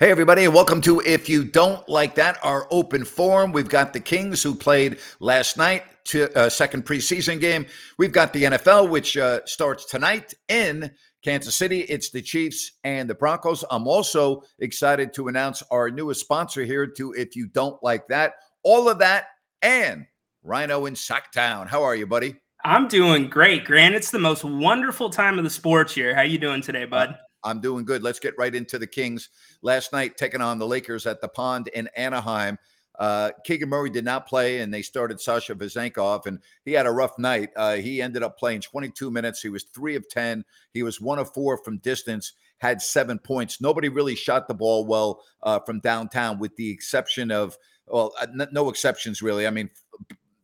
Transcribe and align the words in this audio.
Hey, 0.00 0.10
everybody, 0.10 0.46
and 0.46 0.54
welcome 0.54 0.80
to 0.80 1.00
If 1.00 1.28
You 1.28 1.44
Don't 1.44 1.86
Like 1.86 2.14
That, 2.14 2.38
our 2.42 2.66
open 2.70 3.04
forum. 3.04 3.52
We've 3.52 3.68
got 3.68 3.92
the 3.92 4.00
Kings 4.00 4.42
who 4.42 4.54
played 4.54 4.96
last 5.20 5.58
night, 5.58 5.82
to, 6.04 6.34
uh, 6.38 6.48
second 6.48 6.86
preseason 6.86 7.38
game. 7.38 7.66
We've 7.98 8.10
got 8.10 8.32
the 8.32 8.44
NFL, 8.44 8.88
which 8.88 9.18
uh, 9.18 9.40
starts 9.44 9.84
tonight 9.84 10.32
in 10.48 10.90
Kansas 11.22 11.54
City. 11.54 11.80
It's 11.80 12.08
the 12.08 12.22
Chiefs 12.22 12.78
and 12.82 13.10
the 13.10 13.14
Broncos. 13.14 13.62
I'm 13.70 13.86
also 13.86 14.42
excited 14.58 15.12
to 15.12 15.28
announce 15.28 15.62
our 15.70 15.90
newest 15.90 16.22
sponsor 16.22 16.64
here 16.64 16.86
to 16.86 17.12
If 17.12 17.36
You 17.36 17.48
Don't 17.48 17.76
Like 17.82 18.08
That. 18.08 18.36
All 18.62 18.88
of 18.88 19.00
that 19.00 19.26
and 19.60 20.06
Rhino 20.42 20.86
in 20.86 20.94
Sacktown. 20.94 21.68
How 21.68 21.82
are 21.82 21.94
you, 21.94 22.06
buddy? 22.06 22.36
I'm 22.64 22.88
doing 22.88 23.28
great, 23.28 23.66
Grant. 23.66 23.94
It's 23.94 24.10
the 24.10 24.18
most 24.18 24.44
wonderful 24.44 25.10
time 25.10 25.36
of 25.36 25.44
the 25.44 25.50
sports 25.50 25.94
year. 25.94 26.14
How 26.14 26.22
you 26.22 26.38
doing 26.38 26.62
today, 26.62 26.86
bud? 26.86 27.18
I'm 27.44 27.60
doing 27.60 27.84
good. 27.84 28.02
Let's 28.02 28.20
get 28.20 28.34
right 28.38 28.54
into 28.54 28.78
the 28.78 28.86
Kings. 28.86 29.28
Last 29.62 29.92
night, 29.92 30.16
taking 30.16 30.40
on 30.40 30.58
the 30.58 30.66
Lakers 30.66 31.06
at 31.06 31.20
the 31.20 31.28
Pond 31.28 31.68
in 31.68 31.88
Anaheim. 31.96 32.58
Uh, 32.98 33.30
Keegan 33.44 33.70
Murray 33.70 33.88
did 33.88 34.04
not 34.04 34.28
play, 34.28 34.60
and 34.60 34.72
they 34.72 34.82
started 34.82 35.20
Sasha 35.20 35.54
Vezenkov, 35.54 36.26
and 36.26 36.38
he 36.66 36.72
had 36.72 36.86
a 36.86 36.90
rough 36.90 37.18
night. 37.18 37.48
Uh, 37.56 37.76
he 37.76 38.02
ended 38.02 38.22
up 38.22 38.38
playing 38.38 38.60
22 38.60 39.10
minutes. 39.10 39.40
He 39.40 39.48
was 39.48 39.64
three 39.64 39.96
of 39.96 40.06
10. 40.10 40.44
He 40.74 40.82
was 40.82 41.00
one 41.00 41.18
of 41.18 41.32
four 41.32 41.56
from 41.64 41.78
distance, 41.78 42.34
had 42.58 42.82
seven 42.82 43.18
points. 43.18 43.58
Nobody 43.58 43.88
really 43.88 44.14
shot 44.14 44.48
the 44.48 44.54
ball 44.54 44.84
well 44.84 45.22
uh, 45.42 45.60
from 45.60 45.80
downtown, 45.80 46.38
with 46.38 46.54
the 46.56 46.70
exception 46.70 47.30
of, 47.30 47.56
well, 47.86 48.12
uh, 48.20 48.26
no 48.52 48.68
exceptions 48.68 49.22
really. 49.22 49.46
I 49.46 49.50
mean, 49.50 49.70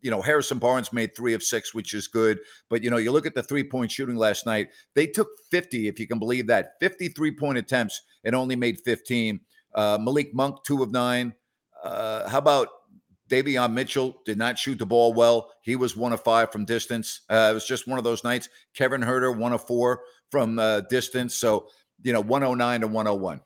you 0.06 0.12
know, 0.12 0.22
Harrison 0.22 0.60
Barnes 0.60 0.92
made 0.92 1.16
three 1.16 1.34
of 1.34 1.42
six, 1.42 1.74
which 1.74 1.92
is 1.92 2.06
good. 2.06 2.38
But, 2.70 2.84
you 2.84 2.90
know, 2.90 2.96
you 2.96 3.10
look 3.10 3.26
at 3.26 3.34
the 3.34 3.42
three 3.42 3.64
point 3.64 3.90
shooting 3.90 4.14
last 4.14 4.46
night, 4.46 4.68
they 4.94 5.04
took 5.04 5.26
50, 5.50 5.88
if 5.88 5.98
you 5.98 6.06
can 6.06 6.20
believe 6.20 6.46
that, 6.46 6.74
53 6.78 7.32
point 7.32 7.58
attempts 7.58 8.02
and 8.22 8.32
only 8.32 8.54
made 8.54 8.78
15. 8.84 9.40
Uh, 9.74 9.98
Malik 10.00 10.32
Monk, 10.32 10.62
two 10.62 10.80
of 10.84 10.92
nine. 10.92 11.34
Uh, 11.82 12.28
how 12.28 12.38
about 12.38 12.68
Davion 13.28 13.72
Mitchell? 13.72 14.22
Did 14.24 14.38
not 14.38 14.60
shoot 14.60 14.78
the 14.78 14.86
ball 14.86 15.12
well. 15.12 15.50
He 15.62 15.74
was 15.74 15.96
one 15.96 16.12
of 16.12 16.22
five 16.22 16.52
from 16.52 16.64
distance. 16.64 17.22
Uh, 17.28 17.48
it 17.50 17.54
was 17.54 17.66
just 17.66 17.88
one 17.88 17.98
of 17.98 18.04
those 18.04 18.22
nights. 18.22 18.48
Kevin 18.74 19.00
Huerter, 19.00 19.36
one 19.36 19.52
of 19.52 19.66
four 19.66 20.02
from 20.30 20.60
uh, 20.60 20.82
distance. 20.82 21.34
So, 21.34 21.66
you 22.04 22.12
know, 22.12 22.20
109 22.20 22.82
to 22.82 22.86
101. 22.86 23.40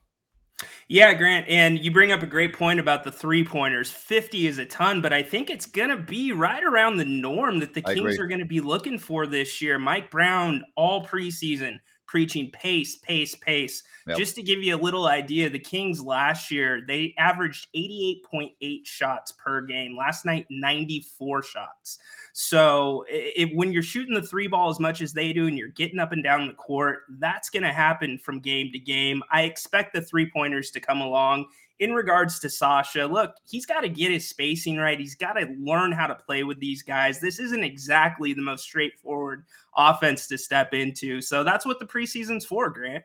Yeah, 0.92 1.14
Grant, 1.14 1.46
and 1.46 1.78
you 1.78 1.92
bring 1.92 2.10
up 2.10 2.24
a 2.24 2.26
great 2.26 2.52
point 2.52 2.80
about 2.80 3.04
the 3.04 3.12
three 3.12 3.44
pointers. 3.44 3.92
50 3.92 4.48
is 4.48 4.58
a 4.58 4.66
ton, 4.66 5.00
but 5.00 5.12
I 5.12 5.22
think 5.22 5.48
it's 5.48 5.66
going 5.66 5.90
to 5.90 5.96
be 5.96 6.32
right 6.32 6.64
around 6.64 6.96
the 6.96 7.04
norm 7.04 7.60
that 7.60 7.74
the 7.74 7.80
Kings 7.80 8.18
are 8.18 8.26
going 8.26 8.40
to 8.40 8.44
be 8.44 8.60
looking 8.60 8.98
for 8.98 9.24
this 9.24 9.62
year. 9.62 9.78
Mike 9.78 10.10
Brown, 10.10 10.64
all 10.74 11.06
preseason, 11.06 11.78
preaching 12.10 12.50
pace, 12.50 12.96
pace, 12.96 13.36
pace. 13.36 13.84
Yep. 14.08 14.18
Just 14.18 14.34
to 14.34 14.42
give 14.42 14.60
you 14.64 14.74
a 14.74 14.82
little 14.82 15.06
idea, 15.06 15.48
the 15.48 15.60
Kings 15.60 16.02
last 16.02 16.50
year, 16.50 16.82
they 16.84 17.14
averaged 17.16 17.68
88.8 17.72 18.84
shots 18.84 19.30
per 19.30 19.60
game. 19.60 19.96
Last 19.96 20.26
night, 20.26 20.44
94 20.50 21.44
shots. 21.44 21.98
So 22.32 23.04
if, 23.08 23.50
when 23.54 23.72
you're 23.72 23.84
shooting 23.84 24.14
the 24.14 24.22
three 24.22 24.48
ball 24.48 24.70
as 24.70 24.80
much 24.80 25.02
as 25.02 25.12
they 25.12 25.32
do 25.32 25.46
and 25.46 25.56
you're 25.56 25.68
getting 25.68 26.00
up 26.00 26.10
and 26.10 26.24
down 26.24 26.48
the 26.48 26.54
court, 26.54 27.02
that's 27.20 27.48
going 27.48 27.62
to 27.62 27.72
happen 27.72 28.18
from 28.18 28.40
game 28.40 28.72
to 28.72 28.80
game. 28.80 29.22
I 29.30 29.42
expect 29.42 29.94
the 29.94 30.02
three 30.02 30.28
pointers 30.28 30.72
to 30.72 30.80
come 30.80 31.02
along. 31.02 31.46
In 31.80 31.92
regards 31.94 32.38
to 32.40 32.50
Sasha, 32.50 33.06
look, 33.06 33.34
he's 33.48 33.66
got 33.66 33.80
to 33.80 33.88
get 33.88 34.12
his 34.12 34.28
spacing 34.28 34.76
right. 34.76 35.00
He's 35.00 35.14
got 35.14 35.32
to 35.32 35.46
learn 35.58 35.92
how 35.92 36.06
to 36.06 36.14
play 36.14 36.44
with 36.44 36.60
these 36.60 36.82
guys. 36.82 37.20
This 37.20 37.38
isn't 37.40 37.64
exactly 37.64 38.34
the 38.34 38.42
most 38.42 38.64
straightforward 38.64 39.44
offense 39.76 40.26
to 40.28 40.36
step 40.36 40.74
into. 40.74 41.22
So 41.22 41.42
that's 41.42 41.64
what 41.64 41.78
the 41.78 41.86
preseason's 41.86 42.44
for, 42.44 42.68
Grant. 42.68 43.02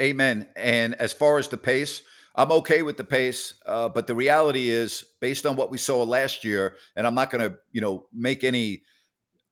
Amen. 0.00 0.48
And 0.56 0.94
as 0.96 1.12
far 1.12 1.38
as 1.38 1.46
the 1.46 1.56
pace, 1.56 2.02
I'm 2.34 2.52
okay 2.52 2.82
with 2.82 2.96
the 2.98 3.04
pace, 3.04 3.54
uh, 3.64 3.88
but 3.88 4.06
the 4.06 4.14
reality 4.14 4.68
is, 4.68 5.04
based 5.20 5.46
on 5.46 5.56
what 5.56 5.70
we 5.70 5.78
saw 5.78 6.02
last 6.02 6.44
year, 6.44 6.76
and 6.94 7.06
I'm 7.06 7.14
not 7.14 7.30
going 7.30 7.48
to, 7.48 7.56
you 7.72 7.80
know, 7.80 8.06
make 8.12 8.44
any 8.44 8.82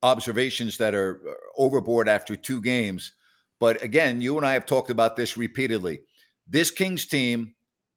observations 0.03 0.77
that 0.79 0.95
are 0.95 1.21
uh, 1.27 1.33
overboard 1.57 2.09
after 2.09 2.37
two 2.37 2.61
games. 2.61 3.13
But 3.59 3.83
again, 3.83 4.21
you 4.21 4.37
and 4.37 4.45
I 4.45 4.53
have 4.53 4.67
talked 4.67 4.91
about 4.91 5.17
this 5.17 5.37
repeatedly. 5.39 6.01
This 6.47 6.71
Kings 6.71 7.07
team 7.07 7.55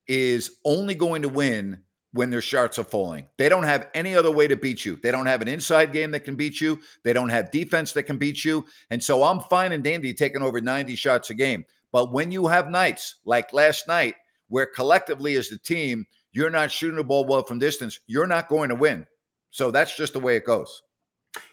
is 0.07 0.57
only 0.65 0.95
going 0.95 1.21
to 1.21 1.29
win 1.29 1.81
when 2.13 2.29
their 2.29 2.41
shots 2.41 2.79
are 2.79 2.83
falling. 2.83 3.27
They 3.37 3.49
don't 3.49 3.63
have 3.63 3.89
any 3.93 4.15
other 4.15 4.31
way 4.31 4.47
to 4.47 4.55
beat 4.55 4.85
you. 4.85 4.97
They 5.03 5.11
don't 5.11 5.25
have 5.25 5.41
an 5.41 5.47
inside 5.47 5.93
game 5.93 6.11
that 6.11 6.21
can 6.21 6.35
beat 6.35 6.59
you. 6.61 6.79
They 7.03 7.13
don't 7.13 7.29
have 7.29 7.51
defense 7.51 7.91
that 7.93 8.03
can 8.03 8.17
beat 8.17 8.43
you. 8.43 8.65
And 8.89 9.03
so 9.03 9.23
I'm 9.23 9.41
fine 9.41 9.73
and 9.73 9.83
dandy 9.83 10.13
taking 10.13 10.41
over 10.41 10.61
90 10.61 10.95
shots 10.95 11.29
a 11.29 11.33
game. 11.33 11.65
But 11.91 12.11
when 12.11 12.31
you 12.31 12.47
have 12.47 12.69
nights 12.69 13.15
like 13.25 13.53
last 13.53 13.87
night, 13.87 14.15
where 14.49 14.65
collectively 14.65 15.35
as 15.35 15.49
the 15.49 15.57
team, 15.57 16.05
you're 16.31 16.49
not 16.49 16.71
shooting 16.71 16.97
the 16.97 17.03
ball 17.03 17.25
well 17.25 17.43
from 17.43 17.59
distance, 17.59 17.99
you're 18.07 18.27
not 18.27 18.49
going 18.49 18.69
to 18.69 18.75
win. 18.75 19.05
So 19.51 19.71
that's 19.71 19.95
just 19.95 20.13
the 20.13 20.19
way 20.19 20.35
it 20.35 20.45
goes. 20.45 20.81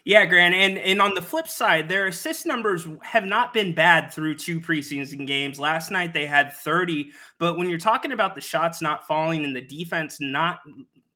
Yeah, 0.03 0.25
Grant. 0.25 0.53
And 0.53 0.77
and 0.77 1.01
on 1.01 1.15
the 1.15 1.21
flip 1.21 1.47
side, 1.47 1.89
their 1.89 2.07
assist 2.07 2.45
numbers 2.45 2.87
have 3.01 3.25
not 3.25 3.53
been 3.53 3.73
bad 3.73 4.13
through 4.13 4.35
two 4.35 4.61
preseason 4.61 5.25
games. 5.25 5.59
Last 5.59 5.91
night 5.91 6.13
they 6.13 6.25
had 6.25 6.53
30, 6.53 7.11
but 7.39 7.57
when 7.57 7.69
you're 7.69 7.79
talking 7.79 8.11
about 8.11 8.35
the 8.35 8.41
shots 8.41 8.81
not 8.81 9.07
falling 9.07 9.43
and 9.45 9.55
the 9.55 9.61
defense 9.61 10.17
not 10.19 10.59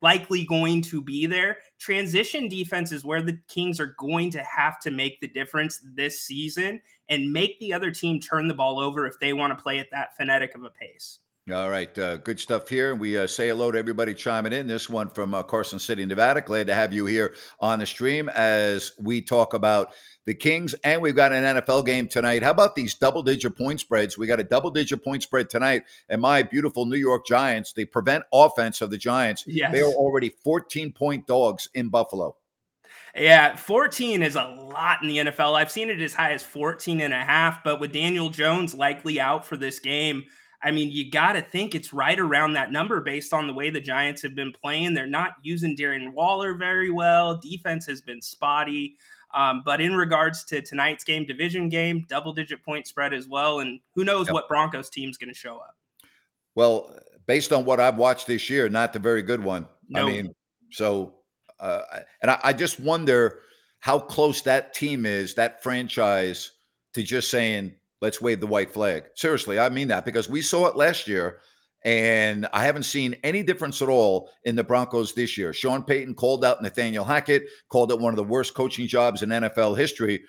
likely 0.02 0.46
going 0.46 0.82
to 0.82 1.02
be 1.02 1.26
there, 1.26 1.58
transition 1.78 2.48
defense 2.48 2.92
is 2.92 3.04
where 3.04 3.22
the 3.22 3.38
Kings 3.48 3.80
are 3.80 3.96
going 4.00 4.32
to 4.32 4.44
have 4.44 4.80
to 4.80 4.92
make 4.92 5.20
the 5.20 5.28
difference 5.28 5.82
this 5.94 6.22
season 6.22 6.82
and 7.10 7.32
make 7.32 7.60
the 7.60 7.74
other 7.74 7.92
team 7.92 8.20
turn 8.20 8.48
the 8.48 8.54
ball 8.54 8.80
over 8.80 9.06
if 9.06 9.20
they 9.20 9.34
want 9.34 9.56
to 9.56 9.62
play 9.62 9.80
at 9.80 9.92
that 9.92 10.16
phonetic 10.18 10.56
of 10.56 10.64
a 10.64 10.70
pace. 10.70 11.20
All 11.52 11.70
right, 11.70 11.98
uh, 11.98 12.18
good 12.18 12.40
stuff 12.40 12.70
here. 12.70 12.94
We 12.94 13.18
uh, 13.18 13.26
say 13.26 13.48
hello 13.48 13.72
to 13.72 13.80
everybody 13.80 14.14
chiming 14.14 14.54
in. 14.54 14.68
This 14.68 14.88
one 14.88 15.10
from 15.10 15.34
uh, 15.34 15.42
Carson 15.42 15.80
City, 15.80 16.06
Nevada. 16.06 16.42
Glad 16.42 16.68
to 16.68 16.76
have 16.76 16.94
you 16.94 17.08
here 17.08 17.34
on 17.60 17.80
the 17.80 17.88
stream 17.88 18.30
as 18.30 18.92
we 19.00 19.20
talk 19.20 19.56
about 19.56 19.94
the 20.26 20.36
Kings, 20.36 20.76
and 20.84 21.02
we've 21.02 21.16
got 21.16 21.34
an 21.34 21.44
NFL 21.44 21.88
game 21.88 22.08
tonight. 22.08 22.44
How 22.44 22.52
about 22.52 22.76
these 22.76 22.94
double-digit 22.94 23.58
point 23.58 23.80
spreads? 23.80 24.16
We 24.16 24.28
got 24.28 24.40
a 24.40 24.44
double-digit 24.44 25.04
point 25.04 25.24
spread 25.24 25.50
tonight, 25.50 25.86
and 26.10 26.22
my 26.22 26.44
beautiful 26.44 26.86
New 26.86 26.98
York 26.98 27.26
Giants, 27.26 27.74
the 27.74 27.86
prevent 27.86 28.26
offense 28.32 28.82
of 28.82 28.92
the 28.92 28.98
Giants, 28.98 29.44
yes. 29.48 29.72
they 29.72 29.82
are 29.82 29.94
already 29.94 30.32
14-point 30.46 31.26
dogs 31.26 31.68
in 31.74 31.90
Buffalo. 31.90 32.36
Yeah, 33.16 33.56
14 33.56 34.22
is 34.22 34.36
a 34.36 34.44
lot 34.44 35.02
in 35.02 35.08
the 35.08 35.18
NFL. 35.18 35.56
I've 35.56 35.72
seen 35.72 35.90
it 35.90 36.00
as 36.00 36.14
high 36.14 36.34
as 36.34 36.44
14 36.44 37.02
and 37.02 37.14
a 37.14 37.24
half, 37.24 37.64
but 37.64 37.80
with 37.80 37.92
Daniel 37.92 38.30
Jones 38.30 38.76
likely 38.76 39.20
out 39.20 39.46
for 39.48 39.58
this 39.58 39.80
game, 39.80 40.26
I 40.62 40.72
mean, 40.72 40.92
you 40.92 41.10
got 41.10 41.34
to 41.34 41.42
think 41.42 41.74
it's 41.74 41.94
right 41.94 42.20
around 42.20 42.54
that 42.54 42.72
number 42.72 43.00
based 43.00 43.34
on 43.34 43.48
the 43.48 43.54
way 43.54 43.70
the 43.70 43.80
Giants 43.80 44.22
have 44.24 44.36
been 44.36 44.52
playing. 44.52 44.94
They're 44.94 45.08
not 45.08 45.36
using 45.42 45.76
Darren 45.76 46.12
Waller 46.12 46.54
very 46.54 46.90
well. 46.92 47.38
Defense 47.38 47.86
has 47.86 48.02
been 48.02 48.22
spotty. 48.22 48.98
Um, 49.34 49.62
but 49.64 49.80
in 49.80 49.96
regards 49.96 50.44
to 50.46 50.62
tonight's 50.62 51.04
game, 51.04 51.26
division 51.26 51.70
game, 51.70 52.06
double 52.10 52.34
digit 52.34 52.64
point 52.66 52.88
spread 52.88 53.14
as 53.14 53.28
well. 53.28 53.60
And 53.60 53.80
who 53.96 54.04
knows 54.04 54.28
yep. 54.28 54.34
what 54.34 54.48
Broncos 54.50 54.90
team's 54.90 55.18
going 55.18 55.32
to 55.32 55.38
show 55.38 55.58
up. 55.58 55.78
Well, 56.56 56.94
based 57.26 57.54
on 57.54 57.64
what 57.64 57.80
I've 57.80 57.98
watched 57.98 58.28
this 58.28 58.50
year, 58.50 58.68
not 58.68 58.92
the 58.92 59.00
very 59.00 59.22
good 59.22 59.42
one. 59.42 59.68
I 59.96 60.04
mean, 60.04 60.34
so, 60.72 61.16
uh, 61.60 61.82
and 62.22 62.32
I, 62.32 62.40
I 62.44 62.54
just 62.54 62.80
wonder 62.80 63.42
how 63.80 64.00
close 64.00 64.42
that 64.42 64.74
team 64.74 65.06
is, 65.06 65.36
that 65.36 65.64
franchise 65.64 66.52
to 66.96 67.04
just 67.04 67.30
saying, 67.30 67.74
let's 68.02 68.22
wave 68.22 68.40
the 68.40 68.48
white 68.48 68.72
flag. 68.72 69.04
Seriously, 69.16 69.60
I 69.60 69.70
mean 69.70 69.88
that 69.90 70.06
because 70.06 70.30
we 70.30 70.42
saw 70.42 70.68
it 70.68 70.76
last 70.76 71.08
year. 71.08 71.40
And 71.86 72.46
I 72.52 72.66
haven't 72.66 72.84
seen 72.84 73.16
any 73.24 73.42
difference 73.42 73.82
at 73.82 73.88
all 73.88 74.30
in 74.44 74.58
the 74.58 74.64
Broncos 74.66 75.14
this 75.14 75.38
year. 75.38 75.54
Sean 75.54 75.82
Payton 75.82 76.16
called 76.16 76.44
out 76.44 76.62
Nathaniel 76.62 77.06
Hackett, 77.06 77.44
called 77.70 77.90
it 77.90 78.00
one 78.00 78.12
of 78.12 78.18
the 78.18 78.24
worst 78.26 78.54
coaching 78.54 78.86
jobs 78.86 79.24
in 79.24 79.30
NFL 79.30 79.78
history. 79.78 80.22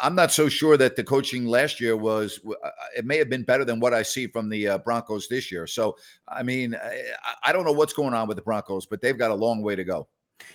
I'm 0.00 0.14
not 0.14 0.32
so 0.32 0.48
sure 0.48 0.76
that 0.76 0.96
the 0.96 1.04
coaching 1.04 1.46
last 1.46 1.80
year 1.80 1.96
was. 1.96 2.40
Uh, 2.46 2.70
it 2.96 3.04
may 3.04 3.16
have 3.16 3.30
been 3.30 3.42
better 3.42 3.64
than 3.64 3.80
what 3.80 3.94
I 3.94 4.02
see 4.02 4.26
from 4.26 4.48
the 4.48 4.68
uh, 4.68 4.78
Broncos 4.78 5.28
this 5.28 5.50
year. 5.50 5.66
So, 5.66 5.96
I 6.28 6.42
mean, 6.42 6.74
I, 6.74 7.02
I, 7.44 7.52
don't 7.52 7.64
know 7.64 7.72
what's 7.72 7.92
going 7.92 8.12
on 8.12 8.28
with 8.28 8.36
the 8.36 8.42
Broncos, 8.42 8.86
but 8.86 9.00
they've 9.00 9.18
got 9.18 9.30
a 9.30 9.34
long 9.34 9.62
way 9.62 9.76
to 9.76 9.84
go. 9.84 10.08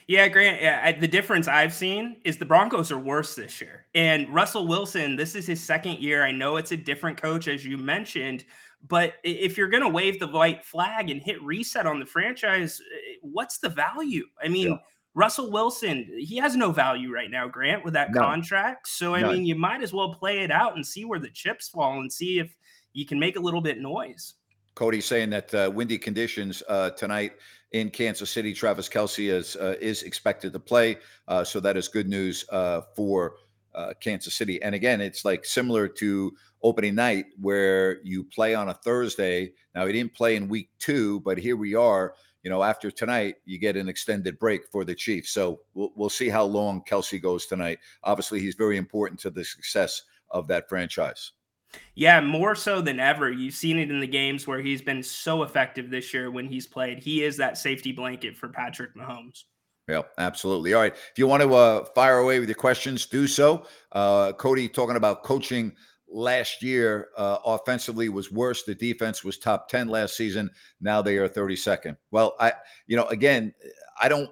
Yeah, 0.08 0.28
Grant. 0.28 0.62
Yeah, 0.62 0.98
the 1.00 1.08
difference 1.08 1.48
I've 1.48 1.74
seen 1.74 2.18
is 2.24 2.38
the 2.38 2.46
Broncos 2.46 2.92
are 2.92 3.00
worse 3.00 3.36
this 3.36 3.62
year, 3.62 3.86
and 3.96 4.28
Russell 4.34 4.68
Wilson. 4.68 5.16
This 5.16 5.36
is 5.36 5.48
his 5.48 5.64
second 5.64 6.00
year. 6.00 6.24
I 6.24 6.32
know 6.32 6.58
it's 6.58 6.72
a 6.72 6.78
different 6.78 7.22
coach, 7.22 7.48
as 7.48 7.66
you 7.66 7.78
mentioned, 7.78 8.46
but 8.88 9.16
if 9.24 9.58
you're 9.58 9.70
going 9.70 9.84
to 9.84 9.90
wave 9.90 10.20
the 10.20 10.28
white 10.28 10.66
flag 10.66 11.10
and 11.10 11.22
hit 11.22 11.42
reset 11.42 11.86
on 11.86 12.00
the 12.00 12.06
franchise, 12.06 12.82
eh, 12.94 13.16
what's 13.22 13.58
the 13.60 13.70
value? 13.70 14.26
I 14.44 14.48
mean. 14.48 14.72
Yeah 14.72 14.78
Russell 15.16 15.52
Wilson, 15.52 16.10
he 16.18 16.38
has 16.38 16.56
no 16.56 16.72
value 16.72 17.14
right 17.14 17.30
now, 17.30 17.48
Grant, 17.48 17.84
with 17.86 17.94
that 17.94 18.12
None. 18.12 18.24
contract. 18.24 18.88
So, 18.88 19.14
I 19.14 19.22
None. 19.22 19.34
mean, 19.34 19.46
you 19.46 19.56
might 19.56 19.84
as 19.84 19.94
well 19.94 20.16
play 20.16 20.40
it 20.40 20.52
out 20.52 20.76
and 20.76 20.86
see 20.86 21.06
where 21.06 21.20
the 21.20 21.30
chips 21.30 21.70
fall 21.70 22.00
and 22.00 22.12
see 22.12 22.40
if 22.40 22.56
you 22.94 23.06
can 23.06 23.20
make 23.20 23.36
a 23.36 23.40
little 23.40 23.62
bit 23.62 23.80
noise. 23.80 24.34
Cody 24.76 25.02
saying 25.02 25.30
that 25.30 25.54
uh, 25.54 25.72
windy 25.74 26.00
conditions 26.00 26.64
uh, 26.68 26.90
tonight 26.92 27.34
in 27.74 27.90
Kansas 27.90 28.30
City. 28.30 28.54
Travis 28.54 28.88
Kelce 28.88 29.32
is 29.32 29.56
uh, 29.56 29.76
is 29.82 30.04
expected 30.04 30.54
to 30.54 30.60
play, 30.60 30.98
uh, 31.28 31.44
so 31.44 31.60
that 31.60 31.78
is 31.78 31.88
good 31.88 32.08
news 32.08 32.46
uh, 32.50 32.82
for 32.96 33.36
uh, 33.76 33.94
Kansas 34.00 34.34
City. 34.34 34.62
And 34.62 34.74
again, 34.74 35.02
it's 35.02 35.26
like 35.26 35.46
similar 35.46 35.88
to 35.88 36.32
opening 36.62 36.96
night 36.96 37.26
where 37.42 38.02
you 38.04 38.24
play 38.24 38.56
on 38.56 38.70
a 38.70 38.74
Thursday. 38.74 39.52
Now 39.76 39.86
he 39.86 39.94
didn't 39.94 40.14
play 40.14 40.36
in 40.36 40.48
week 40.48 40.70
two, 40.80 41.20
but 41.22 41.38
here 41.38 41.58
we 41.58 41.76
are 41.76 42.14
you 42.44 42.50
know, 42.50 42.62
after 42.62 42.92
tonight, 42.92 43.36
you 43.46 43.58
get 43.58 43.78
an 43.78 43.88
extended 43.88 44.38
break 44.38 44.68
for 44.70 44.84
the 44.84 44.94
Chiefs. 44.94 45.32
So 45.32 45.62
we'll, 45.74 45.94
we'll 45.96 46.10
see 46.10 46.28
how 46.28 46.44
long 46.44 46.84
Kelsey 46.84 47.18
goes 47.18 47.46
tonight. 47.46 47.80
Obviously, 48.04 48.42
he's 48.42 48.56
very 48.56 48.78
important 48.78 49.20
to 49.22 49.30
the 49.30 49.46
success 49.46 50.04
of 50.30 50.48
that 50.50 50.68
franchise. 50.68 51.32
Yeah, 51.96 52.22
more 52.22 52.56
so 52.56 52.82
than 52.82 53.00
ever. 53.00 53.32
You've 53.32 53.54
seen 53.54 53.78
it 53.78 53.92
in 53.92 54.00
the 54.00 54.08
games 54.08 54.48
where 54.48 54.62
he's 54.62 54.82
been 54.82 55.04
so 55.04 55.44
effective 55.44 55.90
this 55.90 56.14
year 56.14 56.32
when 56.32 56.48
he's 56.48 56.68
played. 56.68 57.00
He 57.00 57.24
is 57.24 57.38
that 57.38 57.58
safety 57.58 57.92
blanket 57.92 58.36
for 58.36 58.50
Patrick 58.50 58.96
Mahomes. 58.96 59.44
Yeah, 59.88 60.04
absolutely. 60.18 60.74
All 60.74 60.82
right. 60.82 60.94
If 60.94 61.18
you 61.18 61.28
want 61.28 61.44
to 61.44 61.54
uh, 61.54 61.86
fire 61.94 62.20
away 62.20 62.40
with 62.40 62.48
your 62.48 62.56
questions, 62.56 63.06
do 63.06 63.28
so. 63.28 63.66
Uh, 63.92 64.32
Cody 64.32 64.70
talking 64.70 64.96
about 64.96 65.24
coaching 65.24 65.74
last 66.08 66.62
year 66.64 67.10
uh, 67.18 67.38
offensively 67.46 68.08
was 68.08 68.32
worse. 68.32 68.64
The 68.64 68.76
defense 68.76 69.24
was 69.24 69.38
top 69.38 69.68
10 69.68 69.90
last 69.90 70.16
season. 70.16 70.50
Now 70.80 71.02
they 71.02 71.18
are 71.18 71.28
32nd. 71.28 71.98
Well, 72.12 72.36
I, 72.40 72.54
you 72.88 72.96
know, 72.96 73.06
again, 73.08 73.54
I 74.02 74.08
don't, 74.08 74.30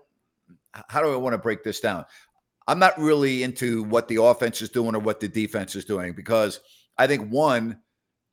how 0.88 1.02
do 1.02 1.12
I 1.12 1.18
want 1.18 1.34
to 1.34 1.38
break 1.38 1.64
this 1.64 1.82
down? 1.82 2.06
I'm 2.68 2.80
not 2.80 2.98
really 2.98 3.44
into 3.44 3.84
what 3.84 4.08
the 4.08 4.24
offense 4.24 4.62
is 4.62 4.70
doing 4.70 4.96
or 4.96 5.00
what 5.00 5.20
the 5.20 5.28
defense 5.28 5.76
is 5.76 5.84
doing 5.84 6.14
because 6.14 6.62
I 6.98 7.08
think 7.08 7.32
one 7.32 7.80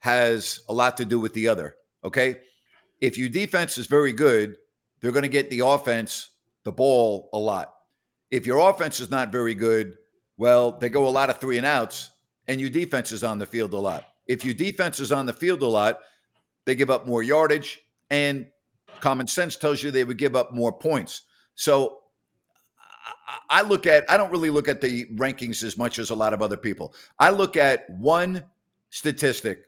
has 0.00 0.60
a 0.68 0.72
lot 0.72 0.96
to 0.98 1.04
do 1.04 1.18
with 1.20 1.34
the 1.34 1.48
other. 1.48 1.76
Okay. 2.04 2.40
If 3.00 3.16
your 3.16 3.28
defense 3.28 3.78
is 3.78 3.86
very 3.86 4.12
good, 4.12 4.56
they're 5.00 5.12
going 5.12 5.22
to 5.22 5.28
get 5.28 5.50
the 5.50 5.60
offense 5.60 6.30
the 6.64 6.72
ball 6.72 7.30
a 7.32 7.38
lot. 7.38 7.74
If 8.30 8.46
your 8.46 8.70
offense 8.70 9.00
is 9.00 9.10
not 9.10 9.32
very 9.32 9.54
good, 9.54 9.94
well, 10.36 10.72
they 10.72 10.88
go 10.88 11.08
a 11.08 11.10
lot 11.10 11.30
of 11.30 11.38
three 11.38 11.56
and 11.56 11.66
outs 11.66 12.10
and 12.48 12.60
your 12.60 12.70
defense 12.70 13.12
is 13.12 13.22
on 13.22 13.38
the 13.38 13.46
field 13.46 13.74
a 13.74 13.78
lot. 13.78 14.04
If 14.26 14.44
your 14.44 14.54
defense 14.54 15.00
is 15.00 15.12
on 15.12 15.26
the 15.26 15.32
field 15.32 15.62
a 15.62 15.66
lot, 15.66 16.00
they 16.64 16.74
give 16.74 16.90
up 16.90 17.06
more 17.06 17.22
yardage, 17.22 17.80
and 18.10 18.46
common 19.00 19.26
sense 19.26 19.56
tells 19.56 19.82
you 19.82 19.90
they 19.90 20.04
would 20.04 20.18
give 20.18 20.34
up 20.34 20.52
more 20.52 20.72
points. 20.72 21.22
So 21.54 21.97
I 23.50 23.62
look 23.62 23.86
at, 23.86 24.10
I 24.10 24.16
don't 24.16 24.30
really 24.30 24.50
look 24.50 24.68
at 24.68 24.80
the 24.80 25.06
rankings 25.14 25.62
as 25.62 25.78
much 25.78 25.98
as 25.98 26.10
a 26.10 26.14
lot 26.14 26.34
of 26.34 26.42
other 26.42 26.56
people. 26.56 26.94
I 27.18 27.30
look 27.30 27.56
at 27.56 27.88
one 27.90 28.44
statistic 28.90 29.64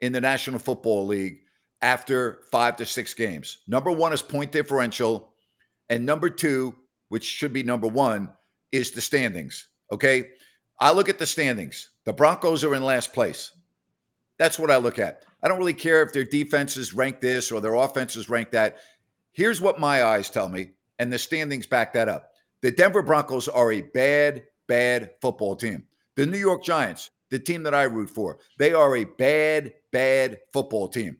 in 0.00 0.12
the 0.12 0.20
National 0.20 0.58
Football 0.58 1.06
League 1.06 1.40
after 1.82 2.40
five 2.50 2.76
to 2.76 2.86
six 2.86 3.14
games. 3.14 3.58
Number 3.66 3.90
one 3.90 4.12
is 4.12 4.22
point 4.22 4.52
differential, 4.52 5.32
and 5.88 6.04
number 6.04 6.28
two, 6.28 6.74
which 7.08 7.24
should 7.24 7.52
be 7.52 7.62
number 7.62 7.88
one, 7.88 8.30
is 8.72 8.90
the 8.90 9.00
standings. 9.00 9.68
Okay. 9.90 10.30
I 10.78 10.92
look 10.92 11.08
at 11.08 11.18
the 11.18 11.26
standings. 11.26 11.90
The 12.04 12.12
Broncos 12.12 12.64
are 12.64 12.74
in 12.74 12.82
last 12.82 13.12
place. 13.12 13.52
That's 14.38 14.58
what 14.58 14.70
I 14.70 14.78
look 14.78 14.98
at. 14.98 15.24
I 15.42 15.48
don't 15.48 15.58
really 15.58 15.74
care 15.74 16.02
if 16.02 16.12
their 16.12 16.24
defenses 16.24 16.94
rank 16.94 17.20
this 17.20 17.52
or 17.52 17.60
their 17.60 17.74
offenses 17.74 18.28
rank 18.28 18.50
that. 18.52 18.78
Here's 19.32 19.60
what 19.60 19.78
my 19.78 20.04
eyes 20.04 20.30
tell 20.30 20.48
me, 20.48 20.70
and 20.98 21.12
the 21.12 21.18
standings 21.18 21.66
back 21.66 21.92
that 21.92 22.08
up. 22.08 22.29
The 22.62 22.70
Denver 22.70 23.02
Broncos 23.02 23.48
are 23.48 23.72
a 23.72 23.82
bad, 23.82 24.44
bad 24.66 25.10
football 25.20 25.56
team. 25.56 25.84
The 26.16 26.26
New 26.26 26.38
York 26.38 26.62
Giants, 26.62 27.10
the 27.30 27.38
team 27.38 27.62
that 27.62 27.74
I 27.74 27.84
root 27.84 28.10
for, 28.10 28.38
they 28.58 28.72
are 28.72 28.96
a 28.96 29.04
bad, 29.04 29.72
bad 29.92 30.38
football 30.52 30.88
team. 30.88 31.16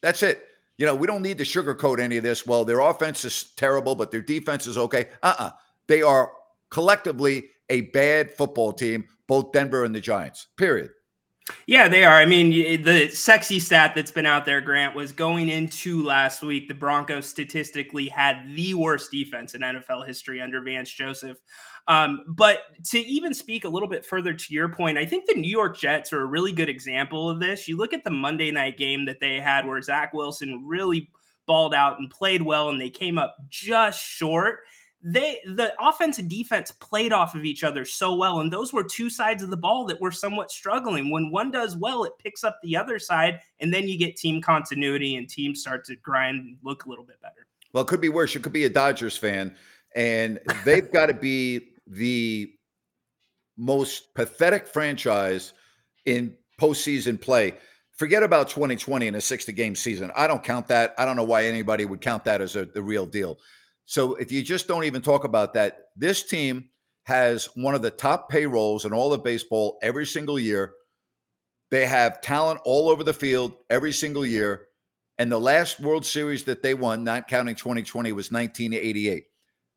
That's 0.00 0.22
it. 0.22 0.44
You 0.78 0.86
know, 0.86 0.94
we 0.94 1.06
don't 1.06 1.22
need 1.22 1.38
to 1.38 1.44
sugarcoat 1.44 1.98
any 1.98 2.18
of 2.18 2.22
this. 2.22 2.46
Well, 2.46 2.64
their 2.64 2.80
offense 2.80 3.24
is 3.24 3.52
terrible, 3.56 3.94
but 3.94 4.10
their 4.10 4.20
defense 4.20 4.66
is 4.66 4.76
okay. 4.78 5.08
Uh 5.22 5.34
uh-uh. 5.38 5.44
uh 5.44 5.50
They 5.86 6.02
are 6.02 6.32
collectively 6.70 7.50
a 7.70 7.82
bad 7.92 8.30
football 8.30 8.72
team, 8.72 9.06
both 9.26 9.52
Denver 9.52 9.84
and 9.84 9.94
the 9.94 10.00
Giants, 10.00 10.48
period. 10.56 10.90
Yeah, 11.66 11.86
they 11.88 12.04
are. 12.04 12.14
I 12.14 12.26
mean, 12.26 12.82
the 12.82 13.08
sexy 13.08 13.60
stat 13.60 13.92
that's 13.94 14.10
been 14.10 14.26
out 14.26 14.44
there, 14.44 14.60
Grant, 14.60 14.96
was 14.96 15.12
going 15.12 15.48
into 15.48 16.02
last 16.02 16.42
week. 16.42 16.66
The 16.66 16.74
Broncos 16.74 17.26
statistically 17.28 18.08
had 18.08 18.52
the 18.54 18.74
worst 18.74 19.12
defense 19.12 19.54
in 19.54 19.60
NFL 19.60 20.06
history 20.06 20.40
under 20.40 20.60
Vance 20.60 20.90
Joseph. 20.90 21.38
Um, 21.88 22.24
but 22.26 22.62
to 22.86 22.98
even 22.98 23.32
speak 23.32 23.64
a 23.64 23.68
little 23.68 23.88
bit 23.88 24.04
further 24.04 24.34
to 24.34 24.54
your 24.54 24.68
point, 24.68 24.98
I 24.98 25.06
think 25.06 25.26
the 25.26 25.40
New 25.40 25.50
York 25.50 25.78
Jets 25.78 26.12
are 26.12 26.22
a 26.22 26.26
really 26.26 26.50
good 26.50 26.68
example 26.68 27.30
of 27.30 27.38
this. 27.38 27.68
You 27.68 27.76
look 27.76 27.92
at 27.92 28.02
the 28.02 28.10
Monday 28.10 28.50
night 28.50 28.76
game 28.76 29.04
that 29.04 29.20
they 29.20 29.38
had 29.38 29.66
where 29.66 29.80
Zach 29.80 30.12
Wilson 30.12 30.64
really 30.66 31.10
balled 31.46 31.74
out 31.74 32.00
and 32.00 32.10
played 32.10 32.42
well, 32.42 32.70
and 32.70 32.80
they 32.80 32.90
came 32.90 33.18
up 33.18 33.36
just 33.48 34.02
short 34.02 34.60
they 35.02 35.40
the 35.44 35.72
offense 35.80 36.18
and 36.18 36.28
defense 36.28 36.72
played 36.72 37.12
off 37.12 37.34
of 37.34 37.44
each 37.44 37.62
other 37.62 37.84
so 37.84 38.14
well 38.14 38.40
and 38.40 38.52
those 38.52 38.72
were 38.72 38.82
two 38.82 39.10
sides 39.10 39.42
of 39.42 39.50
the 39.50 39.56
ball 39.56 39.84
that 39.84 40.00
were 40.00 40.10
somewhat 40.10 40.50
struggling. 40.50 41.10
When 41.10 41.30
one 41.30 41.50
does 41.50 41.76
well 41.76 42.04
it 42.04 42.12
picks 42.18 42.44
up 42.44 42.58
the 42.62 42.76
other 42.76 42.98
side 42.98 43.40
and 43.60 43.72
then 43.72 43.88
you 43.88 43.98
get 43.98 44.16
team 44.16 44.40
continuity 44.40 45.16
and 45.16 45.28
teams 45.28 45.60
start 45.60 45.84
to 45.86 45.96
grind 45.96 46.40
and 46.40 46.56
look 46.62 46.86
a 46.86 46.88
little 46.88 47.04
bit 47.04 47.20
better. 47.20 47.46
Well 47.72 47.84
it 47.84 47.88
could 47.88 48.00
be 48.00 48.08
worse. 48.08 48.34
You 48.34 48.40
could 48.40 48.52
be 48.52 48.64
a 48.64 48.70
dodgers 48.70 49.16
fan 49.16 49.54
and 49.94 50.40
they've 50.64 50.90
got 50.90 51.06
to 51.06 51.14
be 51.14 51.68
the 51.86 52.52
most 53.56 54.14
pathetic 54.14 54.66
franchise 54.66 55.52
in 56.06 56.34
postseason 56.60 57.20
play. 57.20 57.54
Forget 57.92 58.22
about 58.22 58.48
2020 58.48 59.06
in 59.06 59.14
a 59.14 59.20
60 59.20 59.52
game 59.52 59.74
season. 59.74 60.10
I 60.14 60.26
don't 60.26 60.42
count 60.42 60.68
that. 60.68 60.94
I 60.98 61.04
don't 61.04 61.16
know 61.16 61.24
why 61.24 61.44
anybody 61.44 61.84
would 61.84 62.00
count 62.00 62.24
that 62.24 62.40
as 62.40 62.56
a, 62.56 62.66
the 62.66 62.82
real 62.82 63.06
deal 63.06 63.38
so 63.86 64.16
if 64.16 64.32
you 64.32 64.42
just 64.42 64.66
don't 64.68 64.84
even 64.84 65.00
talk 65.00 65.24
about 65.24 65.54
that, 65.54 65.78
this 65.96 66.24
team 66.24 66.68
has 67.04 67.48
one 67.54 67.74
of 67.74 67.82
the 67.82 67.90
top 67.90 68.28
payrolls 68.28 68.84
in 68.84 68.92
all 68.92 69.12
of 69.12 69.22
baseball 69.22 69.78
every 69.80 70.04
single 70.04 70.38
year. 70.38 70.72
They 71.70 71.86
have 71.86 72.20
talent 72.20 72.60
all 72.64 72.88
over 72.88 73.04
the 73.04 73.14
field 73.14 73.54
every 73.70 73.92
single 73.92 74.26
year. 74.26 74.66
And 75.18 75.30
the 75.30 75.40
last 75.40 75.80
World 75.80 76.04
Series 76.04 76.44
that 76.44 76.62
they 76.62 76.74
won, 76.74 77.04
not 77.04 77.28
counting 77.28 77.54
2020, 77.54 78.12
was 78.12 78.30
1988. 78.30 79.24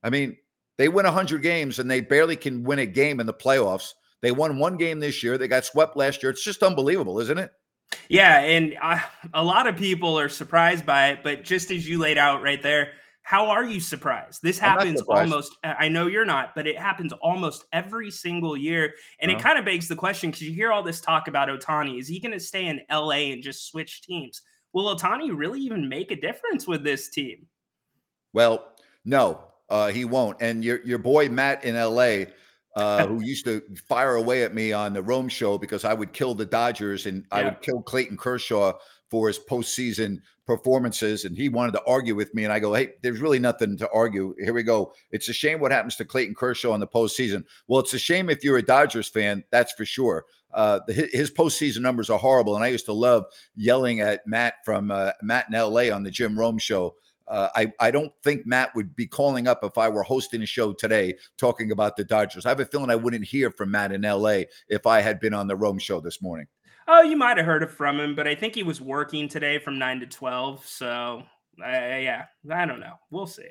I 0.03 0.09
mean, 0.09 0.37
they 0.79 0.89
win 0.89 1.05
100 1.05 1.41
games 1.43 1.77
and 1.77 1.89
they 1.89 2.01
barely 2.01 2.35
can 2.35 2.63
win 2.63 2.79
a 2.79 2.85
game 2.85 3.19
in 3.19 3.27
the 3.27 3.33
playoffs. 3.33 3.93
They 4.21 4.31
won 4.31 4.57
one 4.57 4.77
game 4.77 4.99
this 4.99 5.23
year. 5.23 5.37
They 5.37 5.47
got 5.47 5.65
swept 5.65 5.95
last 5.95 6.23
year. 6.23 6.31
It's 6.31 6.43
just 6.43 6.63
unbelievable, 6.63 7.19
isn't 7.19 7.37
it? 7.37 7.51
Yeah. 8.09 8.39
And 8.39 8.75
I, 8.81 9.03
a 9.33 9.43
lot 9.43 9.67
of 9.67 9.77
people 9.77 10.19
are 10.19 10.29
surprised 10.29 10.85
by 10.85 11.09
it. 11.09 11.19
But 11.23 11.43
just 11.43 11.69
as 11.69 11.87
you 11.87 11.99
laid 11.99 12.17
out 12.17 12.41
right 12.41 12.61
there, 12.61 12.93
how 13.29 13.48
are 13.48 13.63
you 13.63 13.79
surprised? 13.79 14.41
This 14.41 14.57
happens 14.57 15.01
almost, 15.01 15.55
I 15.63 15.88
know 15.88 16.07
you're 16.07 16.25
not, 16.25 16.55
but 16.55 16.65
it 16.65 16.79
happens 16.79 17.13
almost 17.13 17.63
every 17.71 18.09
single 18.09 18.57
year. 18.57 18.95
And 19.21 19.29
uh-huh. 19.29 19.39
it 19.39 19.43
kind 19.43 19.59
of 19.59 19.65
begs 19.65 19.88
the 19.88 19.95
question 19.95 20.31
because 20.31 20.41
you 20.41 20.51
hear 20.51 20.71
all 20.71 20.81
this 20.81 21.00
talk 21.00 21.27
about 21.27 21.48
Ohtani. 21.48 22.00
Is 22.00 22.07
he 22.07 22.19
going 22.19 22.31
to 22.31 22.39
stay 22.39 22.65
in 22.65 22.81
LA 22.91 23.29
and 23.29 23.43
just 23.43 23.69
switch 23.69 24.01
teams? 24.01 24.41
Will 24.74 24.95
Ohtani 24.95 25.29
really 25.31 25.62
even 25.62 25.88
make 25.88 26.09
a 26.09 26.15
difference 26.19 26.65
with 26.65 26.83
this 26.83 27.12
team? 27.12 27.45
Well, 28.33 28.74
no, 29.05 29.43
uh, 29.69 29.89
he 29.89 30.05
won't. 30.05 30.38
And 30.41 30.65
your, 30.65 30.83
your 30.83 30.98
boy 30.98 31.29
Matt 31.29 31.63
in 31.63 31.75
LA, 31.75 32.31
uh, 32.75 33.05
who 33.05 33.24
used 33.24 33.45
to 33.45 33.62
fire 33.88 34.15
away 34.15 34.41
at 34.43 34.55
me 34.55 34.74
on 34.74 34.91
the 34.91 35.03
Rome 35.03 35.29
show 35.29 35.59
because 35.59 35.86
I 35.86 35.93
would 35.93 36.13
kill 36.13 36.33
the 36.33 36.48
Dodgers 36.48 37.05
and 37.05 37.24
yeah. 37.31 37.38
I 37.38 37.43
would 37.43 37.62
kill 37.62 37.83
Clayton 37.83 38.17
Kershaw 38.17 38.74
for 39.09 39.27
his 39.27 39.39
postseason 39.39 40.21
performances, 40.45 41.25
and 41.25 41.37
he 41.37 41.49
wanted 41.49 41.73
to 41.73 41.83
argue 41.85 42.15
with 42.15 42.33
me. 42.33 42.43
And 42.43 42.53
I 42.53 42.59
go, 42.59 42.73
hey, 42.73 42.93
there's 43.01 43.19
really 43.19 43.39
nothing 43.39 43.77
to 43.77 43.89
argue. 43.91 44.35
Here 44.39 44.53
we 44.53 44.63
go. 44.63 44.93
It's 45.11 45.29
a 45.29 45.33
shame 45.33 45.59
what 45.59 45.71
happens 45.71 45.95
to 45.97 46.05
Clayton 46.05 46.35
Kershaw 46.35 46.73
in 46.73 46.79
the 46.79 46.87
postseason. 46.87 47.43
Well, 47.67 47.79
it's 47.81 47.93
a 47.93 47.99
shame 47.99 48.29
if 48.29 48.43
you're 48.43 48.57
a 48.57 48.63
Dodgers 48.63 49.07
fan, 49.07 49.43
that's 49.51 49.73
for 49.73 49.85
sure. 49.85 50.25
Uh, 50.51 50.79
the, 50.87 51.09
his 51.11 51.29
postseason 51.29 51.81
numbers 51.81 52.09
are 52.09 52.17
horrible, 52.17 52.55
and 52.55 52.63
I 52.63 52.69
used 52.69 52.85
to 52.85 52.93
love 52.93 53.25
yelling 53.55 53.99
at 53.99 54.25
Matt 54.25 54.55
from 54.65 54.91
uh, 54.91 55.11
Matt 55.21 55.47
in 55.51 55.59
LA 55.59 55.93
on 55.93 56.03
the 56.03 56.11
Jim 56.11 56.37
Rome 56.37 56.57
show. 56.57 56.95
Uh, 57.27 57.47
I, 57.55 57.71
I 57.79 57.91
don't 57.91 58.11
think 58.23 58.47
Matt 58.47 58.73
would 58.73 58.95
be 58.95 59.05
calling 59.05 59.47
up 59.47 59.63
if 59.63 59.77
I 59.77 59.87
were 59.87 60.01
hosting 60.01 60.41
a 60.41 60.47
show 60.47 60.73
today 60.73 61.15
talking 61.37 61.71
about 61.71 61.95
the 61.95 62.03
Dodgers. 62.03 62.47
I 62.47 62.49
have 62.49 62.59
a 62.59 62.65
feeling 62.65 62.89
I 62.89 62.95
wouldn't 62.95 63.23
hear 63.23 63.51
from 63.51 63.69
Matt 63.69 63.91
in 63.91 64.01
LA 64.01 64.41
if 64.67 64.87
I 64.87 65.01
had 65.01 65.19
been 65.19 65.35
on 65.35 65.47
the 65.47 65.55
Rome 65.55 65.77
show 65.77 66.01
this 66.01 66.23
morning. 66.23 66.47
Oh, 66.91 67.03
you 67.03 67.15
might 67.15 67.38
have 67.38 67.46
heard 67.46 67.62
it 67.62 67.69
from 67.69 68.00
him, 68.00 68.15
but 68.15 68.27
I 68.27 68.34
think 68.34 68.55
he 68.55 68.63
was 68.63 68.81
working 68.81 69.29
today 69.29 69.60
from 69.60 69.77
nine 69.77 70.00
to 70.00 70.08
twelve. 70.08 70.65
So, 70.65 71.22
uh, 71.63 71.69
yeah, 71.69 72.25
I 72.51 72.65
don't 72.65 72.79
know. 72.79 72.96
We'll 73.12 73.27
see. 73.27 73.48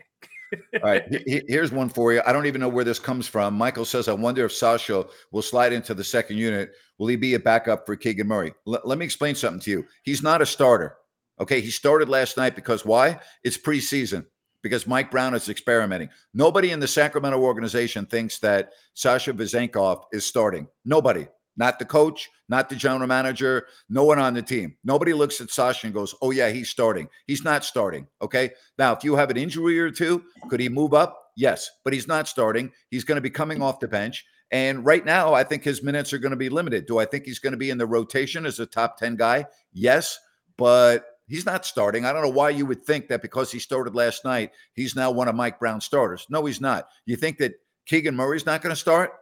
All 0.75 0.91
right, 0.91 1.05
here's 1.25 1.71
one 1.71 1.89
for 1.89 2.13
you. 2.13 2.21
I 2.27 2.33
don't 2.33 2.47
even 2.47 2.61
know 2.61 2.69
where 2.69 2.85
this 2.85 2.99
comes 2.99 3.29
from. 3.29 3.55
Michael 3.55 3.85
says, 3.85 4.09
"I 4.09 4.13
wonder 4.13 4.45
if 4.45 4.53
Sasha 4.53 5.07
will 5.31 5.43
slide 5.43 5.73
into 5.73 5.95
the 5.95 6.03
second 6.03 6.39
unit. 6.39 6.73
Will 6.99 7.07
he 7.07 7.15
be 7.15 7.35
a 7.35 7.39
backup 7.39 7.87
for 7.87 7.95
Keegan 7.95 8.27
Murray?" 8.27 8.55
L- 8.67 8.81
let 8.85 8.99
me 8.99 9.05
explain 9.05 9.37
something 9.37 9.61
to 9.61 9.71
you. 9.71 9.87
He's 10.03 10.23
not 10.23 10.43
a 10.43 10.47
starter. 10.47 10.97
Okay, 11.39 11.61
he 11.61 11.71
started 11.71 12.09
last 12.09 12.37
night 12.37 12.57
because 12.57 12.85
why? 12.85 13.21
It's 13.45 13.57
preseason 13.57 14.27
because 14.63 14.89
Mike 14.89 15.13
Brown 15.13 15.35
is 15.35 15.49
experimenting. 15.49 16.09
Nobody 16.35 16.73
in 16.73 16.81
the 16.81 16.89
Sacramento 16.89 17.39
organization 17.39 18.05
thinks 18.05 18.41
that 18.41 18.73
Sasha 18.95 19.33
Vezenkov 19.33 20.07
is 20.13 20.27
starting. 20.27 20.67
Nobody 20.85 21.29
not 21.59 21.79
the 21.79 21.85
coach, 21.85 22.31
not 22.49 22.71
the 22.71 22.77
general 22.77 23.07
manager, 23.07 23.67
no 23.91 24.05
one 24.05 24.19
on 24.19 24.33
the 24.33 24.43
team. 24.43 24.77
Nobody 24.85 25.13
looks 25.13 25.41
at 25.41 25.51
Sasha 25.51 25.87
and 25.87 25.95
goes, 25.95 26.15
oh, 26.23 26.31
yeah, 26.31 26.49
he's 26.49 26.71
starting. 26.71 27.09
He's 27.27 27.45
not 27.45 27.65
starting. 27.65 28.07
Okay. 28.23 28.53
Now, 28.79 28.93
if 28.95 29.05
you 29.05 29.17
have 29.17 29.31
an 29.31 29.37
injury 29.37 29.79
or 29.79 29.91
two, 29.91 30.23
could 30.49 30.61
he 30.61 30.69
move 30.69 30.95
up? 30.95 31.33
Yes, 31.37 31.69
but 31.85 31.93
he's 31.93 32.09
not 32.09 32.29
starting. 32.29 32.73
He's 32.91 33.05
going 33.05 33.17
to 33.17 33.23
be 33.23 33.31
coming 33.31 33.61
off 33.61 33.81
the 33.81 33.89
bench. 33.89 34.25
And 34.51 34.87
right 34.87 35.05
now, 35.05 35.35
I 35.35 35.45
think 35.45 35.63
his 35.63 35.83
minutes 35.83 36.13
are 36.13 36.19
going 36.19 36.31
to 36.31 36.37
be 36.37 36.49
limited. 36.49 36.87
Do 36.87 36.99
I 36.99 37.05
think 37.05 37.25
he's 37.25 37.39
going 37.39 37.53
to 37.53 37.59
be 37.59 37.71
in 37.71 37.77
the 37.77 37.87
rotation 37.87 38.47
as 38.47 38.59
a 38.61 38.67
top 38.67 38.97
10 38.97 39.17
guy? 39.17 39.45
Yes, 39.73 40.19
but 40.57 41.05
he's 41.27 41.45
not 41.45 41.67
starting. 41.67 42.07
I 42.07 42.13
don't 42.13 42.23
know 42.23 42.29
why 42.31 42.51
you 42.51 42.65
would 42.67 42.85
think 42.85 43.09
that 43.09 43.21
because 43.21 43.53
he 43.53 43.59
started 43.59 43.95
last 43.95 44.25
night, 44.25 44.53
he's 44.73 44.97
now 44.97 45.11
one 45.11 45.29
of 45.29 45.35
Mike 45.35 45.59
Brown's 45.59 45.85
starters. 45.85 46.27
No, 46.31 46.47
he's 46.47 46.61
not. 46.61 46.89
You 47.05 47.17
think 47.17 47.39
that 47.39 47.55
Keegan 47.87 48.17
Murray's 48.17 48.47
not 48.47 48.63
going 48.63 48.75
to 48.75 48.81
start? 48.81 49.13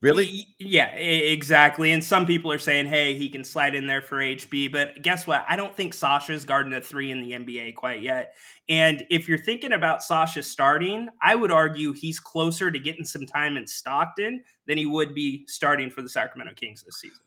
Really? 0.00 0.46
Yeah, 0.60 0.90
exactly. 0.94 1.90
And 1.90 2.02
some 2.02 2.24
people 2.24 2.52
are 2.52 2.58
saying, 2.58 2.86
hey, 2.86 3.18
he 3.18 3.28
can 3.28 3.42
slide 3.42 3.74
in 3.74 3.86
there 3.86 4.00
for 4.00 4.18
HB. 4.18 4.70
But 4.70 5.02
guess 5.02 5.26
what? 5.26 5.44
I 5.48 5.56
don't 5.56 5.74
think 5.74 5.92
Sasha's 5.92 6.44
guarding 6.44 6.72
a 6.74 6.80
three 6.80 7.10
in 7.10 7.20
the 7.20 7.32
NBA 7.32 7.74
quite 7.74 8.00
yet. 8.00 8.34
And 8.68 9.04
if 9.10 9.28
you're 9.28 9.38
thinking 9.38 9.72
about 9.72 10.04
Sasha 10.04 10.42
starting, 10.44 11.08
I 11.20 11.34
would 11.34 11.50
argue 11.50 11.92
he's 11.92 12.20
closer 12.20 12.70
to 12.70 12.78
getting 12.78 13.04
some 13.04 13.26
time 13.26 13.56
in 13.56 13.66
Stockton 13.66 14.44
than 14.66 14.78
he 14.78 14.86
would 14.86 15.14
be 15.14 15.44
starting 15.48 15.90
for 15.90 16.02
the 16.02 16.08
Sacramento 16.08 16.54
Kings 16.54 16.84
this 16.84 17.00
season. 17.00 17.18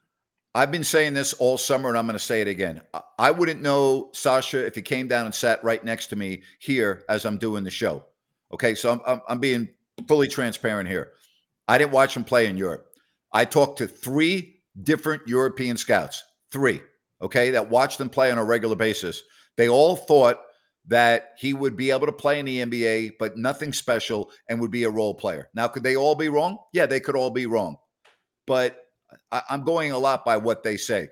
I've 0.56 0.72
been 0.72 0.84
saying 0.84 1.13
this 1.13 1.34
all 1.34 1.58
summer, 1.58 1.90
and 1.90 1.98
I'm 1.98 2.06
going 2.06 2.18
to 2.18 2.24
say 2.24 2.42
it 2.42 2.48
again. 2.48 2.82
I 3.18 3.32
wouldn't 3.32 3.62
know 3.62 4.12
Sasha 4.13 4.66
if 4.66 4.75
he 4.75 4.82
came 4.82 5.08
down 5.08 5.25
and 5.25 5.36
sat 5.36 5.63
right 5.63 5.84
next 5.84 6.08
to 6.08 6.16
me 6.16 6.42
here 6.60 7.04
as 7.10 7.25
I'm 7.25 7.38
doing 7.38 7.63
the 7.63 7.72
show. 7.72 8.06
Okay, 8.54 8.75
so 8.75 8.92
I'm, 8.92 9.01
I'm, 9.06 9.22
I'm 9.30 9.40
being 9.40 9.68
fully 10.08 10.28
transparent 10.28 10.90
here. 10.90 11.13
I 11.72 11.78
didn't 11.78 11.94
watch 11.94 12.18
him 12.18 12.25
play 12.25 12.48
in 12.48 12.58
Europe. 12.58 12.86
I 13.32 13.46
talked 13.46 13.78
to 13.78 13.88
three 13.88 14.60
different 14.84 15.25
European 15.25 15.78
scouts, 15.78 16.22
three, 16.51 16.82
okay, 17.22 17.50
that 17.51 17.70
watched 17.70 17.98
him 17.98 18.10
play 18.10 18.30
on 18.30 18.38
a 18.38 18.44
regular 18.44 18.75
basis. 18.75 19.24
They 19.56 19.70
all 19.70 19.96
thought 19.96 20.42
that 20.88 21.30
he 21.38 21.54
would 21.54 21.78
be 21.78 21.90
able 21.90 22.08
to 22.08 22.12
play 22.12 22.42
in 22.42 22.46
the 22.46 22.60
NBA, 22.60 23.13
but 23.20 23.38
nothing 23.38 23.72
special 23.72 24.32
and 24.50 24.60
would 24.60 24.70
be 24.70 24.84
a 24.84 24.90
role 24.90 25.13
player. 25.13 25.48
Now, 25.54 25.70
could 25.70 25.84
they 25.84 25.96
all 25.96 26.13
be 26.13 26.28
wrong? 26.28 26.58
Yeah, 26.74 26.88
they 26.88 27.00
could 27.00 27.16
all 27.16 27.30
be 27.30 27.46
wrong. 27.46 27.78
But 28.46 28.75
I, 29.32 29.42
am 29.50 29.63
going 29.63 29.94
a 29.94 29.98
lot 29.98 30.25
by 30.25 30.36
what 30.36 30.63
they 30.63 30.75
say. 30.75 31.08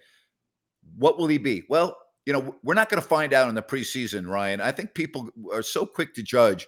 What 0.98 1.18
will 1.18 1.28
he 1.28 1.38
be? 1.38 1.64
Well, 1.70 1.96
you 2.26 2.34
know, 2.34 2.54
we're 2.64 2.74
not 2.74 2.90
going 2.90 3.02
to 3.02 3.08
find 3.08 3.32
out 3.32 3.48
in 3.48 3.56
the 3.56 3.62
preseason, 3.62 4.28
Ryan. 4.28 4.60
I 4.60 4.74
think 4.74 4.94
people 4.94 5.30
are 5.54 5.64
so 5.64 5.86
quick 5.86 6.14
to 6.16 6.22
judge 6.22 6.68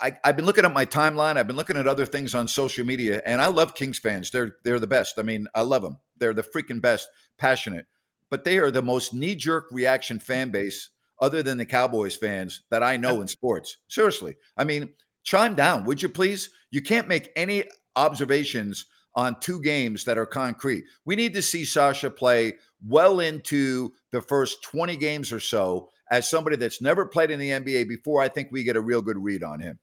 I, 0.00 0.18
have 0.24 0.36
been 0.36 0.46
looking 0.46 0.64
at 0.64 0.72
my 0.72 0.86
timeline. 0.86 1.36
I've 1.36 1.46
been 1.46 1.56
looking 1.56 1.76
at 1.76 1.86
other 1.86 2.06
things 2.06 2.34
on 2.34 2.48
social 2.48 2.84
media, 2.84 3.22
and 3.26 3.40
I 3.40 3.46
love 3.46 3.74
Kings 3.74 3.98
fans. 3.98 4.30
They're 4.30 4.56
they're 4.64 4.80
the 4.80 4.86
best. 4.86 5.18
I 5.18 5.22
mean, 5.22 5.46
I 5.54 5.62
love 5.62 5.82
them. 5.82 5.98
They're 6.18 6.34
the 6.34 6.42
freaking 6.42 6.80
best, 6.80 7.08
passionate. 7.38 7.86
But 8.30 8.44
they 8.44 8.58
are 8.58 8.70
the 8.70 8.82
most 8.82 9.14
knee 9.14 9.34
jerk 9.34 9.66
reaction 9.70 10.18
fan 10.18 10.50
base, 10.50 10.90
other 11.20 11.42
than 11.42 11.58
the 11.58 11.66
Cowboys 11.66 12.16
fans 12.16 12.62
that 12.70 12.82
I 12.82 12.96
know 12.96 13.20
in 13.20 13.28
sports. 13.28 13.78
Seriously, 13.88 14.36
I 14.56 14.64
mean, 14.64 14.90
chime 15.22 15.54
down, 15.54 15.84
would 15.84 16.02
you 16.02 16.08
please? 16.08 16.50
You 16.70 16.82
can't 16.82 17.08
make 17.08 17.30
any 17.36 17.64
observations 17.94 18.86
on 19.14 19.40
two 19.40 19.60
games 19.62 20.04
that 20.04 20.18
are 20.18 20.26
concrete. 20.26 20.84
We 21.04 21.16
need 21.16 21.32
to 21.34 21.42
see 21.42 21.64
Sasha 21.64 22.10
play 22.10 22.54
well 22.86 23.20
into 23.20 23.92
the 24.12 24.20
first 24.20 24.62
20 24.62 24.96
games 24.96 25.32
or 25.32 25.40
so 25.40 25.88
as 26.10 26.28
somebody 26.28 26.56
that's 26.56 26.80
never 26.80 27.06
played 27.06 27.30
in 27.30 27.38
the 27.38 27.50
NBA 27.50 27.88
before, 27.88 28.22
I 28.22 28.28
think 28.28 28.48
we 28.50 28.64
get 28.64 28.76
a 28.76 28.80
real 28.80 29.02
good 29.02 29.18
read 29.18 29.42
on 29.42 29.60
him. 29.60 29.78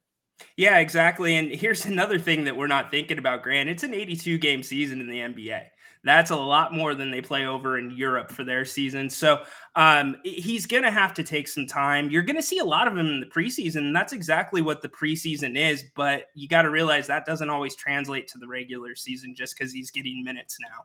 Yeah, 0.56 0.78
exactly. 0.78 1.36
And 1.36 1.50
here's 1.50 1.84
another 1.86 2.18
thing 2.18 2.44
that 2.44 2.56
we're 2.56 2.66
not 2.66 2.90
thinking 2.90 3.18
about, 3.18 3.42
Grant. 3.42 3.68
It's 3.68 3.82
an 3.82 3.94
82 3.94 4.38
game 4.38 4.62
season 4.62 5.00
in 5.00 5.06
the 5.06 5.18
NBA. 5.18 5.62
That's 6.04 6.30
a 6.30 6.36
lot 6.36 6.74
more 6.74 6.94
than 6.94 7.10
they 7.10 7.22
play 7.22 7.46
over 7.46 7.78
in 7.78 7.90
Europe 7.90 8.30
for 8.30 8.44
their 8.44 8.66
season. 8.66 9.08
So 9.08 9.42
um, 9.74 10.16
he's 10.22 10.66
going 10.66 10.82
to 10.82 10.90
have 10.90 11.14
to 11.14 11.22
take 11.22 11.48
some 11.48 11.66
time. 11.66 12.10
You're 12.10 12.22
going 12.22 12.36
to 12.36 12.42
see 12.42 12.58
a 12.58 12.64
lot 12.64 12.86
of 12.86 12.92
him 12.92 13.06
in 13.06 13.20
the 13.20 13.26
preseason. 13.26 13.94
That's 13.94 14.12
exactly 14.12 14.60
what 14.60 14.82
the 14.82 14.88
preseason 14.90 15.56
is. 15.56 15.82
But 15.96 16.26
you 16.34 16.46
got 16.46 16.62
to 16.62 16.70
realize 16.70 17.06
that 17.06 17.24
doesn't 17.24 17.48
always 17.48 17.74
translate 17.74 18.28
to 18.28 18.38
the 18.38 18.46
regular 18.46 18.94
season 18.94 19.34
just 19.34 19.56
because 19.56 19.72
he's 19.72 19.90
getting 19.90 20.22
minutes 20.22 20.58
now. 20.60 20.84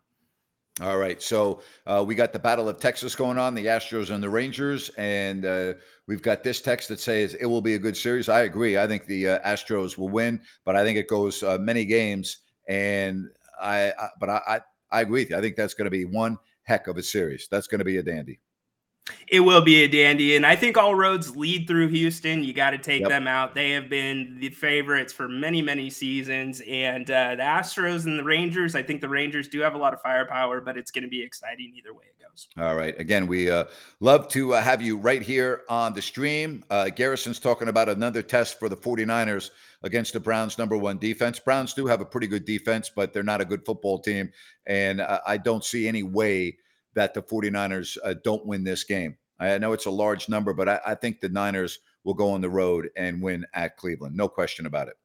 All 0.82 0.98
right. 0.98 1.22
So 1.22 1.62
uh, 1.86 2.04
we 2.08 2.16
got 2.16 2.32
the 2.32 2.40
Battle 2.40 2.70
of 2.70 2.80
Texas 2.80 3.14
going 3.14 3.38
on, 3.38 3.54
the 3.54 3.66
Astros 3.66 4.12
and 4.12 4.24
the 4.24 4.30
Rangers. 4.30 4.90
And 4.98 5.46
uh, 5.46 5.74
we've 6.08 6.22
got 6.22 6.42
this 6.42 6.62
text 6.62 6.88
that 6.88 7.02
says 7.02 7.34
it 7.34 7.46
will 7.46 7.62
be 7.62 7.76
a 7.76 7.80
good 7.80 7.98
series. 7.98 8.30
I 8.30 8.42
agree. 8.42 8.78
I 8.78 8.88
think 8.88 9.06
the 9.06 9.30
uh, 9.30 9.40
Astros 9.50 9.98
will 9.98 10.10
win, 10.10 10.42
but 10.64 10.78
I 10.78 10.84
think 10.86 10.98
it 10.98 11.10
goes 11.10 11.44
uh, 11.44 11.58
many 11.60 11.84
games. 11.84 12.38
And 12.70 13.28
I, 13.62 13.92
I 14.00 14.08
but 14.22 14.30
I, 14.30 14.42
I, 14.48 14.62
I 14.92 15.02
agree 15.02 15.22
with 15.22 15.32
you. 15.32 15.38
I 15.38 15.42
think 15.42 15.58
that's 15.58 15.74
going 15.74 15.86
to 15.86 15.92
be 15.92 16.06
one 16.06 16.38
heck 16.64 16.88
of 16.88 16.98
a 16.98 17.04
series. 17.04 17.48
That's 17.52 17.68
going 17.68 17.80
to 17.80 17.86
be 17.86 17.98
a 17.98 18.04
dandy. 18.04 18.40
It 19.28 19.42
will 19.42 19.62
be 19.62 19.84
a 19.84 19.88
dandy. 19.88 20.36
And 20.36 20.46
I 20.46 20.56
think 20.56 20.78
all 20.78 20.96
roads 20.96 21.36
lead 21.36 21.68
through 21.68 21.90
Houston. 21.90 22.44
You 22.44 22.54
got 22.54 22.72
to 22.72 22.78
take 22.78 23.02
yep. 23.02 23.10
them 23.10 23.28
out. 23.28 23.54
They 23.54 23.72
have 23.72 23.90
been 23.90 24.38
the 24.40 24.50
favorites 24.50 25.14
for 25.14 25.28
many, 25.28 25.62
many 25.62 25.90
seasons. 25.90 26.62
And 26.68 27.10
uh, 27.10 27.36
the 27.36 27.44
Astros 27.44 28.06
and 28.06 28.18
the 28.18 28.24
Rangers, 28.24 28.76
I 28.76 28.84
think 28.84 29.02
the 29.02 29.10
Rangers 29.10 29.48
do 29.48 29.60
have 29.62 29.76
a 29.76 29.78
lot 29.78 29.94
of 29.94 30.02
firepower, 30.02 30.62
but 30.62 30.78
it's 30.78 30.92
going 30.92 31.04
to 31.04 31.10
be 31.10 31.22
exciting 31.22 31.74
either 31.78 31.94
way 31.94 32.06
it 32.06 32.24
goes. 32.24 32.48
All 32.58 32.76
right. 32.76 33.00
Again, 33.00 33.28
we 33.28 33.52
uh, 33.52 33.66
love 34.00 34.28
to 34.30 34.56
uh, 34.56 34.62
have 34.62 34.82
you 34.82 34.98
right 34.98 35.22
here 35.22 35.62
on 35.70 35.94
the 35.94 36.02
stream. 36.02 36.64
Uh, 36.70 36.90
Garrison's 36.90 37.40
talking 37.40 37.68
about 37.68 37.88
another 37.90 38.24
test 38.24 38.58
for 38.58 38.68
the 38.68 38.78
49ers 38.78 39.52
against 39.84 40.14
the 40.14 40.20
Browns' 40.20 40.58
number 40.58 40.78
one 40.78 40.98
defense. 40.98 41.40
Browns 41.40 41.74
do 41.74 41.86
have 41.86 42.02
a 42.02 42.06
pretty 42.06 42.28
good 42.28 42.46
defense, 42.46 42.92
but 42.94 43.14
they're 43.14 43.24
not 43.24 43.42
a 43.42 43.46
good 43.46 43.64
football 43.66 44.00
team. 44.00 44.32
And 44.66 45.02
I 45.02 45.38
don't 45.38 45.64
see 45.64 45.88
any 45.88 46.04
way 46.04 46.58
that 46.96 47.14
the 47.14 47.22
49ers 47.22 47.98
uh, 48.04 48.16
don't 48.24 48.46
win 48.46 48.64
this 48.64 48.84
game. 48.84 49.18
I 49.40 49.58
know 49.58 49.74
it's 49.74 49.86
a 49.86 49.92
large 49.92 50.28
number, 50.28 50.54
but 50.54 50.68
I, 50.68 50.80
I, 50.86 50.96
think 50.96 51.22
the 51.22 51.30
Niners 51.30 51.80
will 52.04 52.14
go 52.14 52.32
on 52.32 52.42
the 52.42 52.50
road 52.50 52.90
and 52.98 53.22
win 53.22 53.46
at 53.54 53.78
Cleveland. 53.78 54.18
No 54.18 54.28
question 54.28 54.66
about 54.66 54.90
it. 54.90 54.96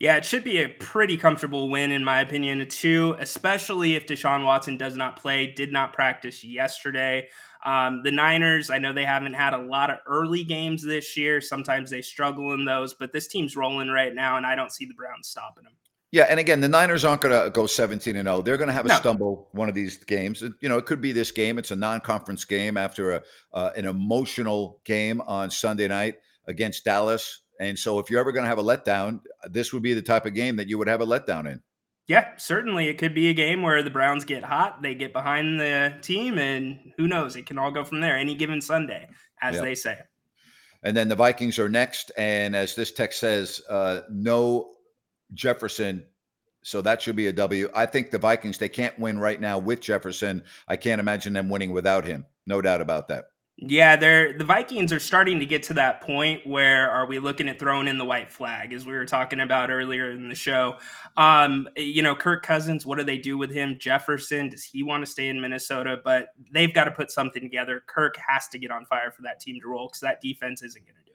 Yeah, 0.00 0.16
it 0.16 0.24
should 0.24 0.44
be 0.44 0.62
a 0.62 0.68
pretty 0.68 1.18
comfortable 1.18 1.68
win, 1.68 1.90
in 1.90 2.02
my 2.02 2.20
opinion, 2.20 2.66
too, 2.68 3.16
especially 3.18 3.94
if 3.94 4.06
Deshaun 4.06 4.44
Watson 4.44 4.78
does 4.78 4.96
not 4.96 5.20
play, 5.20 5.52
did 5.52 5.72
not 5.72 5.92
practice 5.92 6.42
yesterday. 6.42 7.28
Um, 7.64 8.02
the 8.02 8.10
Niners, 8.10 8.70
I 8.70 8.78
know 8.78 8.92
they 8.92 9.04
haven't 9.04 9.34
had 9.34 9.54
a 9.54 9.58
lot 9.58 9.90
of 9.90 9.98
early 10.06 10.44
games 10.44 10.82
this 10.82 11.16
year. 11.16 11.40
Sometimes 11.40 11.90
they 11.90 12.02
struggle 12.02 12.52
in 12.52 12.64
those, 12.64 12.94
but 12.94 13.12
this 13.12 13.28
team's 13.28 13.56
rolling 13.56 13.88
right 13.88 14.14
now, 14.14 14.36
and 14.36 14.46
I 14.46 14.54
don't 14.54 14.72
see 14.72 14.84
the 14.84 14.94
Browns 14.94 15.28
stopping 15.28 15.64
them. 15.64 15.74
Yeah, 16.14 16.26
and 16.30 16.38
again, 16.38 16.60
the 16.60 16.68
Niners 16.68 17.04
aren't 17.04 17.22
going 17.22 17.42
to 17.42 17.50
go 17.50 17.66
17 17.66 18.14
and 18.14 18.28
0. 18.28 18.42
They're 18.42 18.56
going 18.56 18.68
to 18.68 18.72
have 18.72 18.84
a 18.84 18.88
no. 18.88 18.94
stumble 18.94 19.48
one 19.50 19.68
of 19.68 19.74
these 19.74 19.96
games. 19.96 20.42
You 20.60 20.68
know, 20.68 20.78
it 20.78 20.86
could 20.86 21.00
be 21.00 21.10
this 21.10 21.32
game. 21.32 21.58
It's 21.58 21.72
a 21.72 21.76
non-conference 21.76 22.44
game 22.44 22.76
after 22.76 23.14
a 23.14 23.22
uh, 23.52 23.70
an 23.76 23.84
emotional 23.84 24.78
game 24.84 25.20
on 25.22 25.50
Sunday 25.50 25.88
night 25.88 26.18
against 26.46 26.84
Dallas. 26.84 27.40
And 27.58 27.76
so, 27.76 27.98
if 27.98 28.10
you're 28.10 28.20
ever 28.20 28.30
going 28.30 28.44
to 28.44 28.48
have 28.48 28.60
a 28.60 28.62
letdown, 28.62 29.22
this 29.50 29.72
would 29.72 29.82
be 29.82 29.92
the 29.92 30.02
type 30.02 30.24
of 30.24 30.34
game 30.34 30.54
that 30.54 30.68
you 30.68 30.78
would 30.78 30.86
have 30.86 31.00
a 31.00 31.04
letdown 31.04 31.50
in. 31.50 31.60
Yeah, 32.06 32.28
certainly. 32.36 32.86
It 32.86 32.96
could 32.96 33.12
be 33.12 33.28
a 33.30 33.34
game 33.34 33.62
where 33.62 33.82
the 33.82 33.90
Browns 33.90 34.24
get 34.24 34.44
hot, 34.44 34.82
they 34.82 34.94
get 34.94 35.12
behind 35.12 35.58
the 35.58 35.94
team, 36.00 36.38
and 36.38 36.92
who 36.96 37.08
knows? 37.08 37.34
It 37.34 37.46
can 37.46 37.58
all 37.58 37.72
go 37.72 37.82
from 37.82 38.00
there 38.00 38.16
any 38.16 38.36
given 38.36 38.60
Sunday, 38.60 39.08
as 39.42 39.56
yep. 39.56 39.64
they 39.64 39.74
say. 39.74 39.98
And 40.84 40.96
then 40.96 41.08
the 41.08 41.16
Vikings 41.16 41.58
are 41.58 41.68
next. 41.68 42.12
And 42.16 42.54
as 42.54 42.76
this 42.76 42.92
text 42.92 43.18
says, 43.18 43.60
uh, 43.68 44.02
no 44.10 44.73
Jefferson 45.34 46.04
So 46.62 46.80
that 46.82 47.02
should 47.02 47.16
be 47.16 47.26
a 47.26 47.32
W. 47.32 47.68
I 47.74 47.86
think 47.86 48.10
the 48.10 48.18
Vikings, 48.18 48.56
they 48.56 48.68
can't 48.70 48.98
win 48.98 49.18
right 49.18 49.40
now 49.40 49.58
with 49.58 49.80
Jefferson. 49.80 50.42
I 50.66 50.76
can't 50.76 51.00
imagine 51.00 51.34
them 51.34 51.50
winning 51.50 51.72
without 51.72 52.06
him. 52.06 52.24
No 52.46 52.62
doubt 52.62 52.80
about 52.80 53.08
that. 53.08 53.26
Yeah, 53.56 53.94
they're 53.94 54.36
the 54.36 54.44
Vikings 54.44 54.92
are 54.92 54.98
starting 54.98 55.38
to 55.38 55.46
get 55.46 55.62
to 55.64 55.74
that 55.74 56.00
point 56.00 56.44
where 56.44 56.90
are 56.90 57.06
we 57.06 57.20
looking 57.20 57.48
at 57.48 57.60
throwing 57.60 57.86
in 57.86 57.98
the 57.98 58.04
white 58.04 58.28
flag 58.28 58.72
as 58.72 58.84
we 58.84 58.92
were 58.92 59.04
talking 59.04 59.40
about 59.40 59.70
earlier 59.70 60.10
in 60.10 60.28
the 60.28 60.34
show. 60.34 60.74
Um, 61.16 61.68
you 61.76 62.02
know, 62.02 62.16
Kirk 62.16 62.44
Cousins, 62.44 62.84
what 62.84 62.98
do 62.98 63.04
they 63.04 63.16
do 63.16 63.38
with 63.38 63.52
him? 63.52 63.76
Jefferson, 63.78 64.48
does 64.48 64.64
he 64.64 64.82
want 64.82 65.04
to 65.04 65.10
stay 65.10 65.28
in 65.28 65.40
Minnesota? 65.40 66.00
But 66.02 66.30
they've 66.50 66.74
got 66.74 66.84
to 66.84 66.90
put 66.90 67.12
something 67.12 67.42
together. 67.42 67.84
Kirk 67.86 68.16
has 68.16 68.48
to 68.48 68.58
get 68.58 68.72
on 68.72 68.86
fire 68.86 69.12
for 69.12 69.22
that 69.22 69.38
team 69.38 69.60
to 69.60 69.68
roll 69.68 69.86
because 69.86 70.00
that 70.00 70.20
defense 70.20 70.64
isn't 70.64 70.84
going 70.84 70.96
to 70.96 71.12
do. 71.12 71.13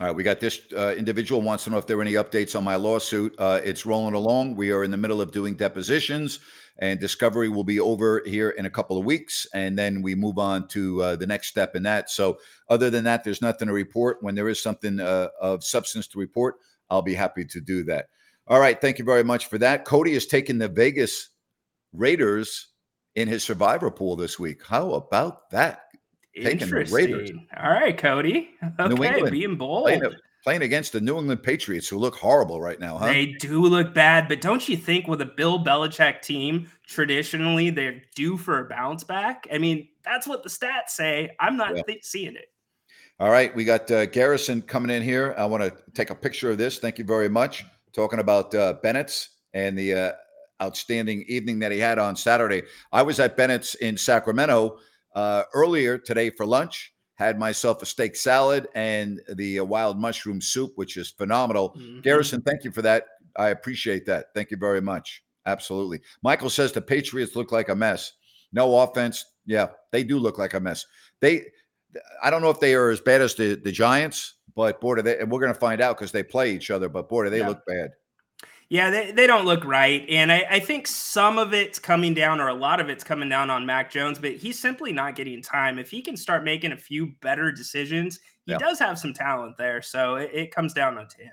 All 0.00 0.06
right, 0.06 0.14
we 0.14 0.22
got 0.22 0.38
this 0.38 0.60
uh, 0.76 0.94
individual 0.96 1.42
wants 1.42 1.64
to 1.64 1.70
know 1.70 1.78
if 1.78 1.88
there 1.88 1.98
are 1.98 2.02
any 2.02 2.12
updates 2.12 2.54
on 2.54 2.62
my 2.62 2.76
lawsuit. 2.76 3.34
Uh, 3.36 3.60
it's 3.64 3.84
rolling 3.84 4.14
along. 4.14 4.54
We 4.54 4.70
are 4.70 4.84
in 4.84 4.92
the 4.92 4.96
middle 4.96 5.20
of 5.20 5.32
doing 5.32 5.56
depositions 5.56 6.38
and 6.78 7.00
discovery 7.00 7.48
will 7.48 7.64
be 7.64 7.80
over 7.80 8.22
here 8.24 8.50
in 8.50 8.66
a 8.66 8.70
couple 8.70 8.96
of 8.96 9.04
weeks 9.04 9.44
and 9.54 9.76
then 9.76 10.00
we 10.00 10.14
move 10.14 10.38
on 10.38 10.68
to 10.68 11.02
uh, 11.02 11.16
the 11.16 11.26
next 11.26 11.48
step 11.48 11.74
in 11.74 11.82
that. 11.82 12.10
So 12.10 12.38
other 12.68 12.90
than 12.90 13.02
that 13.04 13.24
there's 13.24 13.42
nothing 13.42 13.66
to 13.66 13.74
report. 13.74 14.18
When 14.20 14.36
there 14.36 14.48
is 14.48 14.62
something 14.62 15.00
uh, 15.00 15.28
of 15.40 15.64
substance 15.64 16.06
to 16.08 16.18
report 16.18 16.56
i'll 16.90 17.02
be 17.02 17.14
happy 17.14 17.44
to 17.44 17.60
do 17.60 17.82
that. 17.84 18.06
All 18.46 18.60
right 18.60 18.80
thank 18.80 19.00
you 19.00 19.04
very 19.04 19.24
much 19.24 19.46
for 19.46 19.58
that. 19.58 19.84
Cody 19.84 20.14
has 20.14 20.26
taken 20.26 20.58
the 20.58 20.68
vegas 20.68 21.30
raiders 21.92 22.68
in 23.16 23.26
his 23.26 23.42
survivor 23.42 23.90
pool 23.90 24.14
this 24.14 24.38
week. 24.38 24.64
How 24.64 24.92
about 24.92 25.50
that 25.50 25.87
taking 26.42 26.68
the 26.68 26.84
raiders 26.90 27.30
all 27.56 27.70
right 27.70 27.98
cody 27.98 28.50
okay 28.80 29.30
being 29.30 29.56
bold 29.56 29.84
playing, 29.84 30.02
playing 30.48 30.62
against 30.62 30.92
the 30.92 31.00
New 31.00 31.18
England 31.18 31.42
Patriots, 31.42 31.88
who 31.88 31.98
look 31.98 32.16
horrible 32.16 32.58
right 32.58 32.80
now, 32.80 32.96
huh? 32.96 33.06
They 33.06 33.26
do 33.26 33.60
look 33.60 33.92
bad, 33.92 34.28
but 34.28 34.40
don't 34.40 34.66
you 34.66 34.78
think 34.78 35.06
with 35.06 35.20
a 35.20 35.26
Bill 35.26 35.62
Belichick 35.62 36.22
team, 36.22 36.70
traditionally 36.86 37.68
they're 37.68 38.00
due 38.14 38.38
for 38.38 38.60
a 38.60 38.68
bounce 38.68 39.04
back? 39.04 39.46
I 39.52 39.58
mean, 39.58 39.88
that's 40.04 40.26
what 40.26 40.42
the 40.42 40.48
stats 40.48 40.90
say. 40.90 41.36
I'm 41.38 41.56
not 41.56 41.76
yeah. 41.76 41.82
th- 41.82 42.04
seeing 42.04 42.34
it. 42.36 42.46
All 43.20 43.30
right, 43.30 43.54
we 43.54 43.64
got 43.64 43.90
uh, 43.90 44.06
Garrison 44.06 44.62
coming 44.62 44.94
in 44.94 45.02
here. 45.02 45.34
I 45.36 45.44
want 45.44 45.64
to 45.64 45.76
take 45.92 46.10
a 46.10 46.14
picture 46.14 46.50
of 46.50 46.56
this. 46.56 46.78
Thank 46.78 46.98
you 46.98 47.04
very 47.04 47.28
much. 47.28 47.64
Talking 47.92 48.20
about 48.20 48.54
uh, 48.54 48.74
Bennett's 48.82 49.28
and 49.54 49.76
the 49.76 49.92
uh, 49.92 50.12
outstanding 50.62 51.24
evening 51.26 51.58
that 51.58 51.72
he 51.72 51.78
had 51.78 51.98
on 51.98 52.14
Saturday. 52.14 52.62
I 52.92 53.02
was 53.02 53.18
at 53.18 53.36
Bennett's 53.36 53.74
in 53.74 53.96
Sacramento 53.96 54.78
uh, 55.18 55.42
earlier 55.52 55.98
today 55.98 56.30
for 56.30 56.46
lunch 56.46 56.94
had 57.16 57.40
myself 57.40 57.82
a 57.82 57.86
steak 57.86 58.14
salad 58.14 58.68
and 58.76 59.20
the 59.34 59.58
uh, 59.58 59.64
wild 59.64 59.98
mushroom 59.98 60.40
soup, 60.40 60.70
which 60.76 60.96
is 60.96 61.10
phenomenal. 61.10 61.70
Mm-hmm. 61.70 62.02
Garrison, 62.02 62.40
thank 62.42 62.62
you 62.62 62.70
for 62.70 62.82
that. 62.82 63.06
I 63.36 63.48
appreciate 63.48 64.06
that. 64.06 64.26
Thank 64.32 64.52
you 64.52 64.56
very 64.56 64.80
much. 64.80 65.24
Absolutely. 65.44 66.00
Michael 66.22 66.50
says 66.50 66.70
the 66.70 66.80
Patriots 66.80 67.34
look 67.34 67.50
like 67.50 67.68
a 67.68 67.74
mess. 67.74 68.12
No 68.52 68.78
offense. 68.78 69.24
Yeah, 69.44 69.68
they 69.90 70.04
do 70.04 70.20
look 70.20 70.38
like 70.38 70.54
a 70.54 70.60
mess. 70.60 70.86
They, 71.20 71.46
I 72.22 72.30
don't 72.30 72.42
know 72.42 72.50
if 72.50 72.60
they 72.60 72.74
are 72.74 72.90
as 72.90 73.00
bad 73.00 73.20
as 73.20 73.34
the, 73.34 73.56
the 73.56 73.72
Giants, 73.72 74.36
but 74.54 74.80
boy, 74.80 75.02
they, 75.02 75.18
and 75.18 75.32
we're 75.32 75.40
going 75.40 75.52
to 75.52 75.58
find 75.58 75.80
out 75.80 75.96
because 75.96 76.12
they 76.12 76.22
play 76.22 76.52
each 76.52 76.70
other. 76.70 76.88
But 76.88 77.08
boy, 77.08 77.24
do 77.24 77.30
they 77.30 77.40
yeah. 77.40 77.48
look 77.48 77.62
bad. 77.66 77.90
Yeah, 78.70 78.90
they, 78.90 79.12
they 79.12 79.26
don't 79.26 79.46
look 79.46 79.64
right. 79.64 80.04
And 80.10 80.30
I, 80.30 80.44
I 80.50 80.60
think 80.60 80.86
some 80.86 81.38
of 81.38 81.54
it's 81.54 81.78
coming 81.78 82.12
down, 82.12 82.38
or 82.38 82.48
a 82.48 82.54
lot 82.54 82.80
of 82.80 82.90
it's 82.90 83.02
coming 83.02 83.30
down 83.30 83.48
on 83.48 83.64
Mac 83.64 83.90
Jones, 83.90 84.18
but 84.18 84.32
he's 84.32 84.58
simply 84.58 84.92
not 84.92 85.14
getting 85.14 85.40
time. 85.40 85.78
If 85.78 85.90
he 85.90 86.02
can 86.02 86.18
start 86.18 86.44
making 86.44 86.72
a 86.72 86.76
few 86.76 87.14
better 87.22 87.50
decisions, 87.50 88.20
he 88.44 88.52
yeah. 88.52 88.58
does 88.58 88.78
have 88.78 88.98
some 88.98 89.14
talent 89.14 89.56
there. 89.56 89.80
So 89.80 90.16
it, 90.16 90.30
it 90.34 90.54
comes 90.54 90.74
down 90.74 90.96
to 90.96 91.16
him. 91.22 91.32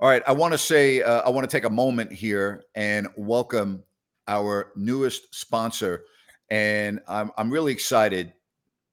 All 0.00 0.08
right. 0.08 0.22
I 0.26 0.32
want 0.32 0.52
to 0.52 0.58
say, 0.58 1.02
uh, 1.02 1.22
I 1.22 1.30
want 1.30 1.48
to 1.48 1.56
take 1.56 1.64
a 1.64 1.70
moment 1.70 2.12
here 2.12 2.62
and 2.74 3.08
welcome 3.16 3.82
our 4.28 4.72
newest 4.76 5.34
sponsor. 5.34 6.04
And 6.50 7.00
I'm, 7.08 7.30
I'm 7.38 7.50
really 7.50 7.72
excited 7.72 8.34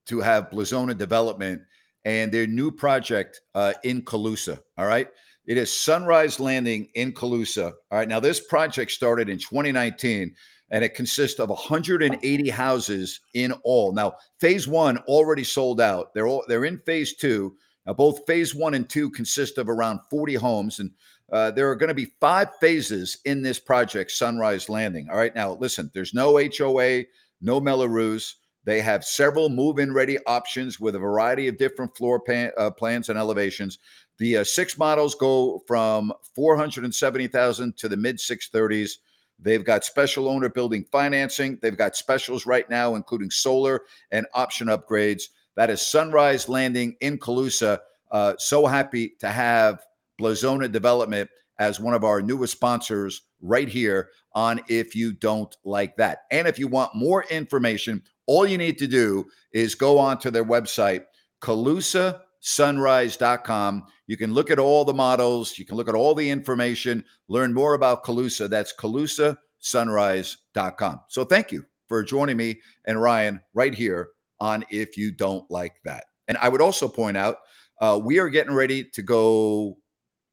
to 0.05 0.21
have 0.21 0.49
Blazona 0.51 0.97
Development 0.97 1.61
and 2.05 2.31
their 2.31 2.47
new 2.47 2.71
project 2.71 3.41
uh, 3.55 3.73
in 3.83 4.03
Colusa. 4.03 4.59
All 4.77 4.85
right. 4.85 5.09
It 5.47 5.57
is 5.57 5.73
Sunrise 5.73 6.41
Landing 6.41 6.89
in 6.95 7.13
Colusa. 7.13 7.71
All 7.89 7.97
right. 7.97 8.07
Now, 8.07 8.19
this 8.19 8.41
project 8.41 8.91
started 8.91 9.29
in 9.29 9.37
2019 9.37 10.35
and 10.69 10.83
it 10.83 10.93
consists 10.93 11.39
of 11.39 11.47
180 11.47 12.49
houses 12.49 13.21
in 13.33 13.53
all. 13.63 13.93
Now, 13.93 14.15
phase 14.41 14.67
one 14.67 14.97
already 15.07 15.45
sold 15.45 15.79
out. 15.79 16.13
They're 16.13 16.27
all 16.27 16.43
they're 16.49 16.65
in 16.65 16.79
phase 16.79 17.15
two. 17.15 17.55
Now, 17.85 17.93
both 17.93 18.25
phase 18.27 18.53
one 18.53 18.73
and 18.73 18.89
two 18.89 19.09
consist 19.09 19.57
of 19.57 19.69
around 19.69 20.01
40 20.09 20.35
homes, 20.35 20.79
and 20.79 20.91
uh, 21.31 21.51
there 21.51 21.69
are 21.71 21.75
going 21.77 21.87
to 21.87 21.93
be 21.93 22.11
five 22.19 22.49
phases 22.59 23.19
in 23.23 23.41
this 23.41 23.59
project, 23.59 24.11
Sunrise 24.11 24.67
Landing. 24.67 25.07
All 25.09 25.17
right. 25.17 25.33
Now, 25.33 25.53
listen, 25.53 25.89
there's 25.93 26.13
no 26.13 26.37
HOA, 26.37 27.03
no 27.39 27.61
Mello-Roos. 27.61 28.35
They 28.65 28.81
have 28.81 29.05
several 29.05 29.47
move-in 29.47 29.93
ready 29.93 30.17
options 30.25 30.77
with 30.77 30.95
a 30.95 30.99
variety 30.99 31.47
of 31.47 31.57
different 31.57 31.95
floor 31.95 32.19
pan, 32.19 32.51
uh, 32.57 32.69
plans 32.69 33.07
and 33.07 33.17
elevations. 33.17 33.79
The 34.19 34.37
uh, 34.37 34.43
six 34.43 34.77
models 34.77 35.15
go 35.15 35.61
from 35.67 36.11
470,000 36.35 37.77
to 37.77 37.87
the 37.87 37.97
mid 37.97 38.17
630s. 38.17 38.91
They've 39.39 39.63
got 39.63 39.85
special 39.85 40.27
owner 40.27 40.49
building 40.49 40.85
financing. 40.91 41.59
They've 41.61 41.77
got 41.77 41.95
specials 41.95 42.45
right 42.45 42.67
now, 42.69 42.95
including 42.95 43.29
solar 43.29 43.81
and 44.11 44.25
option 44.33 44.67
upgrades. 44.67 45.23
That 45.55 45.69
is 45.69 45.81
Sunrise 45.81 46.49
Landing 46.49 46.95
in 47.01 47.19
Colusa. 47.19 47.79
Uh, 48.11 48.33
so 48.39 48.65
happy 48.65 49.13
to 49.19 49.29
have 49.29 49.83
Blazona 50.19 50.71
Development 50.71 51.29
as 51.59 51.79
one 51.79 51.93
of 51.93 52.03
our 52.03 52.21
newest 52.21 52.53
sponsors 52.53 53.23
right 53.41 53.67
here 53.67 54.09
on 54.33 54.61
If 54.67 54.95
You 54.95 55.13
Don't 55.13 55.55
Like 55.63 55.95
That. 55.97 56.19
And 56.31 56.47
if 56.47 56.57
you 56.57 56.67
want 56.67 56.95
more 56.95 57.23
information, 57.25 58.01
all 58.25 58.45
you 58.45 58.57
need 58.57 58.77
to 58.79 58.87
do 58.87 59.25
is 59.51 59.75
go 59.75 59.97
onto 59.97 60.29
their 60.31 60.45
website, 60.45 61.05
Colusa 61.41 62.21
sunrise.com. 62.39 63.85
You 64.07 64.17
can 64.17 64.33
look 64.33 64.51
at 64.51 64.59
all 64.59 64.83
the 64.85 64.93
models, 64.93 65.57
you 65.57 65.65
can 65.65 65.77
look 65.77 65.89
at 65.89 65.95
all 65.95 66.13
the 66.15 66.29
information, 66.29 67.03
learn 67.27 67.53
more 67.53 67.73
about 67.73 68.03
Colusa. 68.03 68.49
That's 68.49 68.73
colusasunrise.com. 68.73 71.01
So 71.07 71.25
thank 71.25 71.51
you 71.51 71.65
for 71.87 72.03
joining 72.03 72.37
me 72.37 72.61
and 72.85 73.01
Ryan 73.01 73.41
right 73.53 73.73
here 73.73 74.09
on 74.39 74.63
If 74.69 74.97
You 74.97 75.11
Don't 75.11 75.49
Like 75.49 75.75
That. 75.85 76.05
And 76.27 76.37
I 76.37 76.49
would 76.49 76.61
also 76.61 76.87
point 76.87 77.17
out 77.17 77.37
uh, 77.81 77.99
we 78.01 78.19
are 78.19 78.29
getting 78.29 78.53
ready 78.53 78.83
to 78.83 79.01
go 79.01 79.77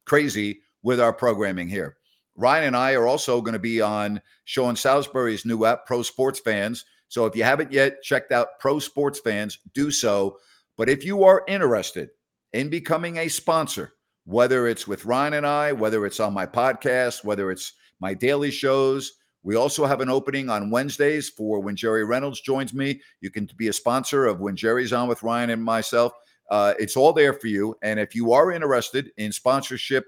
crazy 0.05 0.61
with 0.83 0.99
our 0.99 1.13
programming 1.13 1.67
here. 1.67 1.97
Ryan 2.35 2.65
and 2.65 2.75
I 2.75 2.93
are 2.93 3.07
also 3.07 3.41
going 3.41 3.53
to 3.53 3.59
be 3.59 3.81
on 3.81 4.21
Sean 4.43 4.75
Salisbury's 4.75 5.45
new 5.45 5.65
app, 5.65 5.85
Pro 5.85 6.01
Sports 6.01 6.39
Fans. 6.39 6.85
So 7.07 7.25
if 7.25 7.35
you 7.35 7.43
haven't 7.43 7.71
yet 7.71 8.03
checked 8.03 8.31
out 8.31 8.59
Pro 8.59 8.79
Sports 8.79 9.19
Fans, 9.19 9.59
do 9.73 9.89
so. 9.89 10.37
But 10.77 10.89
if 10.89 11.05
you 11.05 11.23
are 11.23 11.43
interested 11.47 12.09
in 12.53 12.69
becoming 12.69 13.17
a 13.17 13.27
sponsor, 13.27 13.93
whether 14.25 14.67
it's 14.67 14.87
with 14.87 15.05
Ryan 15.05 15.33
and 15.33 15.47
I, 15.47 15.71
whether 15.71 16.05
it's 16.05 16.19
on 16.19 16.33
my 16.33 16.45
podcast, 16.45 17.23
whether 17.23 17.51
it's 17.51 17.73
my 17.99 18.13
daily 18.13 18.51
shows, 18.51 19.13
we 19.43 19.55
also 19.55 19.85
have 19.85 20.01
an 20.01 20.09
opening 20.09 20.49
on 20.49 20.71
Wednesdays 20.71 21.29
for 21.29 21.59
when 21.59 21.75
Jerry 21.75 22.03
Reynolds 22.03 22.41
joins 22.41 22.73
me. 22.73 22.99
You 23.21 23.29
can 23.29 23.47
be 23.57 23.67
a 23.67 23.73
sponsor 23.73 24.25
of 24.25 24.39
when 24.39 24.55
Jerry's 24.55 24.91
on 24.91 25.07
with 25.07 25.21
Ryan 25.21 25.51
and 25.51 25.63
myself. 25.63 26.13
Uh, 26.49 26.73
it's 26.79 26.97
all 26.97 27.13
there 27.13 27.33
for 27.33 27.47
you. 27.47 27.75
And 27.81 27.99
if 27.99 28.15
you 28.15 28.33
are 28.33 28.51
interested 28.51 29.11
in 29.17 29.31
sponsorship 29.31 30.05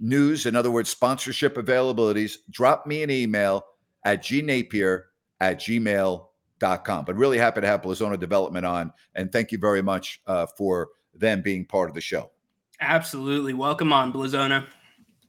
news, 0.00 0.46
in 0.46 0.56
other 0.56 0.70
words, 0.70 0.88
sponsorship 0.88 1.56
availabilities, 1.56 2.38
drop 2.50 2.86
me 2.86 3.02
an 3.02 3.10
email 3.10 3.64
at 4.04 4.22
gnapier 4.22 5.02
at 5.40 5.60
gmail.com 5.60 6.26
com. 6.60 7.04
But 7.04 7.16
really 7.16 7.38
happy 7.38 7.60
to 7.60 7.66
have 7.66 7.82
Blazona 7.82 8.18
Development 8.18 8.64
on. 8.64 8.92
And 9.14 9.30
thank 9.30 9.52
you 9.52 9.58
very 9.58 9.82
much 9.82 10.20
uh, 10.26 10.46
for 10.46 10.88
them 11.14 11.42
being 11.42 11.64
part 11.64 11.88
of 11.88 11.94
the 11.94 12.00
show. 12.00 12.30
Absolutely. 12.80 13.54
Welcome 13.54 13.92
on, 13.92 14.12
Blazona. 14.12 14.66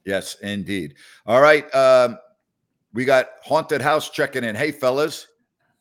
Yes, 0.04 0.36
indeed. 0.42 0.94
All 1.26 1.40
right. 1.40 1.72
Um, 1.74 2.18
we 2.92 3.04
got 3.04 3.28
Haunted 3.42 3.80
House 3.80 4.10
checking 4.10 4.44
in. 4.44 4.54
Hey, 4.54 4.72
fellas. 4.72 5.26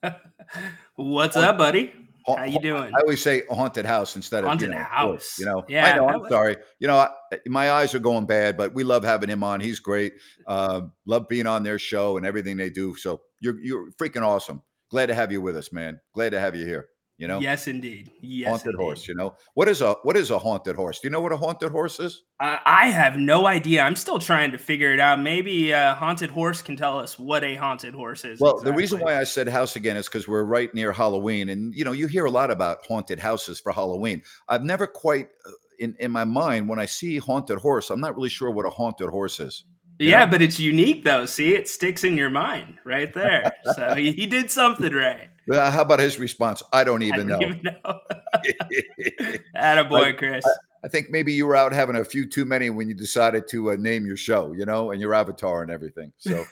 What's 0.96 1.36
up, 1.36 1.58
buddy? 1.58 1.94
How 2.28 2.44
you 2.44 2.60
doing? 2.60 2.94
I 2.94 3.00
always 3.00 3.22
say 3.22 3.44
haunted 3.50 3.86
house 3.86 4.18
instead 4.18 4.44
of 4.44 4.50
haunted 4.50 4.70
you 4.70 4.76
know, 4.76 4.84
house. 4.84 5.40
You 5.40 5.46
know, 5.46 5.64
yeah. 5.70 5.86
I 5.86 5.96
know. 5.96 6.10
I'm 6.10 6.20
was... 6.20 6.30
sorry. 6.30 6.58
You 6.80 6.88
know, 6.88 6.98
I, 6.98 7.10
my 7.46 7.72
eyes 7.72 7.96
are 7.96 8.00
going 8.00 8.26
bad, 8.26 8.58
but 8.58 8.74
we 8.74 8.84
love 8.84 9.06
having 9.06 9.30
him 9.30 9.46
on. 9.46 9.62
He's 9.62 9.80
great. 9.80 10.14
Uh, 10.46 10.82
love 11.06 11.30
being 11.30 11.48
on 11.48 11.64
their 11.64 11.80
show 11.80 12.18
and 12.18 12.26
everything 12.26 12.58
they 12.58 12.70
do. 12.70 12.96
So 12.98 13.22
you're 13.40 13.58
you're 13.62 13.92
freaking 13.92 14.24
awesome 14.24 14.62
glad 14.90 15.08
to 15.08 15.16
have 15.16 15.32
you 15.32 15.42
with 15.42 15.58
us, 15.58 15.72
man. 15.72 16.00
Glad 16.14 16.32
to 16.32 16.40
have 16.40 16.56
you 16.56 16.66
here. 16.66 16.90
You 17.18 17.28
know, 17.28 17.40
yes, 17.40 17.68
indeed. 17.68 18.12
Yes, 18.22 18.48
haunted 18.48 18.68
indeed. 18.68 18.84
horse. 18.84 19.08
You 19.08 19.16
know 19.16 19.36
what 19.56 19.68
is 19.68 19.82
a 19.82 19.94
what 20.04 20.16
is 20.16 20.30
a 20.30 20.38
haunted 20.38 20.76
horse? 20.76 21.00
Do 21.00 21.08
you 21.08 21.12
know 21.12 21.20
what 21.20 21.32
a 21.32 21.38
haunted 21.38 21.72
horse 21.72 22.00
is? 22.00 22.22
Uh, 22.40 22.58
I 22.64 22.90
have 22.90 23.18
no 23.18 23.48
idea. 23.48 23.82
I'm 23.82 23.96
still 23.96 24.20
trying 24.20 24.52
to 24.52 24.60
figure 24.60 24.94
it 24.94 25.00
out. 25.00 25.20
Maybe 25.20 25.72
a 25.72 25.96
haunted 25.96 26.30
horse 26.30 26.62
can 26.62 26.76
tell 26.76 27.00
us 27.00 27.18
what 27.18 27.44
a 27.44 27.56
haunted 27.56 27.96
horse 27.96 28.24
is. 28.24 28.40
Well, 28.40 28.58
exactly. 28.58 28.72
the 28.72 28.78
reason 28.78 29.00
why 29.00 29.20
I 29.20 29.24
said 29.24 29.48
house 29.48 29.76
again 29.76 29.98
is 29.98 30.06
because 30.06 30.28
we're 30.28 30.44
right 30.44 30.72
near 30.76 30.92
Halloween, 30.92 31.50
and 31.50 31.74
you 31.74 31.84
know 31.84 31.92
you 31.92 32.06
hear 32.06 32.26
a 32.26 32.32
lot 32.32 32.52
about 32.52 32.86
haunted 32.86 33.18
houses 33.18 33.60
for 33.60 33.72
Halloween. 33.72 34.22
I've 34.48 34.64
never 34.64 34.86
quite 34.86 35.30
uh, 35.48 35.52
in 35.80 35.96
in 36.00 36.12
my 36.12 36.24
mind 36.24 36.70
when 36.70 36.78
I 36.78 36.86
see 36.86 37.18
haunted 37.18 37.58
horse, 37.58 37.90
I'm 37.90 38.00
not 38.00 38.16
really 38.16 38.30
sure 38.30 38.52
what 38.52 38.68
a 38.68 38.70
haunted 38.70 39.10
horse 39.10 39.40
is. 39.40 39.64
Yeah, 40.00 40.26
know? 40.26 40.32
but 40.32 40.42
it's 40.42 40.60
unique 40.60 41.04
though. 41.04 41.26
See, 41.26 41.56
it 41.56 41.68
sticks 41.68 42.04
in 42.04 42.18
your 42.18 42.30
mind 42.30 42.76
right 42.86 43.14
there. 43.14 43.52
so 43.76 43.96
he, 43.96 44.12
he 44.12 44.28
did 44.28 44.52
something 44.52 44.94
right. 44.94 45.30
Uh, 45.52 45.72
how 45.72 45.82
about 45.82 46.00
his 46.00 46.20
response? 46.20 46.62
I 46.74 46.84
don't 46.84 47.04
even 47.04 47.32
I 47.32 47.40
don't 47.40 47.40
know. 47.40 47.48
Even 47.48 47.64
know. 47.64 49.40
Attaboy, 49.56 50.18
Chris. 50.18 50.46
I, 50.46 50.86
I, 50.86 50.88
think 50.90 51.10
maybe 51.10 51.32
you 51.34 51.48
were 51.48 51.56
out 51.56 51.72
having 51.72 51.96
a 51.96 52.04
few 52.04 52.28
too 52.28 52.44
many 52.44 52.70
when 52.70 52.90
you 52.90 52.94
decided 52.94 53.48
to 53.50 53.72
uh, 53.72 53.76
name 53.76 54.06
your 54.06 54.18
show, 54.18 54.52
you 54.52 54.66
know, 54.66 54.92
and 54.92 55.00
your 55.00 55.14
avatar 55.14 55.62
and 55.62 55.72
everything. 55.72 56.12
So 56.18 56.46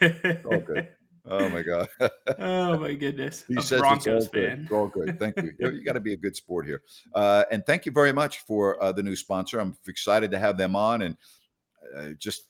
all 0.46 0.60
good. 0.60 0.90
Oh 1.28 1.50
my 1.50 1.64
god. 1.64 1.88
oh 2.38 2.78
my 2.78 2.94
goodness. 3.04 3.46
He 3.48 3.56
a 3.58 3.62
says 3.62 3.80
Broncos 3.80 4.06
it's 4.06 4.26
all 4.28 4.32
fan. 4.32 4.42
good. 4.42 4.60
It's 4.62 4.72
all 4.72 4.88
good. 4.88 5.20
Thank 5.20 5.38
you. 5.38 5.54
you, 5.60 5.84
got 5.84 5.94
to 5.94 6.00
be 6.00 6.14
a 6.14 6.18
good 6.18 6.36
sport 6.36 6.68
here. 6.68 6.84
Uh, 7.16 7.46
and 7.52 7.66
thank 7.66 7.88
you 7.88 7.92
very 7.92 8.14
much 8.14 8.42
for 8.42 8.82
uh, 8.82 8.92
the 8.92 9.02
new 9.02 9.16
sponsor. 9.16 9.60
I'm 9.60 9.76
excited 9.88 10.30
to 10.32 10.38
have 10.38 10.56
them 10.58 10.76
on 10.76 11.02
and 11.02 11.18
uh, 11.98 12.10
just 12.20 12.44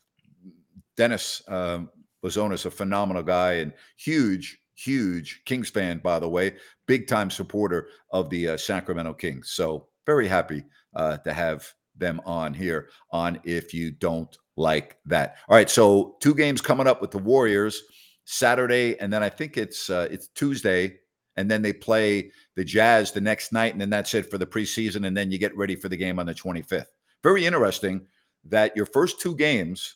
Dennis 0.97 1.41
um, 1.47 1.89
Lazonis, 2.23 2.65
a 2.65 2.71
phenomenal 2.71 3.23
guy 3.23 3.53
and 3.53 3.73
huge, 3.97 4.57
huge 4.75 5.41
Kings 5.45 5.69
fan, 5.69 5.99
by 5.99 6.19
the 6.19 6.29
way, 6.29 6.55
big 6.87 7.07
time 7.07 7.29
supporter 7.29 7.89
of 8.11 8.29
the 8.29 8.49
uh, 8.49 8.57
Sacramento 8.57 9.13
Kings. 9.13 9.51
So 9.51 9.87
very 10.05 10.27
happy 10.27 10.63
uh, 10.95 11.17
to 11.17 11.33
have 11.33 11.67
them 11.95 12.21
on 12.25 12.53
here 12.53 12.89
on 13.11 13.39
If 13.43 13.73
You 13.73 13.91
Don't 13.91 14.37
Like 14.57 14.97
That. 15.05 15.37
All 15.47 15.55
right. 15.55 15.69
So 15.69 16.17
two 16.19 16.33
games 16.33 16.61
coming 16.61 16.87
up 16.87 17.01
with 17.01 17.11
the 17.11 17.17
Warriors. 17.19 17.81
Saturday, 18.25 18.99
and 18.99 19.13
then 19.13 19.23
I 19.23 19.29
think 19.29 19.57
it's 19.57 19.89
uh, 19.89 20.07
it's 20.11 20.27
Tuesday, 20.29 20.97
and 21.37 21.49
then 21.49 21.61
they 21.61 21.71
play 21.71 22.31
the 22.55 22.63
Jazz 22.63 23.11
the 23.11 23.21
next 23.21 23.53
night, 23.53 23.71
and 23.71 23.79
then 23.79 23.89
that's 23.89 24.13
it 24.13 24.29
for 24.29 24.37
the 24.37 24.45
preseason, 24.45 25.07
and 25.07 25.15
then 25.15 25.31
you 25.31 25.37
get 25.37 25.55
ready 25.55 25.75
for 25.75 25.89
the 25.89 25.97
game 25.97 26.19
on 26.19 26.25
the 26.25 26.33
25th. 26.33 26.87
Very 27.23 27.45
interesting 27.45 28.05
that 28.43 28.75
your 28.75 28.85
first 28.85 29.21
two 29.21 29.35
games 29.35 29.95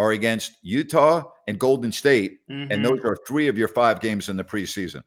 are 0.00 0.12
against 0.12 0.56
Utah 0.62 1.24
and 1.46 1.58
Golden 1.58 1.92
State, 1.92 2.38
mm-hmm. 2.48 2.72
and 2.72 2.82
those 2.82 3.00
are 3.04 3.18
three 3.26 3.48
of 3.48 3.58
your 3.58 3.68
five 3.68 4.00
games 4.00 4.30
in 4.30 4.36
the 4.36 4.44
preseason. 4.44 5.02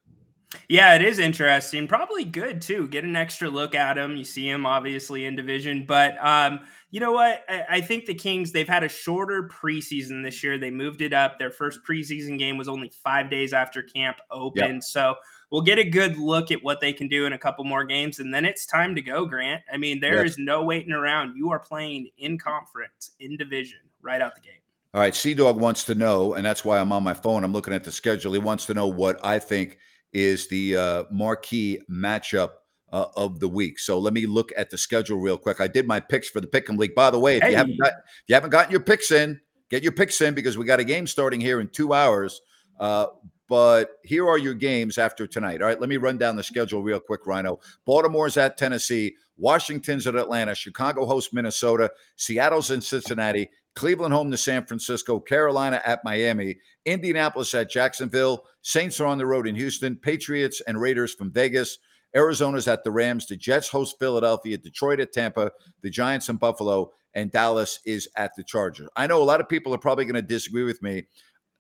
Yeah, 0.69 0.93
it 0.93 1.01
is 1.03 1.17
interesting. 1.17 1.88
Probably 1.88 2.23
good 2.23 2.62
too. 2.62 2.88
Get 2.88 3.03
an 3.03 3.15
extra 3.15 3.49
look 3.49 3.73
at 3.73 3.97
him. 3.97 4.15
You 4.15 4.23
see 4.23 4.47
him 4.47 4.67
obviously 4.67 5.25
in 5.25 5.36
division, 5.36 5.86
but 5.88 6.23
um, 6.23 6.60
you 6.91 6.99
know 6.99 7.12
what? 7.12 7.43
I, 7.49 7.65
I, 7.69 7.82
think 7.82 8.06
the 8.06 8.13
Kings 8.13 8.51
they've 8.51 8.67
had 8.67 8.84
a 8.84 8.89
shorter 8.89 9.49
preseason 9.49 10.23
this 10.23 10.43
year. 10.43 10.60
They 10.60 10.69
moved 10.69 11.01
it 11.01 11.12
up. 11.12 11.39
Their 11.39 11.49
first 11.49 11.79
preseason 11.89 12.38
game 12.38 12.56
was 12.56 12.67
only 12.67 12.91
five 13.03 13.32
days 13.32 13.51
after 13.51 13.82
camp 13.82 14.17
opened, 14.29 14.75
yep. 14.75 14.84
so 14.84 15.15
we'll 15.49 15.62
get 15.63 15.79
a 15.79 15.84
good 15.84 16.17
look 16.17 16.51
at 16.51 16.63
what 16.63 16.82
they 16.82 16.93
can 16.93 17.08
do 17.08 17.25
in 17.25 17.34
a 17.34 17.38
couple 17.38 17.63
more 17.63 17.84
games, 17.84 18.19
and 18.19 18.32
then 18.32 18.45
it's 18.45 18.67
time 18.67 18.93
to 18.93 19.01
go. 19.01 19.25
Grant. 19.25 19.63
I 19.73 19.77
mean, 19.77 19.99
there 19.99 20.23
yes. 20.23 20.34
is 20.34 20.38
no 20.38 20.63
waiting 20.63 20.93
around. 20.93 21.36
You 21.36 21.49
are 21.49 21.60
playing 21.60 22.10
in 22.19 22.38
conference, 22.38 23.12
in 23.19 23.38
division, 23.38 23.79
right 24.03 24.21
out 24.21 24.36
the 24.36 24.41
gate. 24.41 24.62
All 24.93 25.01
right, 25.01 25.15
Sea 25.15 25.34
Dog 25.34 25.60
wants 25.60 25.86
to 25.86 25.95
know, 25.95 26.36
and 26.36 26.45
that's 26.45 26.63
why 26.63 26.79
I'm 26.79 26.91
on 26.91 27.03
my 27.03 27.15
phone. 27.15 27.43
I'm 27.43 27.51
looking 27.51 27.73
at 27.73 27.84
the 27.84 27.91
schedule. 27.91 28.32
He 28.32 28.39
wants 28.39 28.67
to 28.67 28.75
know 28.75 28.88
what 28.88 29.19
I 29.25 29.39
think 29.39 29.79
is 30.12 30.47
the 30.47 30.77
uh, 30.77 31.03
marquee 31.10 31.79
matchup 31.89 32.51
uh, 32.91 33.08
of 33.15 33.39
the 33.39 33.47
week. 33.47 33.79
So 33.79 33.97
let 33.97 34.13
me 34.13 34.27
look 34.27 34.51
at 34.56 34.69
the 34.69 34.77
schedule 34.77 35.17
real 35.17 35.38
quick. 35.38 35.60
I 35.60 35.67
did 35.67 35.88
my 35.88 35.99
picks 35.99 36.29
for 36.29 36.39
the 36.41 36.47
Pick'em 36.47 36.77
League. 36.77 36.93
By 36.93 37.10
the 37.10 37.19
way, 37.19 37.38
if 37.38 37.43
hey. 37.43 37.51
you 37.51 37.58
haven't 37.58 37.79
got, 37.79 37.93
if 37.93 38.23
you 38.27 38.36
haven't 38.36 38.51
gotten 38.51 38.71
your 38.71 38.82
picks 38.82 39.10
in, 39.12 39.41
get 39.71 39.82
your 39.82 39.93
picks 39.93 40.21
in 40.21 40.36
because 40.36 40.60
we 40.60 40.65
got 40.65 40.79
a 40.79 40.84
game 40.84 41.08
starting 41.08 41.41
here 41.41 41.60
in 41.60 41.69
two 41.69 41.93
hours. 41.93 42.41
Uh, 42.79 43.08
but 43.49 43.97
here 44.03 44.29
are 44.29 44.38
your 44.38 44.53
games 44.53 44.99
after 44.99 45.25
tonight. 45.25 45.62
All 45.62 45.67
right, 45.67 45.79
let 45.79 45.89
me 45.89 45.97
run 45.97 46.19
down 46.19 46.36
the 46.36 46.43
schedule 46.43 46.84
real 46.84 46.99
quick, 46.99 47.25
Rhino. 47.25 47.60
Baltimore's 47.86 48.38
at 48.38 48.58
Tennessee, 48.58 49.15
Washington's 49.38 50.06
at 50.06 50.15
Atlanta, 50.15 50.53
Chicago 50.56 51.06
hosts 51.06 51.34
Minnesota, 51.34 51.91
Seattle's 52.15 52.71
in 52.71 52.79
Cincinnati, 52.79 53.49
Cleveland 53.75 54.13
home 54.13 54.29
to 54.31 54.38
San 54.38 54.65
Francisco, 54.65 55.19
Carolina 55.19 55.81
at 55.86 56.03
Miami, 56.03 56.57
Indianapolis 56.86 57.53
at 57.53 57.71
Jacksonville, 57.71 58.45
Saints 58.62 58.99
are 58.99 59.07
on 59.07 59.17
the 59.17 59.25
road 59.25 59.47
in 59.47 59.55
Houston, 59.55 59.95
Patriots 59.95 60.62
and 60.67 60.79
Raiders 60.79 61.13
from 61.13 61.31
Vegas, 61.31 61.79
Arizona's 62.15 62.67
at 62.67 62.83
the 62.83 62.91
Rams, 62.91 63.25
the 63.25 63.36
Jets 63.36 63.67
host 63.67 63.97
Philadelphia, 63.99 64.57
Detroit 64.57 64.99
at 64.99 65.12
Tampa, 65.12 65.51
the 65.81 65.89
Giants 65.89 66.29
in 66.29 66.38
Buffalo, 66.38 66.91
and 67.15 67.31
Dallas 67.31 67.79
is 67.86 68.07
at 68.15 68.31
the 68.36 68.43
Chargers. 68.43 68.89
I 68.95 69.07
know 69.07 69.21
a 69.21 69.25
lot 69.25 69.41
of 69.41 69.49
people 69.49 69.73
are 69.73 69.79
probably 69.79 70.05
going 70.05 70.15
to 70.15 70.21
disagree 70.21 70.63
with 70.63 70.81
me. 70.81 71.07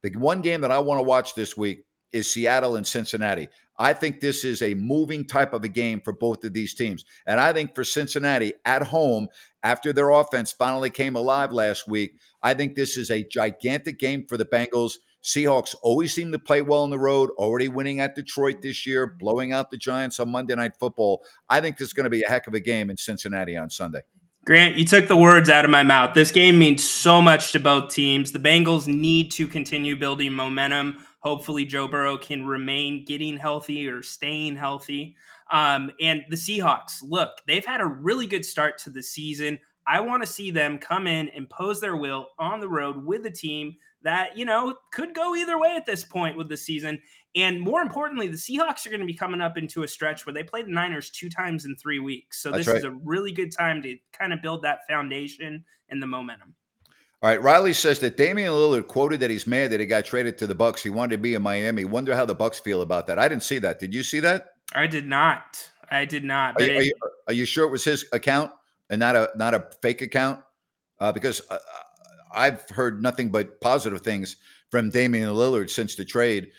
The 0.03 0.11
one 0.11 0.41
game 0.41 0.61
that 0.61 0.71
I 0.71 0.79
want 0.79 0.99
to 0.99 1.03
watch 1.03 1.33
this 1.33 1.57
week 1.57 1.85
is 2.11 2.29
Seattle 2.29 2.75
and 2.75 2.85
Cincinnati. 2.85 3.47
I 3.79 3.93
think 3.93 4.19
this 4.19 4.43
is 4.43 4.61
a 4.61 4.75
moving 4.75 5.25
type 5.25 5.53
of 5.53 5.63
a 5.63 5.67
game 5.67 5.99
for 6.01 6.13
both 6.13 6.43
of 6.43 6.53
these 6.53 6.75
teams. 6.75 7.05
And 7.25 7.39
I 7.39 7.53
think 7.53 7.73
for 7.73 7.83
Cincinnati 7.83 8.53
at 8.65 8.83
home, 8.83 9.27
after 9.63 9.93
their 9.93 10.09
offense 10.11 10.51
finally 10.51 10.89
came 10.89 11.15
alive 11.15 11.51
last 11.51 11.87
week, 11.87 12.15
I 12.41 12.53
think 12.53 12.75
this 12.75 12.97
is 12.97 13.09
a 13.09 13.23
gigantic 13.23 13.97
game 13.99 14.25
for 14.27 14.37
the 14.37 14.45
Bengals. 14.45 14.93
Seahawks 15.23 15.73
always 15.81 16.13
seem 16.13 16.31
to 16.33 16.39
play 16.39 16.61
well 16.61 16.83
on 16.83 16.89
the 16.89 16.99
road, 16.99 17.29
already 17.37 17.69
winning 17.69 18.01
at 18.01 18.13
Detroit 18.13 18.61
this 18.61 18.85
year, 18.85 19.15
blowing 19.19 19.53
out 19.53 19.71
the 19.71 19.77
Giants 19.77 20.19
on 20.19 20.29
Monday 20.29 20.53
Night 20.53 20.73
Football. 20.77 21.23
I 21.49 21.61
think 21.61 21.77
this 21.77 21.87
is 21.87 21.93
going 21.93 22.03
to 22.03 22.09
be 22.09 22.23
a 22.23 22.29
heck 22.29 22.47
of 22.47 22.53
a 22.53 22.59
game 22.59 22.89
in 22.89 22.97
Cincinnati 22.97 23.55
on 23.55 23.69
Sunday. 23.69 24.01
Grant, 24.45 24.75
you 24.75 24.83
took 24.83 25.07
the 25.07 25.15
words 25.15 25.49
out 25.49 25.63
of 25.63 25.71
my 25.71 25.83
mouth. 25.83 26.13
This 26.13 26.29
game 26.29 26.59
means 26.59 26.87
so 26.87 27.21
much 27.21 27.53
to 27.53 27.61
both 27.61 27.93
teams. 27.93 28.33
The 28.33 28.39
Bengals 28.39 28.87
need 28.87 29.31
to 29.31 29.47
continue 29.47 29.95
building 29.95 30.33
momentum. 30.33 30.97
Hopefully, 31.19 31.63
Joe 31.63 31.87
Burrow 31.87 32.17
can 32.17 32.45
remain 32.45 33.05
getting 33.05 33.37
healthy 33.37 33.87
or 33.87 34.03
staying 34.03 34.57
healthy. 34.57 35.15
Um, 35.53 35.91
and 36.01 36.23
the 36.29 36.35
Seahawks, 36.35 37.03
look, 37.03 37.29
they've 37.47 37.65
had 37.65 37.79
a 37.79 37.85
really 37.85 38.27
good 38.27 38.43
start 38.43 38.77
to 38.79 38.89
the 38.89 39.03
season. 39.03 39.59
I 39.85 39.99
want 39.99 40.23
to 40.23 40.27
see 40.27 40.49
them 40.49 40.79
come 40.79 41.07
in, 41.07 41.29
and 41.29 41.37
impose 41.37 41.79
their 41.79 41.95
will 41.95 42.27
on 42.39 42.59
the 42.59 42.67
road 42.67 43.05
with 43.05 43.25
a 43.27 43.31
team 43.31 43.75
that, 44.01 44.35
you 44.37 44.45
know, 44.45 44.75
could 44.91 45.13
go 45.13 45.35
either 45.35 45.59
way 45.59 45.75
at 45.75 45.85
this 45.85 46.03
point 46.03 46.35
with 46.35 46.49
the 46.49 46.57
season. 46.57 46.99
And 47.35 47.61
more 47.61 47.81
importantly, 47.81 48.27
the 48.27 48.37
Seahawks 48.37 48.85
are 48.85 48.89
going 48.89 48.99
to 48.99 49.05
be 49.05 49.13
coming 49.13 49.41
up 49.41 49.57
into 49.57 49.83
a 49.83 49.87
stretch 49.87 50.25
where 50.25 50.33
they 50.33 50.43
play 50.43 50.63
the 50.63 50.71
Niners 50.71 51.09
two 51.09 51.29
times 51.29 51.65
in 51.65 51.75
three 51.75 51.99
weeks. 51.99 52.41
So 52.41 52.51
That's 52.51 52.65
this 52.65 52.67
right. 52.67 52.77
is 52.77 52.83
a 52.83 52.91
really 53.03 53.31
good 53.31 53.51
time 53.51 53.81
to 53.83 53.95
kind 54.11 54.33
of 54.33 54.41
build 54.41 54.63
that 54.63 54.79
foundation 54.89 55.63
and 55.89 56.01
the 56.01 56.07
momentum. 56.07 56.55
All 57.21 57.29
right, 57.29 57.41
Riley 57.41 57.73
says 57.73 57.99
that 57.99 58.17
Damian 58.17 58.51
Lillard 58.51 58.87
quoted 58.87 59.19
that 59.21 59.29
he's 59.29 59.47
mad 59.47 59.71
that 59.71 59.79
he 59.79 59.85
got 59.85 60.03
traded 60.03 60.37
to 60.39 60.47
the 60.47 60.55
Bucks. 60.55 60.83
He 60.83 60.89
wanted 60.89 61.15
to 61.15 61.21
be 61.21 61.35
in 61.35 61.41
Miami. 61.41 61.85
Wonder 61.85 62.15
how 62.15 62.25
the 62.25 62.35
Bucks 62.35 62.59
feel 62.59 62.81
about 62.81 63.07
that. 63.07 63.17
I 63.17 63.29
didn't 63.29 63.43
see 63.43 63.59
that. 63.59 63.79
Did 63.79 63.93
you 63.93 64.03
see 64.03 64.19
that? 64.19 64.52
I 64.73 64.87
did 64.87 65.07
not. 65.07 65.69
I 65.91 66.05
did 66.05 66.23
not. 66.23 66.59
Are, 66.59 66.63
you, 66.63 66.77
are, 66.77 66.81
you, 66.81 66.93
are 67.27 67.33
you, 67.33 67.45
sure 67.45 67.65
it 67.65 67.71
was 67.71 67.83
his 67.83 68.05
account 68.11 68.51
and 68.89 68.99
not 68.99 69.15
a 69.15 69.29
not 69.35 69.53
a 69.53 69.67
fake 69.81 70.01
account? 70.01 70.41
Uh, 70.99 71.11
because 71.11 71.41
uh, 71.49 71.57
I've 72.33 72.67
heard 72.69 73.01
nothing 73.01 73.29
but 73.29 73.61
positive 73.61 74.01
things 74.01 74.37
from 74.69 74.89
Damian 74.89 75.29
Lillard 75.29 75.69
since 75.69 75.95
the 75.95 76.05
trade. 76.05 76.51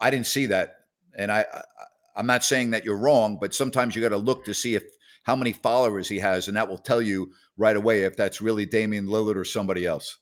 I 0.00 0.10
didn't 0.10 0.26
see 0.26 0.46
that, 0.46 0.76
and 1.16 1.30
I, 1.30 1.44
I 1.52 1.62
I'm 2.16 2.26
not 2.26 2.44
saying 2.44 2.70
that 2.70 2.84
you're 2.84 2.96
wrong, 2.96 3.38
but 3.40 3.54
sometimes 3.54 3.94
you 3.94 4.02
got 4.02 4.08
to 4.08 4.16
look 4.16 4.44
to 4.46 4.54
see 4.54 4.74
if 4.74 4.82
how 5.22 5.36
many 5.36 5.52
followers 5.52 6.08
he 6.08 6.18
has, 6.18 6.48
and 6.48 6.56
that 6.56 6.68
will 6.68 6.78
tell 6.78 7.00
you 7.00 7.30
right 7.56 7.76
away 7.76 8.02
if 8.02 8.16
that's 8.16 8.40
really 8.40 8.66
Damian 8.66 9.06
Lillard 9.06 9.36
or 9.36 9.44
somebody 9.44 9.86
else. 9.86 10.16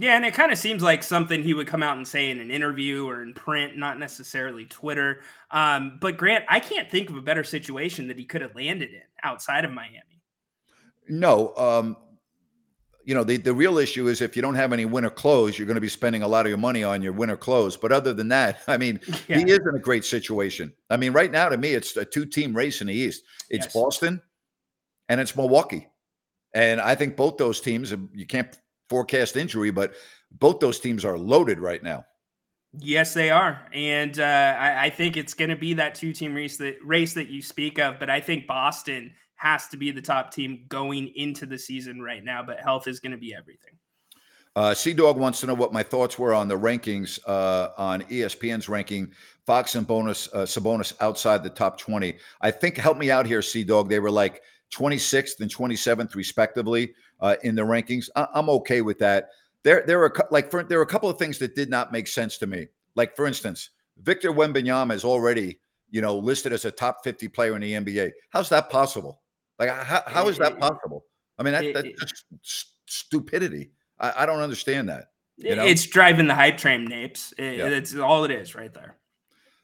Yeah, 0.00 0.14
and 0.14 0.24
it 0.24 0.32
kind 0.32 0.52
of 0.52 0.58
seems 0.58 0.80
like 0.80 1.02
something 1.02 1.42
he 1.42 1.54
would 1.54 1.66
come 1.66 1.82
out 1.82 1.96
and 1.96 2.06
say 2.06 2.30
in 2.30 2.38
an 2.38 2.52
interview 2.52 3.08
or 3.08 3.20
in 3.20 3.34
print, 3.34 3.76
not 3.76 3.98
necessarily 3.98 4.64
Twitter. 4.64 5.22
Um, 5.50 5.98
but 6.00 6.16
Grant, 6.16 6.44
I 6.48 6.60
can't 6.60 6.88
think 6.88 7.10
of 7.10 7.16
a 7.16 7.20
better 7.20 7.42
situation 7.42 8.06
that 8.06 8.16
he 8.16 8.24
could 8.24 8.40
have 8.40 8.54
landed 8.54 8.90
in 8.90 9.02
outside 9.24 9.64
of 9.64 9.72
Miami. 9.72 10.22
No, 11.08 11.52
um, 11.56 11.96
you 13.04 13.12
know, 13.12 13.24
the, 13.24 13.38
the 13.38 13.52
real 13.52 13.76
issue 13.76 14.06
is 14.06 14.20
if 14.20 14.36
you 14.36 14.42
don't 14.42 14.54
have 14.54 14.72
any 14.72 14.84
winter 14.84 15.10
clothes, 15.10 15.58
you're 15.58 15.66
going 15.66 15.74
to 15.74 15.80
be 15.80 15.88
spending 15.88 16.22
a 16.22 16.28
lot 16.28 16.46
of 16.46 16.50
your 16.50 16.58
money 16.58 16.84
on 16.84 17.02
your 17.02 17.12
winter 17.12 17.36
clothes. 17.36 17.76
But 17.76 17.90
other 17.90 18.14
than 18.14 18.28
that, 18.28 18.60
I 18.68 18.76
mean, 18.76 19.00
yeah. 19.28 19.38
he 19.38 19.50
is 19.50 19.58
in 19.58 19.74
a 19.74 19.80
great 19.80 20.04
situation. 20.04 20.72
I 20.90 20.96
mean, 20.96 21.12
right 21.12 21.32
now, 21.32 21.48
to 21.48 21.56
me, 21.56 21.72
it's 21.72 21.96
a 21.96 22.04
two 22.04 22.24
team 22.24 22.56
race 22.56 22.80
in 22.82 22.86
the 22.86 22.94
East. 22.94 23.24
It's 23.50 23.66
yes. 23.66 23.74
Boston 23.74 24.22
and 25.08 25.20
it's 25.20 25.34
Milwaukee. 25.34 25.88
And 26.54 26.80
I 26.80 26.94
think 26.94 27.16
both 27.16 27.36
those 27.36 27.60
teams, 27.60 27.92
you 28.12 28.26
can't 28.26 28.56
forecast 28.88 29.36
injury, 29.36 29.70
but 29.70 29.94
both 30.32 30.60
those 30.60 30.80
teams 30.80 31.04
are 31.04 31.18
loaded 31.18 31.58
right 31.60 31.82
now. 31.82 32.04
Yes, 32.78 33.14
they 33.14 33.30
are, 33.30 33.66
and 33.72 34.18
uh, 34.20 34.56
I, 34.58 34.84
I, 34.84 34.90
think 34.90 35.16
it's 35.16 35.32
going 35.32 35.48
to 35.48 35.56
be 35.56 35.72
that 35.74 35.94
two-team 35.94 36.34
race 36.34 36.58
that 36.58 36.76
race 36.84 37.14
that 37.14 37.28
you 37.28 37.40
speak 37.40 37.78
of. 37.78 37.98
But 37.98 38.10
I 38.10 38.20
think 38.20 38.46
Boston 38.46 39.10
has 39.36 39.68
to 39.68 39.78
be 39.78 39.90
the 39.90 40.02
top 40.02 40.32
team 40.32 40.66
going 40.68 41.08
into 41.16 41.46
the 41.46 41.58
season 41.58 42.02
right 42.02 42.22
now. 42.22 42.42
But 42.42 42.60
health 42.60 42.86
is 42.86 43.00
going 43.00 43.12
to 43.12 43.18
be 43.18 43.34
everything. 43.34 43.72
Uh, 44.54 44.74
Sea 44.74 44.92
Dog 44.92 45.16
wants 45.16 45.40
to 45.40 45.46
know 45.46 45.54
what 45.54 45.72
my 45.72 45.82
thoughts 45.82 46.18
were 46.18 46.34
on 46.34 46.46
the 46.46 46.58
rankings 46.58 47.18
uh, 47.26 47.70
on 47.78 48.02
ESPN's 48.02 48.68
ranking 48.68 49.12
Fox 49.46 49.74
and 49.74 49.86
bonus 49.86 50.28
uh, 50.34 50.38
Sabonis 50.40 50.92
outside 51.00 51.42
the 51.42 51.50
top 51.50 51.78
twenty. 51.78 52.18
I 52.42 52.50
think 52.50 52.76
help 52.76 52.98
me 52.98 53.10
out 53.10 53.24
here, 53.24 53.40
Sea 53.40 53.64
Dog. 53.64 53.88
They 53.88 53.98
were 53.98 54.10
like 54.10 54.42
26th 54.72 55.40
and 55.40 55.50
27th 55.50 56.14
respectively 56.14 56.92
uh, 57.20 57.36
in 57.42 57.54
the 57.54 57.62
rankings. 57.62 58.08
I- 58.16 58.28
am 58.34 58.48
okay 58.50 58.82
with 58.82 58.98
that. 59.00 59.30
There, 59.64 59.84
there 59.86 60.02
are 60.02 60.14
like 60.30 60.50
for, 60.50 60.62
there 60.62 60.78
are 60.78 60.82
a 60.82 60.86
couple 60.86 61.08
of 61.08 61.18
things 61.18 61.38
that 61.38 61.54
did 61.54 61.68
not 61.68 61.92
make 61.92 62.06
sense 62.06 62.38
to 62.38 62.46
me. 62.46 62.68
Like 62.94 63.16
for 63.16 63.26
instance, 63.26 63.70
Victor 64.02 64.32
Wembanyama 64.32 64.92
is 64.92 65.04
already 65.04 65.58
you 65.90 66.00
know 66.00 66.16
listed 66.16 66.52
as 66.52 66.64
a 66.64 66.70
top 66.70 67.02
50 67.04 67.28
player 67.28 67.56
in 67.56 67.62
the 67.62 67.72
NBA. 67.72 68.12
How's 68.30 68.48
that 68.50 68.70
possible? 68.70 69.20
Like 69.58 69.70
how, 69.70 70.02
how 70.06 70.28
is 70.28 70.38
that 70.38 70.58
possible? 70.58 71.04
I 71.38 71.42
mean, 71.42 71.52
that, 71.52 71.94
that's 71.98 72.24
stupidity. 72.86 73.70
I, 73.98 74.22
I 74.22 74.26
don't 74.26 74.40
understand 74.40 74.88
that. 74.88 75.06
You 75.36 75.54
know? 75.54 75.64
It's 75.64 75.86
driving 75.86 76.26
the 76.26 76.34
hype 76.34 76.58
train, 76.58 76.88
Napes. 76.88 77.32
It, 77.38 77.58
yeah. 77.58 77.66
It's 77.66 77.96
all 77.96 78.24
it 78.24 78.30
is 78.30 78.54
right 78.54 78.72
there. 78.72 78.96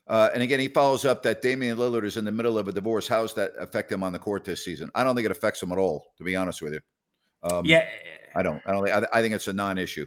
Uh, 0.06 0.30
and 0.34 0.42
again, 0.42 0.60
he 0.60 0.68
follows 0.68 1.04
up 1.04 1.22
that 1.22 1.42
Damian 1.42 1.78
Lillard 1.78 2.04
is 2.04 2.16
in 2.16 2.24
the 2.24 2.32
middle 2.32 2.58
of 2.58 2.68
a 2.68 2.72
divorce. 2.72 3.08
How 3.08 3.22
does 3.22 3.34
that 3.34 3.52
affect 3.58 3.90
him 3.90 4.02
on 4.02 4.12
the 4.12 4.18
court 4.18 4.44
this 4.44 4.64
season? 4.64 4.90
I 4.94 5.02
don't 5.02 5.16
think 5.16 5.24
it 5.24 5.30
affects 5.32 5.62
him 5.62 5.72
at 5.72 5.78
all, 5.78 6.12
to 6.18 6.24
be 6.24 6.36
honest 6.36 6.60
with 6.62 6.74
you. 6.74 6.80
Um, 7.44 7.64
yeah, 7.64 7.86
I 8.34 8.42
don't. 8.42 8.62
I 8.66 8.72
don't. 8.72 8.88
I, 8.88 9.06
I 9.12 9.22
think 9.22 9.34
it's 9.34 9.48
a 9.48 9.52
non-issue. 9.52 10.06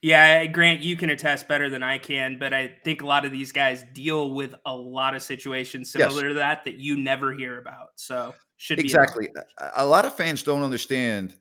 Yeah, 0.00 0.46
Grant, 0.46 0.80
you 0.80 0.96
can 0.96 1.10
attest 1.10 1.48
better 1.48 1.68
than 1.68 1.82
I 1.82 1.98
can, 1.98 2.38
but 2.38 2.54
I 2.54 2.72
think 2.84 3.02
a 3.02 3.06
lot 3.06 3.24
of 3.24 3.32
these 3.32 3.50
guys 3.50 3.84
deal 3.94 4.30
with 4.30 4.54
a 4.64 4.72
lot 4.72 5.16
of 5.16 5.22
situations 5.22 5.90
similar 5.90 6.26
yes. 6.26 6.30
to 6.30 6.34
that 6.34 6.64
that 6.66 6.74
you 6.74 6.96
never 6.96 7.32
hear 7.32 7.58
about. 7.58 7.88
So 7.96 8.32
should 8.58 8.78
exactly. 8.78 9.28
a 9.76 9.84
lot 9.84 10.04
of 10.04 10.14
fans 10.14 10.44
don't 10.44 10.62
understand, 10.62 11.34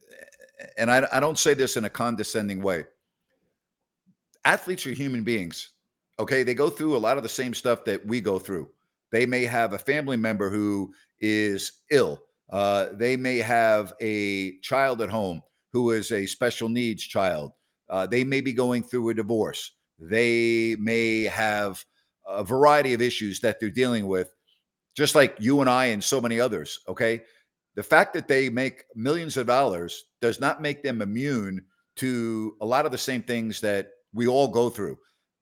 and 0.78 0.90
I, 0.90 1.08
I 1.12 1.20
don't 1.20 1.38
say 1.38 1.54
this 1.54 1.78
in 1.78 1.86
a 1.86 1.90
condescending 1.90 2.64
way. 2.64 2.86
Athletes 4.44 4.88
are 4.88 4.92
human 4.92 5.24
beings. 5.24 5.70
Okay, 6.20 6.42
they 6.42 6.56
go 6.56 6.70
through 6.70 6.98
a 6.98 6.98
lot 6.98 7.18
of 7.18 7.24
the 7.24 7.30
same 7.30 7.54
stuff 7.54 7.86
that 7.86 8.04
we 8.08 8.22
go 8.22 8.40
through. 8.40 8.70
They 9.12 9.28
may 9.28 9.46
have 9.46 9.74
a 9.74 9.78
family 9.78 10.18
member 10.18 10.50
who 10.50 10.94
is 11.20 11.74
ill. 11.92 12.24
Uh, 12.50 12.88
they 12.94 13.18
may 13.18 13.38
have 13.38 13.94
a 14.00 14.58
child 14.60 15.02
at 15.02 15.10
home 15.10 15.42
who 15.74 15.92
is 15.92 16.12
a 16.12 16.26
special 16.26 16.70
needs 16.70 17.04
child. 17.04 17.52
Uh, 17.90 18.08
they 18.08 18.24
may 18.24 18.42
be 18.42 18.54
going 18.54 18.84
through 18.84 19.10
a 19.10 19.14
divorce. 19.14 19.72
They 20.00 20.76
may 20.80 21.24
have 21.24 21.84
a 22.28 22.44
variety 22.44 22.94
of 22.94 23.02
issues 23.02 23.40
that 23.42 23.60
they're 23.60 23.70
dealing 23.70 24.08
with, 24.08 24.34
just 24.96 25.16
like 25.16 25.36
you 25.40 25.62
and 25.62 25.70
I 25.70 25.86
and 25.88 26.04
so 26.04 26.22
many 26.22 26.40
others. 26.40 26.80
Okay. 26.88 27.24
The 27.76 27.84
fact 27.84 28.14
that 28.14 28.28
they 28.28 28.50
make 28.50 28.84
millions 28.96 29.38
of 29.38 29.48
dollars 29.48 30.06
does 30.22 30.40
not 30.40 30.62
make 30.62 30.84
them 30.84 31.02
immune 31.02 31.64
to 31.98 32.56
a 32.62 32.66
lot 32.66 32.86
of 32.86 32.92
the 32.92 32.98
same 32.98 33.24
things 33.24 33.62
that 33.62 33.90
we 34.14 34.28
all 34.28 34.48
go 34.48 34.70
through. 34.70 34.98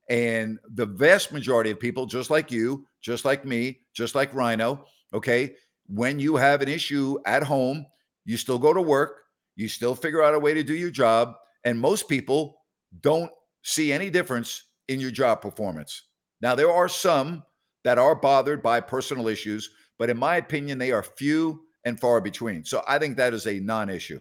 And 0.10 0.60
the 0.74 0.86
vast 0.86 1.32
majority 1.32 1.72
of 1.72 1.80
people, 1.80 2.06
just 2.06 2.30
like 2.30 2.52
you, 2.52 2.86
just 3.02 3.26
like 3.26 3.46
me, 3.46 3.80
just 3.94 4.15
like 4.15 4.34
Rhino, 4.34 4.86
okay, 5.13 5.56
when 5.88 6.19
you 6.19 6.36
have 6.36 6.62
an 6.62 6.69
issue 6.69 7.17
at 7.26 7.43
home, 7.43 7.86
you 8.26 8.38
still 8.38 8.60
go 8.60 8.74
to 8.74 8.82
work, 8.82 9.24
you 9.56 9.67
still 9.67 9.95
figure 9.95 10.24
out 10.24 10.34
a 10.34 10.39
way 10.39 10.54
to 10.54 10.63
do 10.63 10.74
your 10.74 10.91
job, 10.91 11.36
and 11.63 11.80
most 11.80 12.10
people 12.10 12.62
don't 13.02 13.32
see 13.63 13.91
any 13.91 14.10
difference 14.10 14.63
in 14.88 15.00
your 15.00 15.12
job 15.12 15.41
performance. 15.41 16.04
Now, 16.41 16.56
there 16.56 16.71
are 16.71 16.89
some 16.89 17.43
that 17.84 17.98
are 17.98 18.15
bothered 18.15 18.62
by 18.62 18.82
personal 18.82 19.28
issues, 19.28 19.69
but 19.98 20.10
in 20.10 20.17
my 20.17 20.38
opinion, 20.38 20.78
they 20.78 20.91
are 20.91 21.04
few 21.04 21.62
and 21.86 22.00
far 22.00 22.19
between. 22.19 22.65
So 22.65 22.84
I 22.88 23.00
think 23.00 23.17
that 23.17 23.34
is 23.34 23.48
a 23.48 23.60
non 23.60 23.89
issue. 23.89 24.19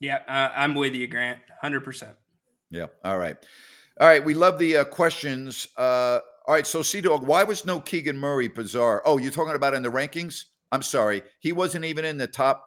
Yeah, 0.00 0.20
uh, 0.28 0.50
I'm 0.54 0.74
with 0.74 0.94
you, 0.94 1.06
Grant, 1.06 1.38
100%. 1.62 2.14
Yeah. 2.70 2.86
All 3.04 3.18
right. 3.18 3.36
All 4.00 4.06
right. 4.06 4.24
We 4.24 4.34
love 4.34 4.58
the 4.58 4.78
uh, 4.78 4.84
questions. 4.84 5.68
Uh, 5.76 6.20
all 6.46 6.54
right. 6.54 6.66
So, 6.66 6.82
Sea 6.82 7.00
Dog, 7.00 7.26
why 7.26 7.44
was 7.44 7.64
no 7.64 7.80
Keegan 7.80 8.18
Murray 8.18 8.48
bizarre? 8.48 9.02
Oh, 9.04 9.18
you're 9.18 9.32
talking 9.32 9.54
about 9.54 9.74
in 9.74 9.82
the 9.82 9.90
rankings? 9.90 10.44
I'm 10.72 10.82
sorry. 10.82 11.22
He 11.40 11.52
wasn't 11.52 11.84
even 11.84 12.04
in 12.04 12.18
the 12.18 12.26
top 12.26 12.66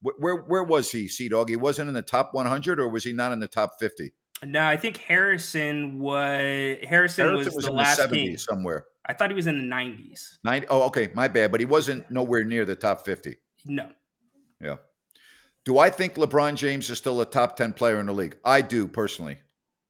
where 0.00 0.36
where 0.36 0.64
was 0.64 0.90
he, 0.90 1.08
Sea 1.08 1.28
Dog? 1.28 1.48
He 1.48 1.56
wasn't 1.56 1.88
in 1.88 1.94
the 1.94 2.02
top 2.02 2.34
100, 2.34 2.78
or 2.78 2.88
was 2.88 3.04
he 3.04 3.12
not 3.12 3.32
in 3.32 3.40
the 3.40 3.48
top 3.48 3.72
50? 3.80 4.12
No, 4.44 4.64
I 4.64 4.76
think 4.76 4.98
Harrison 4.98 5.98
was 5.98 6.76
Harrison, 6.84 6.88
Harrison 6.88 7.34
was, 7.34 7.54
was, 7.54 7.64
the 7.64 7.72
last 7.72 7.96
the 7.96 8.04
70s 8.04 8.10
king. 8.10 8.38
somewhere. 8.38 8.86
I 9.06 9.14
thought 9.14 9.30
he 9.30 9.34
was 9.34 9.46
in 9.46 9.68
the 9.68 9.74
90s. 9.74 10.38
90. 10.44 10.66
Oh, 10.68 10.82
okay, 10.82 11.10
my 11.14 11.26
bad. 11.28 11.50
But 11.50 11.60
he 11.60 11.66
wasn't 11.66 12.08
nowhere 12.10 12.44
near 12.44 12.64
the 12.64 12.76
top 12.76 13.04
50. 13.04 13.36
No. 13.64 13.88
Yeah. 14.60 14.76
Do 15.64 15.78
I 15.78 15.90
think 15.90 16.14
LeBron 16.14 16.56
James 16.56 16.90
is 16.90 16.98
still 16.98 17.20
a 17.20 17.26
top 17.26 17.56
10 17.56 17.72
player 17.72 18.00
in 18.00 18.06
the 18.06 18.12
league? 18.12 18.36
I 18.44 18.60
do 18.60 18.86
personally. 18.86 19.38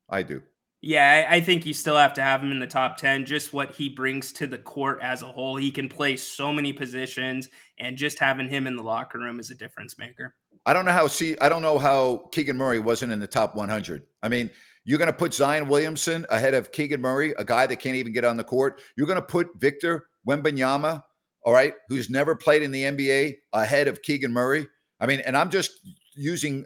I 0.09 0.23
do. 0.23 0.43
Yeah, 0.81 1.27
I 1.29 1.41
think 1.41 1.67
you 1.67 1.75
still 1.75 1.97
have 1.97 2.15
to 2.15 2.23
have 2.23 2.41
him 2.41 2.53
in 2.53 2.61
the 2.61 2.67
top 2.67 2.99
10. 2.99 3.27
Just 3.27 3.53
what 3.53 3.75
he 3.75 3.89
brings 3.89 4.33
to 4.35 4.47
the 4.47 4.59
court 4.59 5.01
as 5.03 5.23
a 5.23 5.27
whole. 5.27 5.57
He 5.57 5.73
can 5.73 5.89
play 5.89 6.17
so 6.17 6.53
many 6.53 6.73
positions, 6.73 7.49
and 7.79 7.97
just 7.97 8.19
having 8.19 8.49
him 8.49 8.69
in 8.69 8.77
the 8.77 8.83
locker 8.83 9.19
room 9.19 9.41
is 9.41 9.51
a 9.51 9.57
difference 9.57 9.99
maker. 9.99 10.37
I 10.67 10.73
don't 10.73 10.85
know 10.85 10.93
how 10.93 11.09
see 11.09 11.37
I 11.41 11.49
don't 11.49 11.63
know 11.63 11.79
how 11.79 12.29
Keegan 12.31 12.57
Murray 12.57 12.79
wasn't 12.79 13.11
in 13.11 13.19
the 13.19 13.27
top 13.27 13.57
100. 13.57 14.05
I 14.23 14.29
mean, 14.29 14.51
you're 14.85 14.99
going 14.99 15.11
to 15.11 15.17
put 15.17 15.35
Zion 15.35 15.69
Williamson 15.69 16.25
ahead 16.31 16.55
of 16.55 16.71
Keegan 16.71 17.01
Murray, 17.01 17.35
a 17.39 17.45
guy 17.45 17.67
that 17.67 17.77
can't 17.77 17.97
even 17.97 18.13
get 18.13 18.25
on 18.25 18.37
the 18.37 18.45
court. 18.45 18.81
You're 18.97 19.07
going 19.07 19.21
to 19.21 19.27
put 19.27 19.49
Victor 19.57 20.07
Wembanyama, 20.29 21.03
all 21.43 21.53
right, 21.53 21.75
who's 21.89 22.09
never 22.09 22.37
played 22.37 22.63
in 22.63 22.71
the 22.71 22.85
NBA, 22.85 23.37
ahead 23.53 23.89
of 23.89 24.01
Keegan 24.03 24.33
Murray. 24.33 24.67
I 25.01 25.07
mean, 25.07 25.21
and 25.21 25.37
I'm 25.37 25.51
just 25.51 25.73
using 26.15 26.65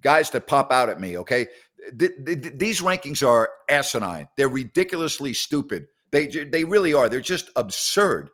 guys 0.00 0.30
that 0.30 0.46
pop 0.46 0.72
out 0.72 0.88
at 0.88 1.00
me, 1.00 1.18
okay? 1.18 1.46
Th- 1.98 2.12
th- 2.24 2.52
these 2.56 2.80
rankings 2.80 3.26
are 3.26 3.50
asinine. 3.68 4.28
They're 4.36 4.48
ridiculously 4.48 5.32
stupid. 5.32 5.86
They 6.10 6.26
they 6.26 6.64
really 6.64 6.94
are. 6.94 7.08
They're 7.08 7.20
just 7.20 7.50
absurd. 7.56 8.30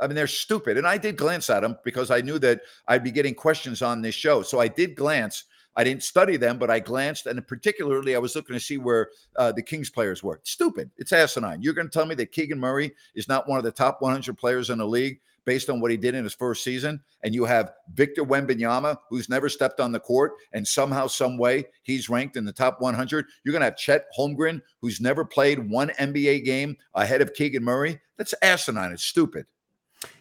I 0.00 0.06
mean, 0.06 0.14
they're 0.14 0.26
stupid. 0.26 0.78
And 0.78 0.86
I 0.86 0.96
did 0.96 1.16
glance 1.16 1.50
at 1.50 1.60
them 1.60 1.76
because 1.84 2.10
I 2.10 2.20
knew 2.20 2.38
that 2.38 2.60
I'd 2.86 3.02
be 3.02 3.10
getting 3.10 3.34
questions 3.34 3.82
on 3.82 4.00
this 4.02 4.14
show. 4.14 4.42
So 4.42 4.60
I 4.60 4.68
did 4.68 4.94
glance. 4.94 5.44
I 5.74 5.84
didn't 5.84 6.02
study 6.02 6.36
them, 6.36 6.58
but 6.58 6.70
I 6.70 6.80
glanced, 6.80 7.26
and 7.26 7.46
particularly 7.46 8.16
I 8.16 8.18
was 8.18 8.34
looking 8.34 8.54
to 8.54 8.60
see 8.60 8.78
where 8.78 9.10
uh, 9.36 9.52
the 9.52 9.62
Kings 9.62 9.90
players 9.90 10.24
were. 10.24 10.40
Stupid. 10.42 10.90
It's 10.96 11.12
asinine. 11.12 11.62
You're 11.62 11.74
going 11.74 11.86
to 11.88 11.92
tell 11.92 12.06
me 12.06 12.16
that 12.16 12.32
Keegan 12.32 12.58
Murray 12.58 12.92
is 13.14 13.28
not 13.28 13.48
one 13.48 13.58
of 13.58 13.64
the 13.64 13.70
top 13.70 14.02
100 14.02 14.36
players 14.36 14.70
in 14.70 14.78
the 14.78 14.86
league 14.88 15.20
based 15.48 15.70
on 15.70 15.80
what 15.80 15.90
he 15.90 15.96
did 15.96 16.14
in 16.14 16.24
his 16.24 16.34
first 16.34 16.62
season, 16.62 17.00
and 17.22 17.34
you 17.34 17.46
have 17.46 17.72
Victor 17.94 18.22
Wembanyama, 18.22 18.98
who's 19.08 19.30
never 19.30 19.48
stepped 19.48 19.80
on 19.80 19.92
the 19.92 19.98
court, 19.98 20.32
and 20.52 20.68
somehow, 20.68 21.06
some 21.06 21.38
way, 21.38 21.64
he's 21.84 22.10
ranked 22.10 22.36
in 22.36 22.44
the 22.44 22.52
top 22.52 22.82
100. 22.82 23.24
You're 23.42 23.52
going 23.52 23.62
to 23.62 23.64
have 23.64 23.78
Chet 23.78 24.08
Holmgren, 24.16 24.60
who's 24.82 25.00
never 25.00 25.24
played 25.24 25.70
one 25.70 25.88
NBA 25.98 26.44
game 26.44 26.76
ahead 26.94 27.22
of 27.22 27.32
Keegan 27.32 27.64
Murray. 27.64 27.98
That's 28.18 28.34
asinine. 28.42 28.92
It's 28.92 29.04
stupid. 29.04 29.46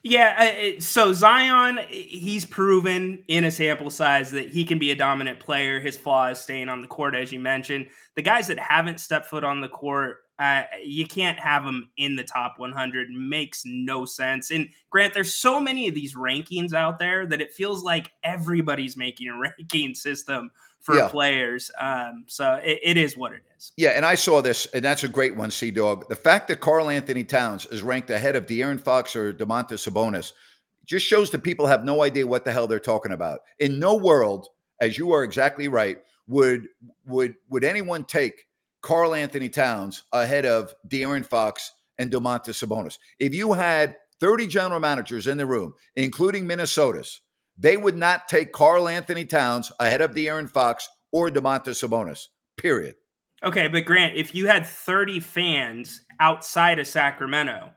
Yeah, 0.02 0.80
so 0.80 1.12
Zion, 1.12 1.80
he's 1.90 2.46
proven 2.46 3.22
in 3.28 3.44
a 3.44 3.52
sample 3.52 3.90
size 3.90 4.32
that 4.32 4.50
he 4.50 4.63
can 4.63 4.80
be 4.80 4.92
a 4.92 4.96
dominant 4.96 5.42
player. 5.42 5.82
His 5.82 5.98
flaw 5.98 6.30
is 6.30 6.40
staying 6.40 6.70
on 6.70 6.82
the 6.82 6.88
court, 6.88 7.16
as 7.16 7.34
you 7.34 7.42
mentioned. 7.42 7.88
The 8.16 8.22
guys 8.22 8.48
that 8.48 8.60
haven't 8.60 9.02
stepped 9.02 9.26
foot 9.26 9.44
on 9.44 9.60
the 9.60 9.68
court 9.68 10.20
uh, 10.39 10.63
you 10.84 11.08
can't 11.08 11.39
have 11.39 11.63
them 11.63 11.89
in 11.97 12.15
the 12.15 12.23
top 12.23 12.60
100. 12.60 13.10
Makes 13.10 13.63
no 13.65 14.06
sense. 14.06 14.52
And 14.52 14.69
Grant, 14.89 15.13
there's 15.13 15.34
so 15.34 15.60
many 15.60 15.88
of 15.88 15.95
these 15.95 16.15
rankings 16.15 16.73
out 16.73 17.00
there 17.00 17.26
that 17.26 17.41
it 17.41 17.54
feels 17.54 17.84
like 17.84 18.12
everybody's 18.23 18.95
making 18.95 19.30
a 19.30 19.38
ranking 19.60 19.95
system 19.95 20.52
for 20.80 20.95
yeah. 20.95 21.08
players. 21.08 21.71
Um, 21.80 22.23
so 22.28 22.60
it, 22.63 22.80
it 22.84 22.97
is 22.97 23.17
what 23.17 23.34
it 23.34 23.41
is. 23.58 23.71
Yeah, 23.78 23.89
and 23.89 24.06
I 24.06 24.15
saw 24.15 24.41
this, 24.41 24.67
and 24.73 24.86
that's 24.86 25.04
a 25.04 25.10
great 25.10 25.36
one, 25.36 25.50
Sea 25.50 25.71
Dog. 25.71 26.08
The 26.08 26.15
fact 26.15 26.47
that 26.50 26.62
Karl-Anthony 26.62 27.23
Towns 27.23 27.65
is 27.67 27.82
ranked 27.82 28.10
ahead 28.10 28.36
of 28.36 28.45
De'Aaron 28.45 28.80
Fox 28.80 29.15
or 29.15 29.34
Domantas 29.34 29.89
Sabonis 29.89 30.34
just 30.86 31.06
shows 31.06 31.32
that 31.32 31.39
people 31.39 31.65
have 31.67 31.84
no 31.84 32.04
idea 32.04 32.26
what 32.26 32.45
the 32.45 32.52
hell 32.52 32.67
they're 32.67 32.80
talking 32.80 33.12
about. 33.12 33.39
In 33.60 33.80
no 33.80 33.95
world, 33.95 34.47
as 34.80 34.97
you 34.97 35.12
are 35.12 35.23
exactly 35.23 35.67
right, 35.67 35.97
would 36.28 36.67
would 37.06 37.36
would 37.50 37.63
anyone 37.63 38.04
take 38.04 38.47
Karl-Anthony 38.82 39.50
Towns 39.50 40.04
ahead 40.13 40.46
of 40.46 40.74
De'Aaron 40.88 41.26
Fox 41.26 41.72
and 41.98 42.12
Domantas 42.12 42.63
Sabonis. 42.63 42.98
If 43.20 43.34
you 43.34 43.54
had 43.54 43.96
30 44.20 44.48
general 44.48 44.80
managers 44.80 45.28
in 45.28 45.38
the 45.38 45.46
room, 45.46 45.74
including 45.96 46.46
Minnesota's, 46.46 47.22
they 47.58 47.78
would 47.78 47.98
not 47.98 48.28
take 48.28 48.52
Karl-Anthony 48.52 49.26
Towns 49.26 49.72
ahead 49.80 50.02
of 50.02 50.12
De'Aaron 50.12 50.50
Fox 50.50 50.88
or 51.12 51.30
Domantas 51.30 51.84
Sabonis. 51.84 52.26
Period. 52.58 52.96
Okay, 53.44 53.68
but 53.68 53.86
Grant, 53.86 54.16
if 54.16 54.34
you 54.34 54.48
had 54.48 54.66
30 54.66 55.20
fans 55.20 56.02
outside 56.20 56.80
of 56.80 56.88
Sacramento, 56.88 57.72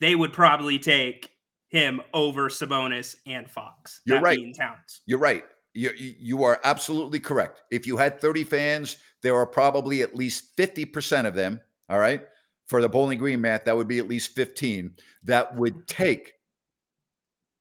they 0.00 0.14
would 0.14 0.32
probably 0.32 0.78
take 0.78 1.30
him 1.68 2.02
over 2.12 2.48
Sabonis 2.48 3.16
and 3.26 3.50
Fox. 3.50 4.00
You're 4.04 4.20
right. 4.20 4.38
Towns. 4.56 5.02
You're 5.06 5.18
right. 5.18 5.44
You, 5.72 5.90
you 5.96 6.44
are 6.44 6.60
absolutely 6.64 7.20
correct. 7.20 7.62
If 7.70 7.86
you 7.86 7.96
had 7.96 8.20
30 8.20 8.44
fans, 8.44 8.96
there 9.22 9.36
are 9.36 9.46
probably 9.46 10.02
at 10.02 10.16
least 10.16 10.56
50% 10.56 11.26
of 11.26 11.34
them, 11.34 11.60
all 11.88 11.98
right? 11.98 12.26
For 12.66 12.80
the 12.82 12.88
Bowling 12.88 13.18
Green 13.18 13.40
math, 13.40 13.64
that 13.64 13.76
would 13.76 13.88
be 13.88 13.98
at 13.98 14.08
least 14.08 14.34
15 14.34 14.94
that 15.24 15.54
would 15.56 15.86
take 15.86 16.34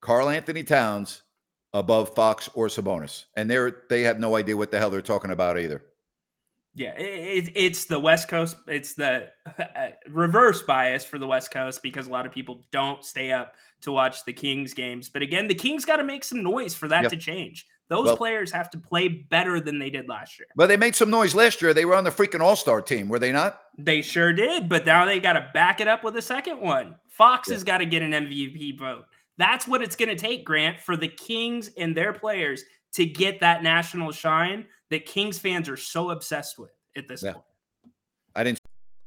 Karl-Anthony 0.01 0.63
Towns 0.63 1.23
above 1.73 2.15
Fox 2.15 2.49
or 2.53 2.67
Sabonis. 2.67 3.25
And 3.35 3.49
they're 3.49 3.83
they 3.89 4.01
have 4.03 4.19
no 4.19 4.35
idea 4.35 4.57
what 4.57 4.71
the 4.71 4.79
hell 4.79 4.89
they're 4.89 5.01
talking 5.01 5.31
about 5.31 5.59
either. 5.59 5.83
Yeah, 6.75 6.93
it, 6.97 7.51
it's 7.55 7.85
the 7.85 7.99
West 7.99 8.27
Coast. 8.27 8.55
It's 8.67 8.93
the 8.93 9.29
uh, 9.59 9.89
reverse 10.07 10.61
bias 10.61 11.03
for 11.03 11.19
the 11.19 11.27
West 11.27 11.51
Coast 11.51 11.81
because 11.83 12.07
a 12.07 12.11
lot 12.11 12.25
of 12.25 12.31
people 12.31 12.63
don't 12.71 13.03
stay 13.03 13.31
up 13.31 13.55
to 13.81 13.91
watch 13.91 14.23
the 14.23 14.33
Kings 14.33 14.73
games. 14.73 15.09
But 15.09 15.21
again, 15.21 15.47
the 15.47 15.55
Kings 15.55 15.83
got 15.83 15.97
to 15.97 16.03
make 16.03 16.23
some 16.23 16.43
noise 16.43 16.75
for 16.75 16.87
that 16.87 17.03
yep. 17.03 17.11
to 17.11 17.17
change. 17.17 17.65
Those 17.89 18.05
well, 18.05 18.17
players 18.17 18.51
have 18.51 18.69
to 18.71 18.77
play 18.77 19.07
better 19.07 19.59
than 19.59 19.79
they 19.79 19.89
did 19.89 20.07
last 20.07 20.37
year. 20.37 20.47
But 20.55 20.67
they 20.67 20.77
made 20.77 20.95
some 20.95 21.09
noise 21.09 21.33
last 21.33 21.59
year. 21.59 21.73
They 21.73 21.85
were 21.85 21.95
on 21.95 22.03
the 22.03 22.11
freaking 22.11 22.39
All 22.39 22.55
Star 22.55 22.81
team, 22.81 23.09
were 23.09 23.17
they 23.17 23.31
not? 23.31 23.61
They 23.79 24.03
sure 24.03 24.31
did. 24.31 24.69
But 24.69 24.85
now 24.85 25.05
they 25.05 25.19
got 25.19 25.33
to 25.33 25.49
back 25.55 25.81
it 25.81 25.87
up 25.87 26.03
with 26.03 26.15
a 26.15 26.21
second 26.21 26.61
one. 26.61 26.95
Fox 27.09 27.49
yeah. 27.49 27.55
has 27.55 27.63
got 27.63 27.79
to 27.79 27.85
get 27.85 28.03
an 28.03 28.11
MVP 28.11 28.77
vote. 28.77 29.05
That's 29.37 29.67
what 29.67 29.81
it's 29.81 29.95
going 29.95 30.09
to 30.09 30.15
take, 30.15 30.45
Grant, 30.45 30.79
for 30.79 30.95
the 30.95 31.07
Kings 31.07 31.71
and 31.77 31.97
their 31.97 32.13
players 32.13 32.63
to 32.93 33.05
get 33.05 33.39
that 33.39 33.63
national 33.63 34.11
shine 34.11 34.65
that 34.91 35.05
Kings 35.05 35.39
fans 35.39 35.67
are 35.67 35.77
so 35.77 36.11
obsessed 36.11 36.59
with. 36.59 36.71
at 36.95 37.07
this 37.07 37.23
yeah. 37.23 37.33
point. 37.33 37.45
I 38.35 38.43
didn't. 38.43 38.59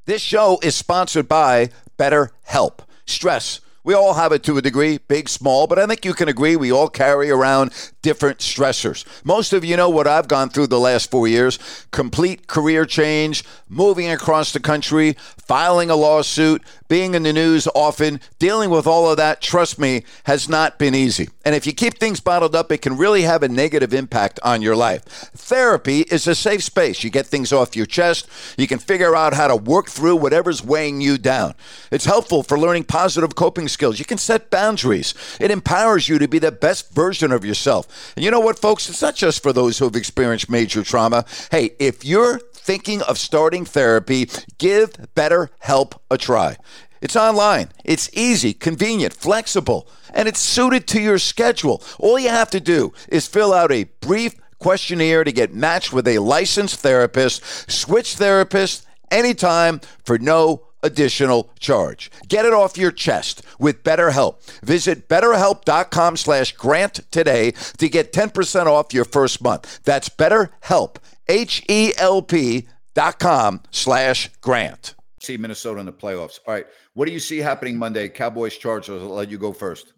This 0.06 0.22
show 0.22 0.58
is 0.62 0.74
sponsored 0.74 1.28
by 1.28 1.70
BetterHelp. 1.98 2.80
Stress 3.06 3.60
we 3.84 3.94
all 3.94 4.14
have 4.14 4.32
it 4.32 4.42
to 4.44 4.56
a 4.58 4.62
degree, 4.62 4.98
big, 4.98 5.28
small, 5.28 5.66
but 5.66 5.78
I 5.78 5.86
think 5.86 6.04
you 6.04 6.14
can 6.14 6.28
agree 6.28 6.54
we 6.54 6.70
all 6.70 6.88
carry 6.88 7.30
around 7.30 7.72
different 8.00 8.38
stressors. 8.38 9.04
Most 9.24 9.52
of 9.52 9.64
you 9.64 9.76
know 9.76 9.88
what 9.88 10.06
I've 10.06 10.28
gone 10.28 10.50
through 10.50 10.68
the 10.68 10.80
last 10.80 11.10
four 11.10 11.26
years 11.26 11.58
complete 11.90 12.46
career 12.46 12.84
change, 12.84 13.44
moving 13.68 14.08
across 14.10 14.52
the 14.52 14.60
country, 14.60 15.16
filing 15.36 15.90
a 15.90 15.96
lawsuit, 15.96 16.62
being 16.88 17.14
in 17.14 17.22
the 17.22 17.32
news 17.32 17.66
often, 17.74 18.20
dealing 18.38 18.70
with 18.70 18.86
all 18.86 19.10
of 19.10 19.16
that, 19.16 19.40
trust 19.40 19.78
me, 19.78 20.04
has 20.24 20.48
not 20.48 20.78
been 20.78 20.94
easy. 20.94 21.28
And 21.44 21.54
if 21.54 21.66
you 21.66 21.72
keep 21.72 21.98
things 21.98 22.20
bottled 22.20 22.54
up, 22.54 22.70
it 22.70 22.82
can 22.82 22.96
really 22.96 23.22
have 23.22 23.42
a 23.42 23.48
negative 23.48 23.94
impact 23.94 24.38
on 24.42 24.62
your 24.62 24.76
life. 24.76 25.02
Therapy 25.34 26.00
is 26.02 26.26
a 26.26 26.34
safe 26.34 26.62
space. 26.62 27.02
You 27.02 27.10
get 27.10 27.26
things 27.26 27.52
off 27.52 27.74
your 27.74 27.86
chest, 27.86 28.28
you 28.56 28.66
can 28.66 28.78
figure 28.78 29.16
out 29.16 29.34
how 29.34 29.48
to 29.48 29.56
work 29.56 29.88
through 29.88 30.16
whatever's 30.16 30.62
weighing 30.62 31.00
you 31.00 31.18
down. 31.18 31.54
It's 31.90 32.04
helpful 32.04 32.42
for 32.42 32.58
learning 32.58 32.84
positive 32.84 33.34
coping 33.34 33.68
skills. 33.72 33.98
You 33.98 34.04
can 34.04 34.18
set 34.18 34.50
boundaries. 34.50 35.14
It 35.40 35.50
empowers 35.50 36.08
you 36.08 36.18
to 36.18 36.28
be 36.28 36.38
the 36.38 36.52
best 36.52 36.94
version 36.94 37.32
of 37.32 37.44
yourself. 37.44 38.12
And 38.16 38.24
you 38.24 38.30
know 38.30 38.40
what, 38.40 38.58
folks? 38.58 38.88
It's 38.88 39.02
not 39.02 39.16
just 39.16 39.42
for 39.42 39.52
those 39.52 39.78
who 39.78 39.86
have 39.86 39.96
experienced 39.96 40.50
major 40.50 40.82
trauma. 40.82 41.24
Hey, 41.50 41.70
if 41.78 42.04
you're 42.04 42.38
thinking 42.52 43.02
of 43.02 43.18
starting 43.18 43.64
therapy, 43.64 44.28
give 44.58 44.92
BetterHelp 45.14 45.98
a 46.10 46.18
try. 46.18 46.56
It's 47.00 47.16
online, 47.16 47.70
it's 47.84 48.08
easy, 48.12 48.54
convenient, 48.54 49.12
flexible, 49.12 49.88
and 50.14 50.28
it's 50.28 50.38
suited 50.38 50.86
to 50.88 51.00
your 51.00 51.18
schedule. 51.18 51.82
All 51.98 52.16
you 52.16 52.28
have 52.28 52.50
to 52.50 52.60
do 52.60 52.92
is 53.08 53.26
fill 53.26 53.52
out 53.52 53.72
a 53.72 53.84
brief 54.00 54.36
questionnaire 54.60 55.24
to 55.24 55.32
get 55.32 55.52
matched 55.52 55.92
with 55.92 56.06
a 56.06 56.20
licensed 56.20 56.78
therapist, 56.78 57.42
switch 57.68 58.14
therapists 58.16 58.86
anytime 59.10 59.80
for 60.04 60.16
no 60.16 60.62
additional 60.82 61.50
charge. 61.58 62.10
Get 62.28 62.44
it 62.44 62.52
off 62.52 62.76
your 62.76 62.90
chest 62.90 63.42
with 63.58 63.82
BetterHelp. 63.82 64.42
Visit 64.60 65.08
betterhelp.com 65.08 66.16
slash 66.16 66.52
grant 66.52 67.00
today 67.10 67.52
to 67.78 67.88
get 67.88 68.12
10% 68.12 68.66
off 68.66 68.92
your 68.92 69.04
first 69.04 69.42
month. 69.42 69.80
That's 69.84 70.08
BetterHelp, 70.08 70.96
H-E-L-P 71.28 72.68
dot 72.94 73.18
com 73.18 73.60
slash 73.70 74.30
grant. 74.40 74.94
See 75.20 75.36
Minnesota 75.36 75.80
in 75.80 75.86
the 75.86 75.92
playoffs. 75.92 76.40
All 76.46 76.54
right. 76.54 76.66
What 76.94 77.06
do 77.06 77.12
you 77.12 77.20
see 77.20 77.38
happening 77.38 77.78
Monday? 77.78 78.08
Cowboys, 78.08 78.56
Chargers. 78.56 79.02
I'll 79.02 79.08
let 79.08 79.30
you 79.30 79.38
go 79.38 79.52
first. 79.52 79.92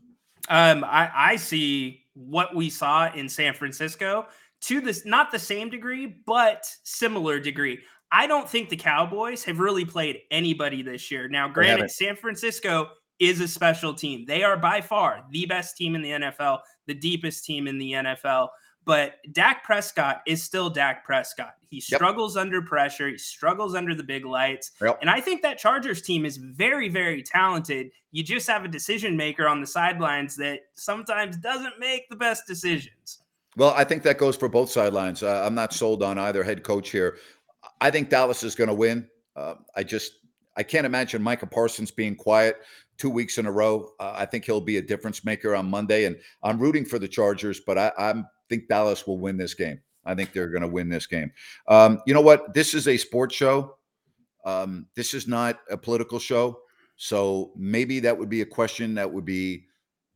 Um, 0.49 0.85
I, 0.85 1.11
I 1.15 1.37
see 1.37 2.03
what 2.13 2.55
we 2.55 2.69
saw 2.71 3.11
in 3.13 3.29
San 3.29 3.55
Francisco 3.55 4.27
to 4.63 4.81
this, 4.81 5.05
not 5.05 5.31
the 5.33 5.39
same 5.39 5.71
degree, 5.71 6.07
but 6.27 6.67
similar 6.85 7.41
degree. 7.41 7.79
I 8.15 8.29
don't 8.29 8.49
think 8.49 8.69
the 8.69 8.77
Cowboys 8.77 9.43
have 9.43 9.59
really 9.59 9.85
played 9.85 10.21
anybody 10.31 10.83
this 10.83 11.11
year. 11.11 11.29
Now, 11.29 11.49
granted, 11.49 11.91
San 11.91 12.15
Francisco 12.15 12.91
is 13.19 13.41
a 13.41 13.49
special 13.49 13.93
team. 13.93 14.25
They 14.25 14.45
are 14.45 14.57
by 14.57 14.83
far 14.83 15.25
the 15.33 15.47
best 15.47 15.77
team 15.77 15.97
in 15.97 16.03
the 16.03 16.11
NFL, 16.11 16.61
the 16.87 16.95
deepest 16.95 17.45
team 17.45 17.67
in 17.67 17.77
the 17.77 17.91
NFL. 17.91 18.51
But 18.85 19.15
Dak 19.33 19.65
Prescott 19.65 20.23
is 20.29 20.45
still 20.45 20.71
Dak 20.71 21.05
Prescott. 21.05 21.55
He 21.71 21.81
struggles 21.81 22.37
yep. 22.37 22.43
under 22.43 22.63
pressure. 22.63 23.09
He 23.09 23.19
struggles 23.19 23.75
under 23.75 23.97
the 23.97 24.05
big 24.05 24.25
lights. 24.25 24.71
Yep. 24.81 24.99
And 25.01 25.11
I 25.11 25.21
think 25.21 25.43
that 25.43 25.59
Chargers 25.59 26.01
team 26.01 26.25
is 26.25 26.37
very, 26.37 26.89
very 26.89 27.21
talented. 27.21 27.91
You 28.13 28.23
just 28.23 28.47
have 28.47 28.65
a 28.65 28.69
decision 28.69 29.17
maker 29.17 29.49
on 29.49 29.61
the 29.61 29.67
sidelines 29.67 30.37
that 30.37 30.61
sometimes 30.77 31.37
doesn't 31.39 31.81
make 31.81 32.09
the 32.11 32.17
best 32.17 32.47
decisions. 32.47 33.19
Well, 33.57 33.75
I 33.77 33.83
think 33.83 34.05
that 34.05 34.19
goes 34.19 34.37
for 34.37 34.49
both 34.49 34.71
sidelines. 34.71 35.25
Uh, 35.25 35.43
I'm 35.45 35.55
not 35.55 35.73
sold 35.73 36.03
on 36.05 36.17
either 36.19 36.45
head 36.45 36.63
coach 36.63 36.91
here. 36.91 37.19
I 37.85 37.91
think 37.91 38.09
Dallas 38.09 38.43
is 38.43 38.55
going 38.55 38.69
to 38.69 38.75
win. 38.75 39.07
Uh, 39.37 39.57
I 39.77 39.83
just 39.83 40.13
I 40.57 40.63
can't 40.63 40.87
imagine 40.87 41.23
Micah 41.23 41.47
Parsons 41.47 41.91
being 41.91 42.17
quiet 42.17 42.57
two 42.97 43.11
weeks 43.11 43.37
in 43.37 43.45
a 43.45 43.53
row. 43.53 43.91
Uh, 44.01 44.15
I 44.17 44.25
think 44.25 44.47
he'll 44.47 44.63
be 44.63 44.79
a 44.79 44.83
difference 44.83 45.23
maker 45.23 45.55
on 45.55 45.69
Monday, 45.69 46.07
and 46.07 46.17
I'm 46.43 46.59
rooting 46.59 46.87
for 46.87 46.99
the 46.99 47.07
Chargers, 47.07 47.61
but 47.61 47.77
I 47.77 47.93
I'm, 47.99 48.27
think 48.49 48.69
Dallas 48.69 49.07
will 49.07 49.19
win 49.19 49.37
this 49.37 49.53
game. 49.53 49.83
I 50.07 50.15
think 50.15 50.33
they're 50.33 50.49
going 50.49 50.63
to 50.63 50.69
win 50.69 50.89
this 50.89 51.07
game. 51.07 51.31
Um, 51.69 52.01
you 52.07 52.15
know 52.15 52.23
what? 52.23 52.55
This 52.55 52.73
is 52.73 52.89
a 52.89 52.97
sports 52.97 53.35
show. 53.35 53.77
Um, 54.47 54.87
this 54.97 55.13
is 55.13 55.29
not 55.29 55.59
a 55.71 55.77
political 55.77 56.19
show, 56.19 56.61
so 56.97 57.53
maybe 57.55 58.01
that 58.01 58.17
would 58.17 58.31
be 58.31 58.41
a 58.41 58.47
question 58.47 58.95
that 58.95 59.13
would 59.13 59.27
be 59.27 59.67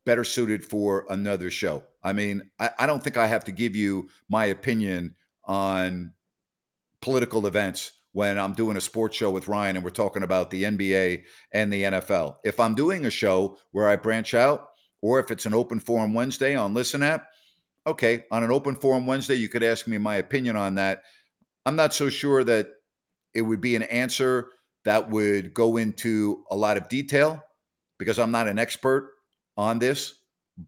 better 0.07 0.25
suited 0.25 0.65
for 0.65 1.05
another 1.11 1.51
show. 1.51 1.83
I 2.03 2.15
mean, 2.15 2.49
I, 2.59 2.71
I 2.79 2.87
don't 2.87 3.05
think 3.05 3.19
I 3.19 3.27
have 3.27 3.45
to 3.45 3.53
give 3.53 3.77
you 3.77 4.09
my 4.31 4.47
opinion 4.47 5.15
on 5.45 6.15
political 7.01 7.47
events 7.47 7.93
when 8.13 8.39
I'm 8.39 8.55
doing 8.55 8.77
a 8.77 8.81
sports 8.81 9.17
show 9.17 9.31
with 9.31 9.49
Ryan 9.49 9.77
and 9.77 9.85
we're 9.85 9.91
talking 9.91 10.23
about 10.23 10.51
the 10.51 10.65
NBA 10.65 11.23
and 11.53 11.73
the 11.73 11.85
NFL. 11.85 12.37
If 12.45 12.59
I'm 12.59 12.75
doing 12.75 13.07
a 13.07 13.11
show 13.11 13.59
where 13.73 13.89
I 13.89 13.97
branch 13.97 14.35
out, 14.35 14.69
or 15.01 15.21
if 15.21 15.31
it's 15.31 15.47
an 15.47 15.55
open 15.55 15.79
forum 15.79 16.15
Wednesday 16.15 16.57
on 16.57 16.75
Listen 16.75 17.03
App, 17.03 17.27
okay, 17.87 18.25
on 18.31 18.43
an 18.43 18.51
open 18.51 18.75
forum 18.75 19.07
Wednesday, 19.07 19.35
you 19.35 19.49
could 19.49 19.63
ask 19.63 19.87
me 19.87 19.99
my 19.99 20.17
opinion 20.17 20.57
on 20.57 20.75
that. 20.75 21.03
I'm 21.65 21.77
not 21.77 21.95
so 21.95 22.09
sure 22.09 22.43
that 22.45 22.69
it 23.35 23.43
would 23.43 23.61
be 23.61 23.77
an 23.77 23.85
answer 23.85 24.49
that 24.85 25.09
would 25.11 25.55
go 25.55 25.77
into 25.77 26.45
a 26.51 26.57
lot 26.57 26.77
of 26.77 26.89
detail 26.89 27.43
because 27.99 28.19
I'm 28.19 28.31
not 28.31 28.49
an 28.49 28.59
expert 28.59 29.13
on 29.57 29.79
this, 29.79 30.15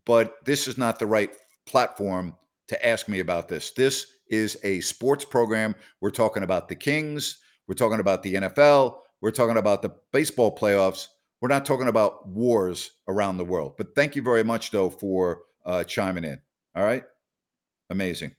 but 0.05 0.35
this 0.45 0.69
is 0.69 0.79
not 0.79 0.99
the 0.99 1.07
right 1.07 1.31
platform 1.67 2.37
to 2.69 2.87
ask 2.87 3.09
me 3.09 3.21
about 3.21 3.49
this. 3.49 3.73
This 3.73 4.07
is 4.31 4.59
a 4.63 4.81
sports 4.81 5.25
program. 5.25 5.75
We're 6.01 6.11
talking 6.11 6.43
about 6.43 6.69
the 6.69 6.77
Kings. 6.77 7.39
We're 7.67 7.75
talking 7.75 8.01
about 8.01 8.23
the 8.23 8.35
NFL. 8.35 8.99
We're 9.21 9.31
talking 9.31 9.59
about 9.59 9.83
the 9.83 9.95
baseball 10.13 10.57
playoffs. 10.57 11.09
We're 11.41 11.49
not 11.49 11.65
talking 11.65 11.89
about 11.89 12.27
wars 12.29 12.93
around 13.09 13.37
the 13.37 13.45
world. 13.45 13.75
But 13.77 13.95
thank 13.95 14.17
you 14.17 14.23
very 14.23 14.45
much, 14.45 14.71
though, 14.71 14.91
for 14.91 15.43
uh, 15.65 15.85
chiming 15.85 16.25
in. 16.25 16.41
All 16.75 16.85
right. 16.85 17.05
Amazing. 17.91 18.35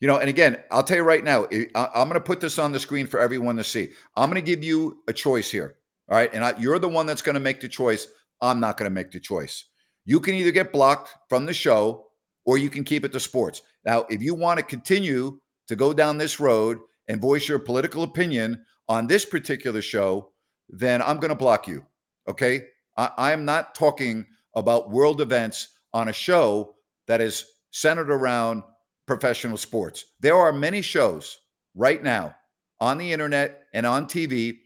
You 0.00 0.08
know, 0.08 0.18
and 0.18 0.28
again, 0.28 0.58
I'll 0.70 0.82
tell 0.82 0.98
you 0.98 1.02
right 1.02 1.24
now, 1.24 1.44
I'm 1.74 2.08
going 2.08 2.14
to 2.14 2.20
put 2.20 2.40
this 2.40 2.58
on 2.58 2.72
the 2.72 2.80
screen 2.80 3.06
for 3.06 3.18
everyone 3.18 3.56
to 3.56 3.64
see. 3.64 3.90
I'm 4.14 4.30
going 4.30 4.42
to 4.42 4.46
give 4.46 4.62
you 4.62 5.02
a 5.08 5.12
choice 5.12 5.50
here. 5.50 5.76
All 6.08 6.16
right. 6.16 6.32
And 6.32 6.44
I, 6.44 6.54
you're 6.58 6.78
the 6.78 6.88
one 6.88 7.06
that's 7.06 7.22
going 7.22 7.34
to 7.34 7.40
make 7.40 7.60
the 7.60 7.68
choice. 7.68 8.06
I'm 8.40 8.60
not 8.60 8.76
going 8.76 8.90
to 8.90 8.94
make 8.94 9.10
the 9.10 9.20
choice. 9.20 9.64
You 10.04 10.20
can 10.20 10.34
either 10.34 10.52
get 10.52 10.72
blocked 10.72 11.14
from 11.28 11.46
the 11.46 11.54
show 11.54 12.05
or 12.46 12.56
you 12.56 12.70
can 12.70 12.84
keep 12.84 13.04
it 13.04 13.12
to 13.12 13.20
sports. 13.20 13.62
Now, 13.84 14.06
if 14.08 14.22
you 14.22 14.34
want 14.34 14.58
to 14.58 14.64
continue 14.64 15.38
to 15.68 15.76
go 15.76 15.92
down 15.92 16.16
this 16.16 16.40
road 16.40 16.78
and 17.08 17.20
voice 17.20 17.48
your 17.48 17.58
political 17.58 18.04
opinion 18.04 18.64
on 18.88 19.06
this 19.06 19.24
particular 19.24 19.82
show, 19.82 20.30
then 20.68 21.02
I'm 21.02 21.18
going 21.18 21.30
to 21.30 21.34
block 21.34 21.68
you. 21.68 21.84
Okay. 22.28 22.66
I, 22.96 23.32
am 23.32 23.44
not 23.44 23.74
talking 23.74 24.24
about 24.54 24.90
world 24.90 25.20
events 25.20 25.68
on 25.92 26.08
a 26.08 26.14
show 26.14 26.76
that 27.06 27.20
is 27.20 27.44
centered 27.72 28.10
around 28.10 28.62
professional 29.06 29.58
sports. 29.58 30.06
There 30.20 30.36
are 30.36 30.52
many 30.52 30.80
shows 30.80 31.38
right 31.74 32.02
now 32.02 32.34
on 32.80 32.96
the 32.96 33.12
internet 33.12 33.64
and 33.74 33.84
on 33.84 34.06
TV 34.06 34.60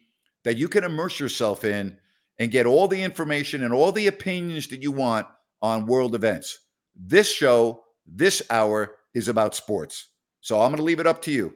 that 0.44 0.56
you 0.56 0.68
can 0.68 0.84
immerse 0.84 1.18
yourself 1.18 1.64
in 1.64 1.98
and 2.38 2.52
get 2.52 2.66
all 2.66 2.86
the 2.86 3.02
information 3.02 3.64
and 3.64 3.74
all 3.74 3.90
the 3.90 4.06
opinions 4.06 4.68
that 4.68 4.82
you 4.82 4.92
want 4.92 5.26
on 5.60 5.86
world 5.86 6.14
events. 6.14 6.58
This 6.96 7.32
show, 7.32 7.84
this 8.06 8.42
hour 8.50 8.96
is 9.14 9.28
about 9.28 9.54
sports. 9.54 10.08
So 10.40 10.60
I'm 10.60 10.70
going 10.70 10.78
to 10.78 10.82
leave 10.82 11.00
it 11.00 11.06
up 11.06 11.22
to 11.22 11.30
you. 11.30 11.54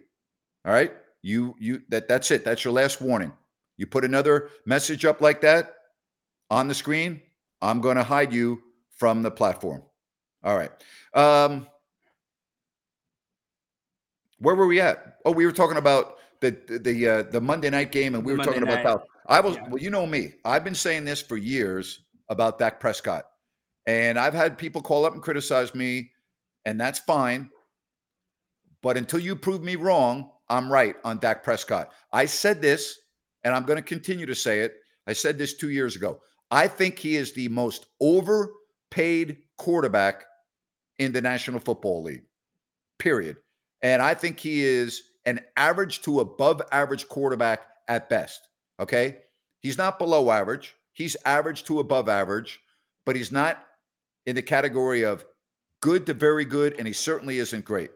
All 0.64 0.72
right? 0.72 0.92
You 1.22 1.54
you 1.58 1.82
that 1.88 2.06
that's 2.06 2.30
it. 2.30 2.44
That's 2.44 2.64
your 2.64 2.74
last 2.74 3.00
warning. 3.00 3.32
You 3.76 3.86
put 3.86 4.04
another 4.04 4.50
message 4.66 5.04
up 5.04 5.20
like 5.20 5.40
that 5.40 5.74
on 6.50 6.68
the 6.68 6.74
screen, 6.74 7.20
I'm 7.62 7.80
going 7.80 7.96
to 7.96 8.04
hide 8.04 8.32
you 8.32 8.62
from 8.96 9.22
the 9.22 9.30
platform. 9.30 9.82
All 10.42 10.56
right. 10.56 10.70
Um 11.14 11.66
where 14.38 14.54
were 14.54 14.66
we 14.66 14.80
at? 14.80 15.16
Oh, 15.24 15.30
we 15.30 15.46
were 15.46 15.52
talking 15.52 15.78
about 15.78 16.18
the 16.40 16.56
the 16.82 17.08
uh, 17.08 17.22
the 17.22 17.40
Monday 17.40 17.70
night 17.70 17.90
game, 17.90 18.14
and 18.14 18.24
we 18.24 18.32
were 18.32 18.38
Monday 18.38 18.52
talking 18.52 18.68
night. 18.68 18.80
about 18.80 19.00
that. 19.00 19.08
I 19.26 19.40
was 19.40 19.56
yeah. 19.56 19.68
well, 19.68 19.82
you 19.82 19.90
know 19.90 20.06
me. 20.06 20.34
I've 20.44 20.64
been 20.64 20.74
saying 20.74 21.04
this 21.04 21.22
for 21.22 21.36
years 21.36 22.00
about 22.28 22.58
Dak 22.58 22.78
Prescott, 22.78 23.24
and 23.86 24.18
I've 24.18 24.34
had 24.34 24.58
people 24.58 24.82
call 24.82 25.04
up 25.04 25.12
and 25.12 25.22
criticize 25.22 25.74
me 25.74 26.10
and 26.64 26.80
that's 26.80 26.98
fine. 26.98 27.50
But 28.82 28.96
until 28.96 29.20
you 29.20 29.36
prove 29.36 29.62
me 29.62 29.76
wrong, 29.76 30.30
I'm 30.48 30.70
right 30.70 30.96
on 31.04 31.18
Dak 31.18 31.42
Prescott. 31.42 31.90
I 32.12 32.26
said 32.26 32.60
this, 32.60 32.98
and 33.42 33.54
I'm 33.54 33.64
going 33.64 33.76
to 33.76 33.82
continue 33.82 34.26
to 34.26 34.34
say 34.34 34.60
it. 34.60 34.76
I 35.06 35.12
said 35.12 35.38
this 35.38 35.54
two 35.54 35.70
years 35.70 35.96
ago. 35.96 36.20
I 36.50 36.68
think 36.68 36.98
he 36.98 37.16
is 37.16 37.32
the 37.32 37.48
most 37.48 37.86
overpaid 38.00 39.38
quarterback 39.56 40.24
in 40.98 41.12
the 41.12 41.20
National 41.20 41.60
Football 41.60 42.02
League, 42.02 42.24
period. 42.98 43.36
And 43.82 44.00
I 44.02 44.14
think 44.14 44.38
he 44.38 44.62
is 44.64 45.02
an 45.26 45.40
average 45.56 46.02
to 46.02 46.20
above 46.20 46.62
average 46.72 47.08
quarterback 47.08 47.66
at 47.88 48.08
best. 48.08 48.48
Okay. 48.80 49.18
He's 49.60 49.78
not 49.78 49.98
below 49.98 50.30
average, 50.30 50.74
he's 50.92 51.16
average 51.24 51.64
to 51.64 51.80
above 51.80 52.08
average, 52.08 52.60
but 53.06 53.16
he's 53.16 53.32
not 53.32 53.64
in 54.26 54.34
the 54.36 54.42
category 54.42 55.04
of 55.04 55.24
good 55.80 56.06
to 56.06 56.14
very 56.14 56.44
good, 56.44 56.74
and 56.78 56.86
he 56.86 56.92
certainly 56.92 57.38
isn't 57.38 57.64
great. 57.64 57.90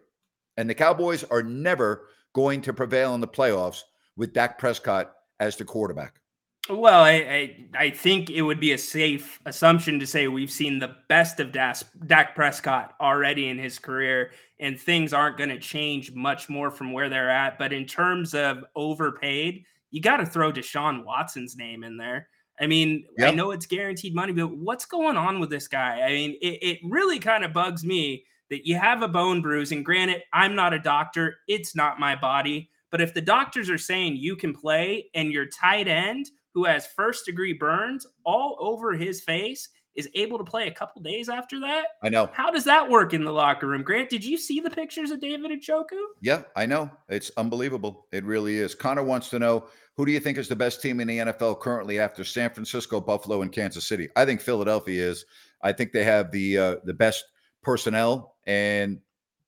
And 0.57 0.69
the 0.69 0.75
Cowboys 0.75 1.25
are 1.25 1.43
never 1.43 2.07
going 2.35 2.61
to 2.63 2.73
prevail 2.73 3.15
in 3.15 3.21
the 3.21 3.29
playoffs 3.29 3.83
with 4.17 4.33
Dak 4.33 4.59
Prescott 4.59 5.13
as 5.41 5.57
the 5.57 5.65
quarterback? 5.65 6.21
Well, 6.69 7.03
I, 7.03 7.13
I, 7.13 7.57
I 7.79 7.91
think 7.91 8.29
it 8.29 8.43
would 8.43 8.61
be 8.61 8.73
a 8.73 8.79
safe 8.79 9.41
assumption 9.47 9.99
to 10.01 10.07
say 10.07 10.29
we've 10.29 10.51
seen 10.51 10.79
the 10.79 10.97
best 11.09 11.41
of 11.41 11.51
Das, 11.51 11.83
Dak 12.07 12.35
Prescott 12.35 12.95
already 13.01 13.49
in 13.49 13.59
his 13.59 13.79
career, 13.79 14.33
and 14.61 14.79
things 14.79 15.15
aren't 15.15 15.39
going 15.39 15.49
to 15.49 15.59
change 15.59 16.13
much 16.13 16.51
more 16.51 16.71
from 16.71 16.93
where 16.93 17.09
they're 17.09 17.31
at. 17.31 17.59
But 17.59 17.73
in 17.73 17.87
terms 17.87 18.35
of 18.35 18.65
overpaid, 18.77 19.65
you 19.91 20.03
got 20.03 20.19
to 20.19 20.27
throw 20.27 20.53
Deshaun 20.53 21.05
Watson's 21.05 21.57
name 21.57 21.85
in 21.85 21.97
there. 21.97 22.29
I 22.61 22.67
mean, 22.67 23.05
yep. 23.17 23.33
I 23.33 23.35
know 23.35 23.51
it's 23.53 23.67
guaranteed 23.67 24.15
money, 24.15 24.33
but 24.33 24.51
what's 24.51 24.85
going 24.85 25.17
on 25.17 25.41
with 25.41 25.51
this 25.51 25.69
guy? 25.69 26.03
I 26.03 26.11
mean, 26.11 26.37
it, 26.43 26.59
it 26.63 26.79
really 26.85 27.19
kind 27.19 27.45
of 27.45 27.53
bugs 27.53 27.85
me 27.85 28.25
that 28.51 28.67
you 28.67 28.77
have 28.77 29.03
a 29.03 29.09
bone 29.09 29.43
bruise. 29.43 29.73
And 29.73 29.85
granted, 29.85 30.23
I'm 30.33 30.55
not 30.55 30.73
a 30.73 30.79
doctor, 30.79 31.39
it's 31.47 31.77
not 31.77 32.01
my 32.01 32.17
body. 32.17 32.71
But 32.91 33.01
if 33.01 33.13
the 33.13 33.21
doctors 33.21 33.69
are 33.69 33.79
saying 33.79 34.17
you 34.17 34.35
can 34.35 34.55
play 34.55 35.11
and 35.15 35.33
your 35.33 35.47
tight 35.47 35.89
end 35.89 36.31
who 36.55 36.65
has 36.65 36.87
first 36.87 37.27
degree 37.27 37.53
burns 37.53 38.07
all 38.25 38.57
over 38.59 38.95
his 38.95 39.21
face 39.21 39.69
is 39.95 40.09
able 40.15 40.39
to 40.39 40.45
play 40.45 40.69
a 40.69 40.73
couple 40.73 41.03
days 41.03 41.29
after 41.29 41.59
that. 41.59 41.87
I 42.03 42.09
know. 42.09 42.31
How 42.33 42.51
does 42.51 42.65
that 42.65 42.89
work 42.89 43.15
in 43.15 43.25
the 43.25 43.33
locker 43.33 43.67
room? 43.67 43.83
Grant, 43.83 44.09
did 44.09 44.25
you 44.25 44.39
see 44.39 44.61
the 44.61 44.71
pictures 44.71 45.11
of 45.11 45.21
David 45.21 45.51
Njoku? 45.51 45.99
Yeah, 46.23 46.43
I 46.55 46.67
know. 46.67 46.89
It's 47.09 47.33
unbelievable. 47.37 48.07
It 48.13 48.25
really 48.25 48.59
is. 48.59 48.77
Connor 48.77 49.03
wants 49.03 49.29
to 49.31 49.41
know 49.41 49.67
who 49.99 50.07
do 50.07 50.13
you 50.13 50.21
think 50.21 50.39
is 50.39 50.49
the 50.49 50.57
best 50.57 50.81
team 50.81 51.01
in 51.01 51.09
the 51.09 51.19
NFL 51.19 51.59
currently 51.59 51.99
after 51.99 52.23
San 52.23 52.51
Francisco, 52.51 53.01
Buffalo, 53.01 53.43
and 53.43 53.51
Kansas 53.51 53.85
City? 53.85 54.09
I 54.15 54.25
think 54.25 54.41
Philadelphia 54.41 55.11
is. 55.11 55.27
I 55.61 55.73
think 55.73 55.91
they 55.91 56.05
have 56.05 56.31
the 56.31 56.57
uh, 56.57 56.77
the 56.85 56.95
best 56.95 57.25
personnel 57.63 58.37
and 58.47 59.01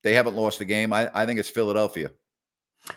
they 0.03 0.13
haven't 0.15 0.35
lost 0.35 0.61
a 0.61 0.65
game. 0.65 0.93
I, 0.93 1.09
I 1.15 1.25
think 1.25 1.39
it's 1.39 1.49
Philadelphia. 1.49 2.11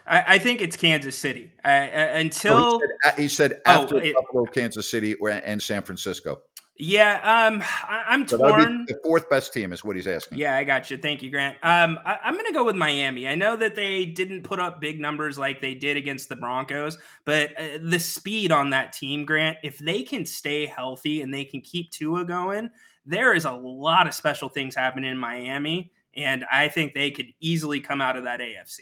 I, 0.07 0.23
I, 0.27 0.39
think 0.39 0.61
it's 0.61 0.75
Kansas 0.75 1.15
City. 1.15 1.51
I, 1.63 1.73
until 1.73 2.53
oh, 2.53 2.79
he, 2.79 2.87
said, 2.87 3.19
he, 3.19 3.27
said, 3.27 3.61
after 3.67 3.95
oh, 3.95 3.99
it, 3.99 4.15
Buffalo, 4.15 4.45
Kansas 4.45 4.89
City, 4.89 5.13
or, 5.15 5.29
and 5.29 5.61
San 5.61 5.83
Francisco. 5.83 6.41
Yeah, 6.77 7.19
um, 7.23 7.63
I, 7.87 8.15
am 8.15 8.25
torn. 8.25 8.85
the 8.87 8.99
fourth 9.03 9.29
best 9.29 9.53
team 9.53 9.71
is 9.73 9.83
what 9.83 9.95
he's 9.95 10.07
asking. 10.07 10.39
Yeah, 10.39 10.57
I 10.57 10.63
got 10.63 10.89
you. 10.89 10.97
Thank 10.97 11.21
you, 11.21 11.29
Grant. 11.29 11.55
Um, 11.61 11.99
I, 12.03 12.17
am 12.23 12.33
going 12.33 12.47
to 12.47 12.51
go 12.51 12.63
with 12.63 12.75
Miami. 12.75 13.27
I 13.27 13.35
know 13.35 13.55
that 13.55 13.75
they 13.75 14.05
didn't 14.05 14.41
put 14.41 14.59
up 14.59 14.81
big 14.81 14.99
numbers 14.99 15.37
like 15.37 15.61
they 15.61 15.75
did 15.75 15.97
against 15.97 16.29
the 16.29 16.35
Broncos, 16.35 16.97
but 17.25 17.51
uh, 17.59 17.77
the 17.83 17.99
speed 17.99 18.51
on 18.51 18.71
that 18.71 18.91
team, 18.91 19.23
Grant, 19.23 19.57
if 19.61 19.77
they 19.77 20.01
can 20.01 20.25
stay 20.25 20.65
healthy 20.65 21.21
and 21.21 21.31
they 21.31 21.45
can 21.45 21.61
keep 21.61 21.91
Tua 21.91 22.25
going, 22.25 22.71
there 23.05 23.35
is 23.35 23.45
a 23.45 23.51
lot 23.51 24.07
of 24.07 24.15
special 24.15 24.49
things 24.49 24.73
happening 24.73 25.11
in 25.11 25.17
Miami, 25.17 25.91
and 26.15 26.43
I 26.51 26.69
think 26.69 26.95
they 26.95 27.11
could 27.11 27.27
easily 27.39 27.81
come 27.81 28.01
out 28.01 28.17
of 28.17 28.23
that 28.23 28.39
AFC. 28.39 28.79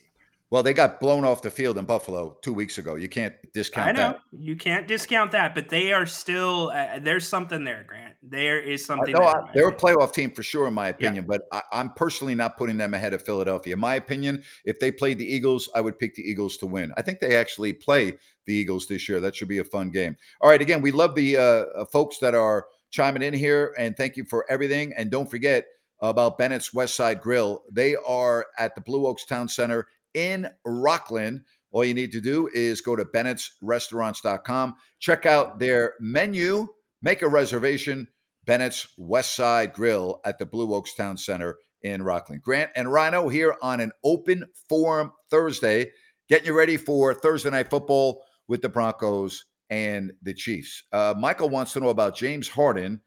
Well, 0.51 0.63
they 0.63 0.73
got 0.73 0.99
blown 0.99 1.23
off 1.23 1.41
the 1.41 1.49
field 1.49 1.77
in 1.77 1.85
Buffalo 1.85 2.37
two 2.41 2.51
weeks 2.51 2.77
ago. 2.77 2.95
You 2.95 3.07
can't 3.07 3.33
discount 3.53 3.87
I 3.87 3.91
know. 3.93 4.11
that. 4.11 4.21
You 4.37 4.57
can't 4.57 4.85
discount 4.85 5.31
that, 5.31 5.55
but 5.55 5.69
they 5.69 5.93
are 5.93 6.05
still, 6.05 6.73
uh, 6.75 6.99
there's 6.99 7.25
something 7.25 7.63
there, 7.63 7.85
Grant. 7.87 8.15
There 8.21 8.59
is 8.59 8.85
something 8.85 9.13
there. 9.13 9.23
I, 9.23 9.49
they're 9.53 9.69
a 9.69 9.75
playoff 9.75 10.13
team 10.13 10.29
for 10.29 10.43
sure, 10.43 10.67
in 10.67 10.73
my 10.73 10.89
opinion, 10.89 11.23
yeah. 11.23 11.37
but 11.39 11.63
I, 11.71 11.79
am 11.79 11.93
personally 11.93 12.35
not 12.35 12.57
putting 12.57 12.75
them 12.75 12.93
ahead 12.93 13.13
of 13.13 13.21
Philadelphia. 13.21 13.75
In 13.75 13.79
my 13.79 13.95
opinion, 13.95 14.43
if 14.65 14.77
they 14.77 14.91
played 14.91 15.19
the 15.19 15.25
Eagles, 15.25 15.69
I 15.73 15.79
would 15.79 15.97
pick 15.97 16.15
the 16.15 16.29
Eagles 16.29 16.57
to 16.57 16.67
win. 16.67 16.91
I 16.97 17.01
think 17.01 17.21
they 17.21 17.37
actually 17.37 17.71
play 17.71 18.17
the 18.45 18.53
Eagles 18.53 18.87
this 18.87 19.07
year. 19.07 19.21
That 19.21 19.33
should 19.33 19.47
be 19.47 19.59
a 19.59 19.63
fun 19.63 19.89
game. 19.89 20.17
All 20.41 20.49
right. 20.49 20.61
Again, 20.61 20.81
we 20.81 20.91
love 20.91 21.15
the 21.15 21.37
uh, 21.37 21.41
uh 21.41 21.85
folks 21.85 22.17
that 22.17 22.35
are 22.35 22.65
chiming 22.89 23.23
in 23.23 23.33
here, 23.33 23.73
and 23.77 23.95
thank 23.95 24.17
you 24.17 24.25
for 24.25 24.45
everything. 24.49 24.91
And 24.97 25.09
don't 25.09 25.31
forget, 25.31 25.65
about 26.01 26.37
Bennett's 26.37 26.73
West 26.73 26.95
Side 26.95 27.21
Grill. 27.21 27.61
They 27.71 27.95
are 27.95 28.47
at 28.57 28.75
the 28.75 28.81
Blue 28.81 29.05
Oaks 29.05 29.25
Town 29.25 29.47
Center 29.47 29.87
in 30.13 30.49
Rockland. 30.65 31.41
All 31.71 31.85
you 31.85 31.93
need 31.93 32.11
to 32.11 32.21
do 32.21 32.49
is 32.53 32.81
go 32.81 32.95
to 32.95 33.05
bennett'srestaurants.com, 33.05 34.75
check 34.99 35.25
out 35.25 35.59
their 35.59 35.93
menu, 35.99 36.67
make 37.01 37.21
a 37.21 37.27
reservation. 37.27 38.07
Bennett's 38.45 38.87
West 38.97 39.35
Side 39.35 39.71
Grill 39.71 40.19
at 40.25 40.39
the 40.39 40.45
Blue 40.45 40.73
Oaks 40.73 40.95
Town 40.95 41.15
Center 41.15 41.57
in 41.83 42.01
Rockland. 42.01 42.41
Grant 42.41 42.71
and 42.75 42.91
Rhino 42.91 43.29
here 43.29 43.55
on 43.61 43.79
an 43.79 43.91
open 44.03 44.45
forum 44.67 45.11
Thursday, 45.29 45.91
getting 46.27 46.47
you 46.47 46.53
ready 46.53 46.77
for 46.77 47.13
Thursday 47.13 47.49
night 47.49 47.69
football 47.69 48.23
with 48.47 48.61
the 48.61 48.69
Broncos 48.69 49.45
and 49.69 50.11
the 50.23 50.33
Chiefs. 50.33 50.83
Uh, 50.91 51.13
Michael 51.17 51.49
wants 51.49 51.73
to 51.73 51.79
know 51.79 51.89
about 51.89 52.15
James 52.15 52.47
Harden 52.47 52.99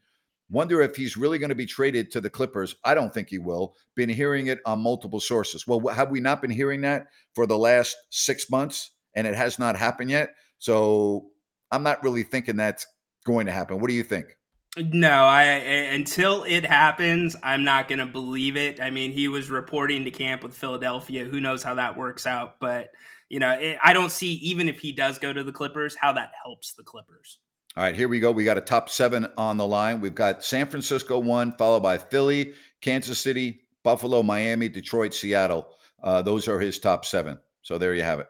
Wonder 0.50 0.82
if 0.82 0.94
he's 0.94 1.16
really 1.16 1.38
going 1.38 1.48
to 1.48 1.54
be 1.54 1.66
traded 1.66 2.10
to 2.12 2.20
the 2.20 2.30
Clippers. 2.30 2.76
I 2.84 2.94
don't 2.94 3.12
think 3.12 3.28
he 3.28 3.38
will. 3.38 3.74
Been 3.94 4.08
hearing 4.08 4.48
it 4.48 4.60
on 4.66 4.80
multiple 4.80 5.20
sources. 5.20 5.66
Well, 5.66 5.88
have 5.88 6.10
we 6.10 6.20
not 6.20 6.42
been 6.42 6.50
hearing 6.50 6.82
that 6.82 7.06
for 7.34 7.46
the 7.46 7.58
last 7.58 7.96
six 8.10 8.50
months 8.50 8.90
and 9.14 9.26
it 9.26 9.34
has 9.34 9.58
not 9.58 9.76
happened 9.76 10.10
yet? 10.10 10.34
So 10.58 11.26
I'm 11.70 11.82
not 11.82 12.02
really 12.02 12.22
thinking 12.22 12.56
that's 12.56 12.86
going 13.24 13.46
to 13.46 13.52
happen. 13.52 13.80
What 13.80 13.88
do 13.88 13.94
you 13.94 14.02
think? 14.02 14.36
No, 14.76 15.24
I 15.24 15.44
until 15.44 16.42
it 16.44 16.66
happens, 16.66 17.36
I'm 17.42 17.62
not 17.62 17.86
going 17.86 18.00
to 18.00 18.06
believe 18.06 18.56
it. 18.56 18.80
I 18.80 18.90
mean, 18.90 19.12
he 19.12 19.28
was 19.28 19.48
reporting 19.48 20.04
to 20.04 20.10
camp 20.10 20.42
with 20.42 20.56
Philadelphia. 20.56 21.24
Who 21.24 21.40
knows 21.40 21.62
how 21.62 21.74
that 21.74 21.96
works 21.96 22.26
out? 22.26 22.56
But 22.60 22.90
you 23.28 23.38
know, 23.38 23.52
it, 23.52 23.78
I 23.82 23.92
don't 23.92 24.10
see 24.10 24.32
even 24.34 24.68
if 24.68 24.80
he 24.80 24.90
does 24.90 25.18
go 25.18 25.32
to 25.32 25.44
the 25.44 25.52
Clippers, 25.52 25.94
how 25.94 26.12
that 26.14 26.32
helps 26.44 26.74
the 26.74 26.82
Clippers. 26.82 27.38
All 27.76 27.82
right, 27.82 27.96
here 27.96 28.06
we 28.06 28.20
go. 28.20 28.30
We 28.30 28.44
got 28.44 28.56
a 28.56 28.60
top 28.60 28.88
seven 28.88 29.26
on 29.36 29.56
the 29.56 29.66
line. 29.66 30.00
We've 30.00 30.14
got 30.14 30.44
San 30.44 30.68
Francisco 30.68 31.18
one, 31.18 31.50
followed 31.52 31.82
by 31.82 31.98
Philly, 31.98 32.54
Kansas 32.80 33.18
City, 33.18 33.62
Buffalo, 33.82 34.22
Miami, 34.22 34.68
Detroit, 34.68 35.12
Seattle. 35.12 35.70
Uh, 36.00 36.22
those 36.22 36.46
are 36.46 36.60
his 36.60 36.78
top 36.78 37.04
seven. 37.04 37.36
So 37.62 37.76
there 37.76 37.94
you 37.94 38.04
have 38.04 38.20
it. 38.20 38.28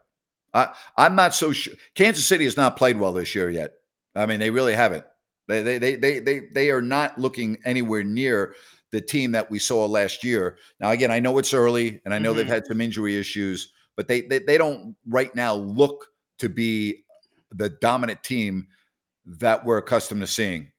I, 0.55 0.72
I'm 0.97 1.14
not 1.14 1.34
so 1.34 1.53
sure. 1.53 1.74
Kansas 1.95 2.24
City 2.24 2.45
has 2.45 2.57
not 2.57 2.78
played 2.78 2.99
well 2.99 3.12
this 3.12 3.34
year 3.34 3.51
yet. 3.51 3.72
I 4.14 4.24
mean, 4.24 4.40
they 4.40 4.49
really 4.49 4.74
haven't. 4.74 5.05
They 5.47 5.62
they 5.62 5.78
they 5.78 5.97
they 5.97 6.20
they, 6.20 6.40
they 6.55 6.70
are 6.70 6.80
not 6.80 7.18
looking 7.18 7.59
anywhere 7.66 8.03
near 8.03 8.55
the 8.92 9.01
team 9.03 9.32
that 9.32 9.51
we 9.51 9.59
saw 9.59 9.84
last 9.84 10.24
year. 10.24 10.57
Now, 10.80 10.90
again, 10.90 11.11
I 11.11 11.20
know 11.20 11.36
it's 11.36 11.53
early, 11.53 12.01
and 12.07 12.14
I 12.14 12.18
know 12.18 12.30
mm-hmm. 12.30 12.38
they've 12.38 12.47
had 12.47 12.66
some 12.66 12.80
injury 12.80 13.18
issues, 13.18 13.72
but 13.95 14.09
they, 14.09 14.22
they 14.22 14.38
they 14.38 14.57
don't 14.57 14.97
right 15.07 15.34
now 15.34 15.55
look 15.55 16.07
to 16.38 16.49
be 16.49 17.05
the 17.51 17.68
dominant 17.68 18.22
team 18.22 18.68
that 19.27 19.64
we're 19.64 19.79
accustomed 19.79 20.20
to 20.20 20.27
seeing. 20.27 20.70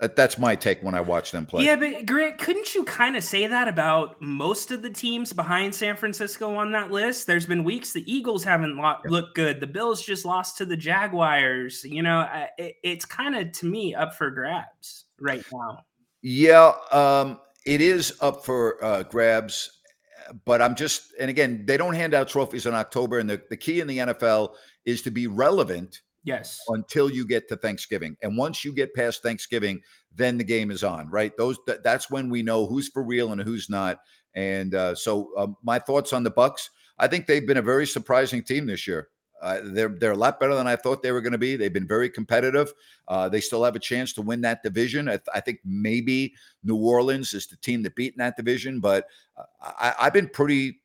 That, 0.00 0.16
that's 0.16 0.36
my 0.36 0.56
take 0.56 0.82
when 0.82 0.96
I 0.96 1.00
watch 1.00 1.30
them 1.30 1.46
play. 1.46 1.64
Yeah, 1.64 1.76
but 1.76 2.06
Grant, 2.06 2.38
couldn't 2.38 2.74
you 2.74 2.82
kind 2.82 3.16
of 3.16 3.22
say 3.22 3.46
that 3.46 3.68
about 3.68 4.20
most 4.20 4.72
of 4.72 4.82
the 4.82 4.90
teams 4.90 5.32
behind 5.32 5.72
San 5.72 5.96
Francisco 5.96 6.56
on 6.56 6.72
that 6.72 6.90
list? 6.90 7.26
There's 7.26 7.46
been 7.46 7.62
weeks 7.62 7.92
the 7.92 8.12
Eagles 8.12 8.42
haven't 8.42 8.76
lo- 8.76 8.96
looked 9.04 9.36
good. 9.36 9.60
The 9.60 9.66
Bills 9.68 10.02
just 10.02 10.24
lost 10.24 10.58
to 10.58 10.64
the 10.64 10.76
Jaguars. 10.76 11.84
You 11.84 12.02
know, 12.02 12.28
it, 12.58 12.74
it's 12.82 13.04
kind 13.04 13.36
of 13.36 13.52
to 13.52 13.66
me 13.66 13.94
up 13.94 14.14
for 14.14 14.30
grabs 14.30 15.04
right 15.20 15.44
now. 15.52 15.84
Yeah, 16.20 16.72
um, 16.90 17.38
it 17.64 17.80
is 17.80 18.14
up 18.20 18.44
for 18.44 18.84
uh, 18.84 19.04
grabs 19.04 19.70
but 20.44 20.62
I'm 20.62 20.74
just, 20.74 21.12
and 21.18 21.30
again, 21.30 21.64
they 21.66 21.76
don't 21.76 21.94
hand 21.94 22.14
out 22.14 22.28
trophies 22.28 22.66
in 22.66 22.74
October. 22.74 23.18
And 23.18 23.28
the, 23.28 23.42
the 23.50 23.56
key 23.56 23.80
in 23.80 23.86
the 23.86 23.98
NFL 23.98 24.54
is 24.84 25.02
to 25.02 25.10
be 25.10 25.26
relevant 25.26 26.00
Yes. 26.24 26.60
Until 26.68 27.10
you 27.10 27.26
get 27.26 27.48
to 27.48 27.56
Thanksgiving. 27.56 28.16
And 28.22 28.36
once 28.36 28.64
you 28.64 28.72
get 28.72 28.94
past 28.94 29.22
Thanksgiving, 29.22 29.80
then 30.14 30.38
the 30.38 30.44
game 30.44 30.70
is 30.70 30.84
on, 30.84 31.10
right? 31.10 31.36
Those 31.36 31.58
th- 31.66 31.80
that's 31.82 32.10
when 32.10 32.30
we 32.30 32.42
know 32.42 32.66
who's 32.66 32.88
for 32.88 33.02
real 33.02 33.32
and 33.32 33.40
who's 33.40 33.68
not. 33.68 33.98
And 34.34 34.74
uh, 34.74 34.94
so 34.94 35.30
um, 35.36 35.56
my 35.62 35.78
thoughts 35.78 36.12
on 36.12 36.22
the 36.22 36.30
Bucks, 36.30 36.70
I 36.98 37.08
think 37.08 37.26
they've 37.26 37.46
been 37.46 37.56
a 37.56 37.62
very 37.62 37.86
surprising 37.86 38.42
team 38.42 38.66
this 38.66 38.86
year. 38.86 39.08
Uh, 39.42 39.58
they're 39.64 39.88
they're 39.88 40.12
a 40.12 40.16
lot 40.16 40.38
better 40.38 40.54
than 40.54 40.68
I 40.68 40.76
thought 40.76 41.02
they 41.02 41.10
were 41.10 41.20
going 41.20 41.32
to 41.32 41.38
be. 41.38 41.56
They've 41.56 41.72
been 41.72 41.88
very 41.88 42.08
competitive. 42.08 42.72
Uh, 43.08 43.28
they 43.28 43.40
still 43.40 43.64
have 43.64 43.74
a 43.74 43.80
chance 43.80 44.12
to 44.12 44.22
win 44.22 44.40
that 44.42 44.62
division. 44.62 45.08
I, 45.08 45.16
th- 45.16 45.26
I, 45.34 45.40
think 45.40 45.58
maybe 45.64 46.34
New 46.62 46.76
Orleans 46.76 47.34
is 47.34 47.48
the 47.48 47.56
team 47.56 47.82
that 47.82 47.96
beat 47.96 48.12
in 48.12 48.18
that 48.18 48.36
division, 48.36 48.78
but 48.78 49.06
uh, 49.36 49.42
I, 49.60 49.94
I've 49.98 50.12
been 50.12 50.28
pretty 50.28 50.82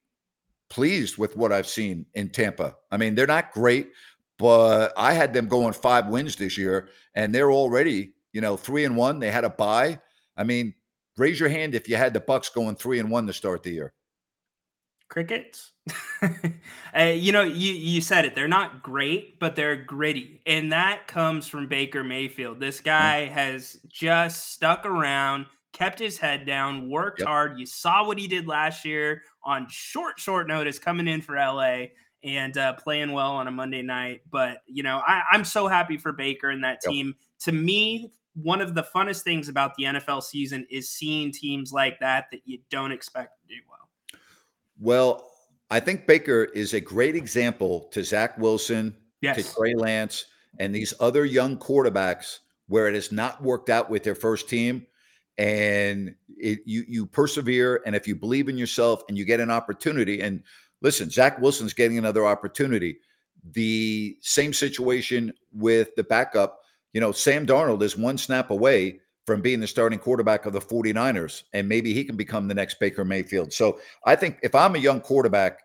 pleased 0.70 1.20
with 1.20 1.38
what 1.38 1.52
I've 1.52 1.68
seen 1.68 2.08
in 2.16 2.30
Tampa. 2.30 2.76
I 2.92 2.98
mean, 2.98 3.14
they're 3.14 3.28
not 3.28 3.52
great, 3.52 3.92
but 4.38 4.94
I 4.96 5.14
had 5.14 5.34
them 5.34 5.48
going 5.48 5.74
five 5.74 6.08
wins 6.08 6.36
this 6.36 6.58
year, 6.58 6.90
and 7.16 7.34
they're 7.34 7.52
already, 7.52 8.14
you 8.34 8.42
know, 8.42 8.58
three 8.58 8.86
and 8.86 8.96
one. 8.96 9.20
They 9.20 9.32
had 9.32 9.44
a 9.44 9.50
bye. 9.50 10.00
I 10.36 10.44
mean, 10.44 10.74
raise 11.18 11.40
your 11.40 11.50
hand 11.50 11.76
if 11.76 11.90
you 11.90 11.96
had 11.96 12.14
the 12.14 12.20
Bucks 12.20 12.50
going 12.50 12.76
three 12.76 13.00
and 13.00 13.10
one 13.10 13.26
to 13.28 13.34
start 13.34 13.64
the 13.64 13.72
year. 13.72 13.94
Crickets. 15.10 15.72
uh, 16.22 17.00
you 17.04 17.32
know, 17.32 17.44
you 17.44 17.74
you 17.74 18.02
said 18.02 18.26
it. 18.26 18.36
They're 18.36 18.48
not 18.48 18.84
great, 18.84 19.40
but 19.40 19.56
they're 19.56 19.76
gritty, 19.76 20.42
and 20.46 20.72
that 20.72 21.08
comes 21.08 21.48
from 21.48 21.68
Baker 21.68 22.04
Mayfield. 22.04 22.60
This 22.60 22.80
guy 22.82 23.26
mm-hmm. 23.26 23.34
has 23.34 23.80
just 23.88 24.52
stuck 24.52 24.86
around, 24.86 25.46
kept 25.72 25.98
his 25.98 26.18
head 26.18 26.46
down, 26.46 26.90
worked 26.90 27.20
yep. 27.20 27.28
hard. 27.28 27.58
You 27.58 27.66
saw 27.66 28.06
what 28.06 28.20
he 28.20 28.28
did 28.28 28.48
last 28.48 28.84
year 28.84 29.24
on 29.44 29.68
short, 29.70 30.20
short 30.20 30.48
notice 30.48 30.78
coming 30.78 31.08
in 31.08 31.22
for 31.22 31.36
LA 31.36 31.86
and 32.28 32.58
uh, 32.58 32.74
playing 32.74 33.14
well 33.14 33.32
on 33.32 33.48
a 33.48 33.52
Monday 33.52 33.82
night. 33.82 34.22
But 34.30 34.62
you 34.68 34.84
know, 34.84 35.02
I, 35.08 35.24
am 35.34 35.46
so 35.46 35.68
happy 35.68 35.98
for 35.98 36.12
Baker 36.12 36.50
and 36.50 36.64
that 36.64 36.82
team. 36.82 37.08
Yep. 37.08 37.16
To 37.46 37.52
me, 37.54 38.12
one 38.36 38.62
of 38.62 38.76
the 38.76 38.84
funnest 38.84 39.22
things 39.22 39.50
about 39.50 39.76
the 39.76 39.86
NFL 39.86 40.22
season 40.24 40.68
is 40.70 40.90
seeing 40.90 41.32
teams 41.32 41.72
like 41.72 42.00
that 42.00 42.28
that 42.32 42.42
you 42.46 42.60
don't 42.70 42.92
expect 42.92 43.40
to 43.42 43.56
do 43.56 43.62
well. 43.70 44.20
Well, 44.80 45.32
I 45.72 45.80
think 45.80 46.06
Baker 46.06 46.46
is 46.46 46.74
a 46.74 46.82
great 46.82 47.16
example 47.16 47.90
to 47.92 48.04
Zach 48.04 48.38
Wilson, 48.38 48.96
yes. 49.22 49.38
to 49.38 49.56
Trey 49.56 49.74
Lance, 49.74 50.26
and 50.60 50.74
these 50.74 50.94
other 51.00 51.26
young 51.26 51.58
quarterbacks 51.58 52.40
where 52.68 52.88
it 52.88 52.96
has 52.96 53.12
not 53.12 53.42
worked 53.42 53.70
out 53.70 53.90
with 53.90 54.04
their 54.04 54.16
first 54.16 54.50
team. 54.50 54.86
And 55.40 56.16
it, 56.36 56.60
you 56.66 56.84
you 56.88 57.06
persevere, 57.06 57.82
and 57.86 57.96
if 57.96 58.08
you 58.08 58.16
believe 58.16 58.50
in 58.50 58.58
yourself 58.58 59.04
and 59.08 59.16
you 59.16 59.24
get 59.24 59.40
an 59.40 59.52
opportunity, 59.52 60.22
and 60.22 60.42
listen, 60.82 61.10
Zach 61.10 61.40
Wilson's 61.40 61.74
getting 61.74 61.98
another 61.98 62.26
opportunity. 62.26 62.98
The 63.52 64.18
same 64.22 64.54
situation 64.54 65.34
with 65.54 65.96
the 65.96 66.04
backup. 66.04 66.60
You 66.94 67.02
know, 67.02 67.12
Sam 67.12 67.46
Darnold 67.46 67.82
is 67.82 67.98
one 67.98 68.18
snap 68.18 68.50
away 68.50 69.00
from 69.26 69.42
being 69.42 69.60
the 69.60 69.68
starting 69.68 70.00
quarterback 70.00 70.46
of 70.46 70.54
the 70.54 70.62
49ers, 70.62 71.44
and 71.54 71.68
maybe 71.68 71.94
he 71.94 72.06
can 72.06 72.16
become 72.16 72.48
the 72.48 72.54
next 72.54 72.80
Baker 72.80 73.04
Mayfield. 73.04 73.52
So 73.52 73.80
I 74.06 74.16
think 74.16 74.40
if 74.42 74.56
I'm 74.56 74.76
a 74.76 74.80
young 74.80 75.02
quarterback 75.02 75.60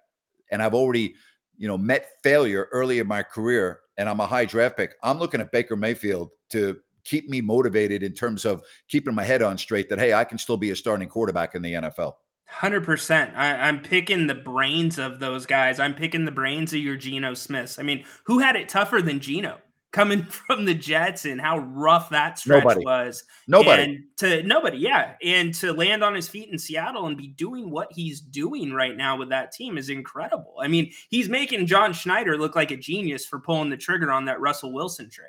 and 0.51 0.61
I've 0.61 0.75
already, 0.75 1.15
you 1.57 1.69
know, 1.69 1.79
met 1.79 2.09
failure 2.25 2.69
early 2.73 2.99
in 2.99 3.07
my 3.07 3.23
career 3.23 3.81
and 3.97 4.09
I'm 4.09 4.19
a 4.19 4.27
high 4.27 4.47
draft 4.47 4.77
pick, 4.77 4.95
I'm 5.05 5.19
looking 5.19 5.41
at 5.41 5.53
Baker 5.53 5.77
Mayfield 5.77 6.31
to 6.51 6.77
keep 7.05 7.29
me 7.29 7.41
motivated 7.41 8.03
in 8.03 8.13
terms 8.13 8.45
of 8.45 8.63
keeping 8.89 9.15
my 9.15 9.25
head 9.25 9.43
on 9.43 9.57
straight 9.59 9.89
that, 9.89 9.99
hey, 9.99 10.13
I 10.13 10.25
can 10.25 10.39
still 10.39 10.57
be 10.57 10.71
a 10.71 10.77
starting 10.77 11.09
quarterback 11.09 11.55
in 11.55 11.63
the 11.63 11.75
NFL. 11.75 12.15
Hundred 12.53 12.85
percent. 12.85 13.33
I'm 13.37 13.81
picking 13.81 14.27
the 14.27 14.35
brains 14.35 14.99
of 14.99 15.19
those 15.19 15.47
guys. 15.47 15.81
I'm 15.81 15.95
picking 15.95 16.25
the 16.25 16.31
brains 16.31 16.73
of 16.73 16.81
your 16.81 16.97
Geno 16.97 17.35
Smiths. 17.35 17.79
I 17.79 17.83
mean, 17.83 18.05
who 18.25 18.39
had 18.39 18.57
it 18.57 18.69
tougher 18.69 19.03
than 19.03 19.21
Geno? 19.21 19.59
coming 19.93 20.23
from 20.47 20.65
the 20.65 20.75
Jets 20.75 21.25
and 21.25 21.41
how 21.41 21.59
rough 21.59 22.11
that 22.11 22.39
stretch 22.39 22.65
nobody. 22.65 22.85
was. 22.85 23.25
Nobody. 23.47 23.83
And 23.83 24.05
to 24.19 24.43
nobody, 24.43 24.79
yeah. 24.79 25.15
And 25.23 25.55
to 25.55 25.73
land 25.73 26.03
on 26.03 26.15
his 26.15 26.29
feet 26.29 26.49
in 26.51 26.59
Seattle 26.59 27.07
and 27.07 27.17
be 27.17 27.29
doing 27.29 27.71
what 27.71 27.93
he's 27.93 28.21
doing 28.21 28.73
right 28.73 28.97
now 28.97 29.17
with 29.17 29.29
that 29.29 29.53
team 29.53 29.79
is 29.79 29.91
incredible. 29.91 30.55
I 30.61 30.69
mean, 30.69 30.91
he's 31.11 31.29
making 31.29 31.67
John 31.67 31.93
Schneider 31.93 32.37
look 32.37 32.57
like 32.57 32.71
a 32.71 32.77
genius 32.77 33.27
for 33.27 33.39
pulling 33.39 33.71
the 33.71 33.77
trigger 33.77 34.11
on 34.11 34.25
that 34.25 34.41
Russell 34.41 34.73
Wilson 34.73 35.11
trade. 35.11 35.29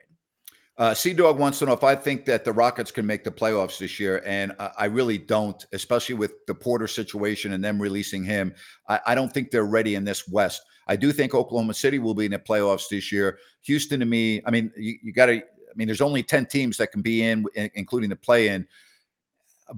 Uh, 0.76 0.94
Sea 0.94 1.14
Dog 1.14 1.38
wants 1.38 1.60
to 1.60 1.66
know 1.68 1.74
if 1.74 1.84
I 1.84 1.96
think 1.96 2.26
that 2.26 2.44
the 2.44 2.52
Rockets 2.52 2.90
can 2.92 3.06
make 3.06 3.24
the 3.24 3.32
playoffs 3.32 3.78
this 3.78 4.00
year, 4.00 4.24
and 4.26 4.54
uh, 4.58 4.70
I 4.76 4.86
really 4.86 5.20
don't, 5.20 5.64
especially 5.72 6.16
with 6.16 6.46
the 6.48 6.56
Porter 6.56 6.88
situation 6.88 7.54
and 7.54 7.64
them 7.64 7.80
releasing 7.80 8.24
him. 8.24 8.56
I, 8.90 9.00
I 9.08 9.16
don't 9.16 9.32
think 9.32 9.52
they're 9.52 9.66
ready 9.66 9.94
in 9.94 10.04
this 10.04 10.28
West. 10.28 10.64
I 10.88 10.96
do 10.96 11.12
think 11.12 11.36
Oklahoma 11.36 11.76
City 11.76 12.00
will 12.00 12.16
be 12.16 12.26
in 12.26 12.32
the 12.32 12.40
playoffs 12.40 12.90
this 12.90 13.12
year. 13.12 13.38
Houston, 13.62 14.00
to 14.00 14.06
me, 14.08 14.42
I 14.48 14.52
mean, 14.52 14.72
you, 14.76 14.98
you 15.04 15.14
got 15.14 15.28
to. 15.28 15.34
I 15.34 15.76
mean, 15.76 15.88
there's 15.88 16.02
only 16.02 16.24
ten 16.24 16.46
teams 16.46 16.78
that 16.78 16.92
can 16.92 17.02
be 17.02 17.24
in, 17.24 17.46
including 17.76 18.10
the 18.10 18.16
play-in. 18.16 18.68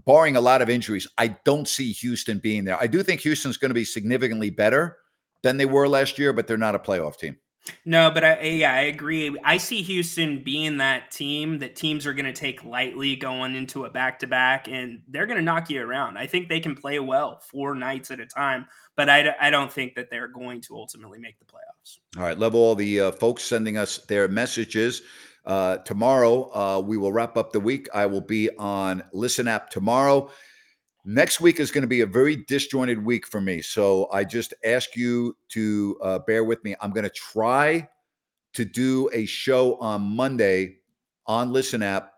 Barring 0.06 0.36
a 0.36 0.42
lot 0.42 0.62
of 0.62 0.70
injuries, 0.70 1.08
I 1.18 1.28
don't 1.44 1.68
see 1.68 1.92
Houston 1.92 2.40
being 2.40 2.66
there. 2.66 2.78
I 2.82 2.88
do 2.88 3.04
think 3.04 3.22
Houston's 3.22 3.58
going 3.58 3.70
to 3.70 3.76
be 3.76 3.86
significantly 3.86 4.50
better 4.50 4.98
than 5.44 5.58
they 5.58 5.66
were 5.66 5.88
last 5.88 6.18
year, 6.18 6.34
but 6.34 6.48
they're 6.48 6.58
not 6.58 6.74
a 6.74 6.80
playoff 6.80 7.18
team. 7.18 7.38
No, 7.84 8.12
but 8.12 8.24
I 8.24 8.42
yeah, 8.42 8.74
I 8.74 8.82
agree. 8.82 9.36
I 9.44 9.58
see 9.58 9.82
Houston 9.82 10.44
being 10.44 10.78
that 10.78 11.12
team 11.12 11.60
that 11.60 11.76
teams 11.76 12.06
are 12.06 12.14
going 12.14 12.26
to 12.26 12.34
take 12.34 12.64
lightly 12.64 13.16
going 13.16 13.56
into 13.56 13.86
a 13.86 13.90
back 13.90 14.20
to 14.20 14.28
back, 14.28 14.68
and 14.68 15.02
they're 15.08 15.26
going 15.26 15.38
to 15.38 15.44
knock 15.44 15.70
you 15.70 15.82
around. 15.82 16.18
I 16.18 16.28
think 16.28 16.48
they 16.48 16.60
can 16.60 16.76
play 16.76 17.00
well 17.00 17.40
four 17.40 17.74
nights 17.74 18.12
at 18.12 18.20
a 18.20 18.26
time, 18.26 18.68
but 18.96 19.10
I, 19.10 19.36
I 19.40 19.50
don't 19.50 19.72
think 19.72 19.96
that 19.96 20.10
they're 20.12 20.28
going 20.28 20.62
to 20.62 20.76
ultimately 20.76 21.20
make 21.20 21.40
the 21.40 21.46
playoffs. 21.46 21.98
All 22.18 22.24
right, 22.24 22.38
love 22.38 22.54
all 22.54 22.76
the 22.76 23.02
uh, 23.02 23.12
folks 23.12 23.44
sending 23.44 23.78
us 23.78 23.98
their 23.98 24.28
messages. 24.28 25.02
Uh, 25.46 25.78
tomorrow, 25.78 26.52
uh, 26.56 26.80
we 26.80 26.98
will 26.98 27.14
wrap 27.14 27.38
up 27.38 27.52
the 27.52 27.60
week. 27.60 27.88
I 27.94 28.06
will 28.06 28.22
be 28.22 28.50
on 28.58 29.04
Listen 29.14 29.48
App 29.48 29.70
tomorrow. 29.70 30.32
Next 31.08 31.40
week 31.40 31.60
is 31.60 31.70
going 31.70 31.84
to 31.84 31.88
be 31.88 32.02
a 32.02 32.08
very 32.08 32.36
disjointed 32.36 33.06
week 33.06 33.28
for 33.28 33.40
me. 33.40 33.62
So 33.62 34.10
I 34.12 34.24
just 34.24 34.56
ask 34.66 34.96
you 34.96 35.38
to 35.50 36.00
uh, 36.02 36.20
bear 36.20 36.44
with 36.44 36.64
me. 36.64 36.76
I'm 36.82 36.90
going 36.90 37.04
to 37.04 37.12
try 37.12 37.88
to 38.54 38.66
do 38.66 39.08
a 39.14 39.28
show 39.28 39.76
on 39.76 40.02
Monday 40.02 40.78
on 41.28 41.54
Listen 41.54 41.84
App 41.84 42.12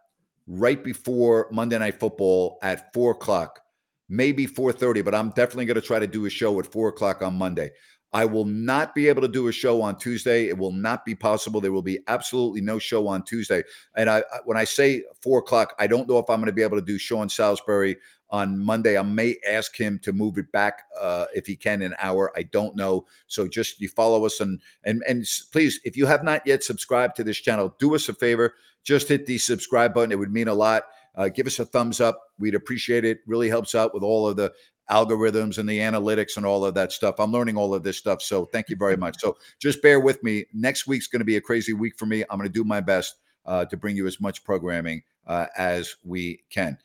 right 0.48 0.82
before 0.82 1.50
Monday 1.52 1.78
Night 1.78 2.00
Football 2.00 2.60
at 2.62 2.94
four 2.94 3.12
o'clock, 3.12 3.60
maybe 4.08 4.48
4:30, 4.48 5.04
but 5.04 5.14
I'm 5.14 5.32
definitely 5.32 5.66
going 5.66 5.82
to 5.82 5.86
try 5.86 6.00
to 6.00 6.08
do 6.08 6.26
a 6.26 6.30
show 6.30 6.58
at 6.58 6.66
four 6.66 6.88
o'clock 6.88 7.22
on 7.22 7.38
Monday. 7.38 7.72
I 8.14 8.26
will 8.26 8.45
not 8.45 8.95
be 8.95 9.08
able 9.10 9.22
to 9.22 9.28
do 9.28 9.47
a 9.47 9.51
show 9.51 9.82
on 9.82 9.97
Tuesday. 9.97 10.47
It 10.47 10.58
will 10.58 10.72
not 10.72 11.05
be 11.05 11.14
possible. 11.14 11.60
There 11.60 11.74
will 11.74 11.82
be 11.82 11.99
absolutely 12.08 12.62
no 12.62 12.80
show 12.80 13.08
on 13.08 13.24
Tuesday. 13.24 13.64
And 13.95 14.10
I, 14.10 14.24
when 14.45 14.58
I 14.58 14.64
say 14.64 15.03
four 15.22 15.39
o'clock, 15.39 15.76
I 15.78 15.88
don't 15.88 16.08
know 16.08 16.18
if 16.18 16.30
I'm 16.30 16.39
going 16.39 16.47
to 16.47 16.53
be 16.53 16.64
able 16.64 16.78
to 16.78 16.86
do 16.86 16.97
Sean 16.97 17.28
Salisbury 17.28 17.97
on 18.30 18.58
Monday. 18.58 18.97
I 18.97 19.01
may 19.01 19.36
ask 19.47 19.76
him 19.76 19.99
to 19.99 20.14
move 20.14 20.38
it 20.38 20.51
back 20.51 20.84
uh, 20.99 21.26
if 21.36 21.45
he 21.45 21.55
can 21.55 21.82
an 21.82 21.95
hour. 21.99 22.32
I 22.36 22.43
don't 22.43 22.76
know. 22.76 23.05
So 23.28 23.47
just 23.47 23.80
you 23.80 23.89
follow 23.89 24.26
us 24.26 24.39
and 24.39 24.62
and 24.84 25.03
and 25.08 25.26
please, 25.51 25.80
if 25.84 25.95
you 25.95 26.05
have 26.05 26.24
not 26.24 26.45
yet 26.45 26.64
subscribed 26.64 27.16
to 27.18 27.24
this 27.24 27.38
channel, 27.38 27.76
do 27.80 27.95
us 27.95 28.10
a 28.10 28.14
favor. 28.14 28.55
Just 28.84 29.10
hit 29.10 29.26
the 29.26 29.38
subscribe 29.38 29.93
button. 29.93 30.12
It 30.12 30.20
would 30.20 30.32
mean 30.32 30.47
a 30.47 30.53
lot. 30.53 30.84
Uh, 31.16 31.30
give 31.30 31.47
us 31.47 31.60
a 31.60 31.66
thumbs 31.66 31.99
up. 31.99 32.22
We'd 32.38 32.55
appreciate 32.55 33.03
it. 33.03 33.20
Really 33.26 33.49
helps 33.49 33.76
out 33.76 33.93
with 33.93 34.03
all 34.03 34.28
of 34.28 34.38
the 34.38 34.53
algorithms 34.90 35.58
and 35.58 35.68
the 35.68 35.80
analytics 35.80 36.38
and 36.38 36.46
all 36.46 36.66
of 36.66 36.74
that 36.76 36.92
stuff. 36.92 37.16
I'm 37.20 37.32
learning 37.32 37.58
all 37.58 37.74
of 37.74 37.84
this 37.84 37.98
stuff. 37.98 38.22
So 38.22 38.46
thank 38.46 38.70
you 38.70 38.76
very 38.76 38.98
much. 38.98 39.20
So 39.20 39.38
just 39.60 39.82
bear 39.82 40.00
with 40.00 40.24
me. 40.24 40.46
Next 40.54 40.88
week's 40.88 41.08
going 41.08 41.20
to 41.20 41.26
be 41.26 41.36
a 41.36 41.42
crazy 41.42 41.74
week 41.74 41.98
for 41.98 42.06
me. 42.06 42.24
I'm 42.30 42.38
going 42.38 42.50
to 42.50 42.54
do 42.54 42.64
my 42.64 42.82
best 42.82 43.16
uh, 43.46 43.66
to 43.66 43.78
bring 43.78 43.96
you 43.96 44.08
as 44.08 44.20
much 44.20 44.44
programming 44.44 45.04
uh, 45.26 45.48
as 45.58 45.96
we 46.04 46.44
can. 46.50 46.78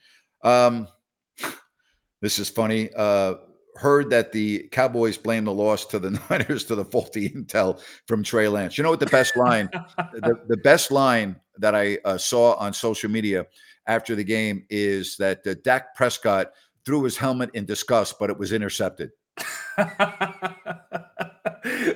Um, 0.42 0.88
this 2.20 2.38
is 2.38 2.48
funny. 2.48 2.90
Uh, 2.96 3.34
heard 3.76 4.10
that 4.10 4.32
the 4.32 4.68
Cowboys 4.70 5.16
blame 5.16 5.44
the 5.44 5.52
loss 5.52 5.86
to 5.86 5.98
the 5.98 6.10
Niners 6.30 6.64
to 6.64 6.74
the 6.74 6.84
faulty 6.84 7.30
intel 7.30 7.80
from 8.06 8.22
Trey 8.22 8.48
Lance. 8.48 8.76
You 8.76 8.84
know 8.84 8.90
what 8.90 9.00
the 9.00 9.06
best 9.06 9.36
line, 9.36 9.68
the, 10.12 10.40
the 10.48 10.56
best 10.58 10.90
line 10.90 11.36
that 11.58 11.74
I 11.74 11.98
uh, 12.04 12.18
saw 12.18 12.54
on 12.54 12.72
social 12.72 13.10
media 13.10 13.46
after 13.86 14.14
the 14.14 14.24
game 14.24 14.64
is 14.70 15.16
that 15.16 15.46
uh, 15.46 15.54
Dak 15.64 15.94
Prescott 15.94 16.52
threw 16.84 17.04
his 17.04 17.16
helmet 17.16 17.50
in 17.54 17.64
disgust, 17.64 18.18
but 18.18 18.30
it 18.30 18.38
was 18.38 18.52
intercepted. 18.52 19.10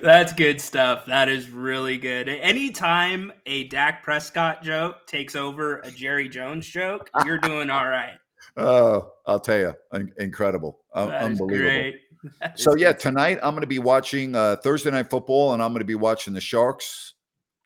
That's 0.02 0.32
good 0.32 0.60
stuff. 0.60 1.06
That 1.06 1.28
is 1.28 1.50
really 1.50 1.98
good. 1.98 2.28
Anytime 2.28 3.32
a 3.46 3.64
Dak 3.64 4.02
Prescott 4.02 4.62
joke 4.62 5.06
takes 5.06 5.34
over 5.34 5.80
a 5.80 5.90
Jerry 5.90 6.28
Jones 6.28 6.66
joke, 6.66 7.10
you're 7.24 7.38
doing 7.38 7.70
all 7.70 7.88
right. 7.88 8.14
Oh, 8.58 9.12
I'll 9.26 9.40
tell 9.40 9.58
you, 9.58 9.74
incredible, 10.18 10.78
unbelievable. 10.94 11.98
So 12.54 12.74
yeah, 12.74 12.92
tonight 12.92 13.38
I'm 13.42 13.50
going 13.50 13.60
to 13.60 13.66
be 13.66 13.78
watching 13.78 14.34
uh, 14.34 14.56
Thursday 14.56 14.90
night 14.90 15.10
football, 15.10 15.52
and 15.52 15.62
I'm 15.62 15.72
going 15.72 15.80
to 15.80 15.84
be 15.84 15.94
watching 15.94 16.32
the 16.32 16.40
Sharks 16.40 17.14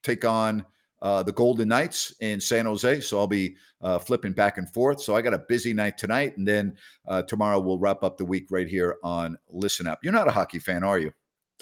take 0.02 0.24
on 0.24 0.66
uh, 1.02 1.22
the 1.22 1.32
Golden 1.32 1.68
Knights 1.68 2.14
in 2.20 2.40
San 2.40 2.66
Jose. 2.66 3.00
So 3.00 3.18
I'll 3.18 3.26
be 3.26 3.56
uh, 3.80 3.98
flipping 3.98 4.32
back 4.32 4.58
and 4.58 4.72
forth. 4.72 5.00
So 5.00 5.16
I 5.16 5.22
got 5.22 5.34
a 5.34 5.38
busy 5.38 5.72
night 5.72 5.98
tonight, 5.98 6.36
and 6.36 6.46
then 6.46 6.76
uh, 7.08 7.22
tomorrow 7.22 7.60
we'll 7.60 7.78
wrap 7.78 8.02
up 8.02 8.16
the 8.16 8.24
week 8.24 8.46
right 8.50 8.68
here 8.68 8.96
on 9.02 9.38
Listen 9.48 9.86
Up. 9.86 10.00
You're 10.02 10.12
not 10.12 10.28
a 10.28 10.32
hockey 10.32 10.58
fan, 10.58 10.84
are 10.84 10.98
you? 10.98 11.12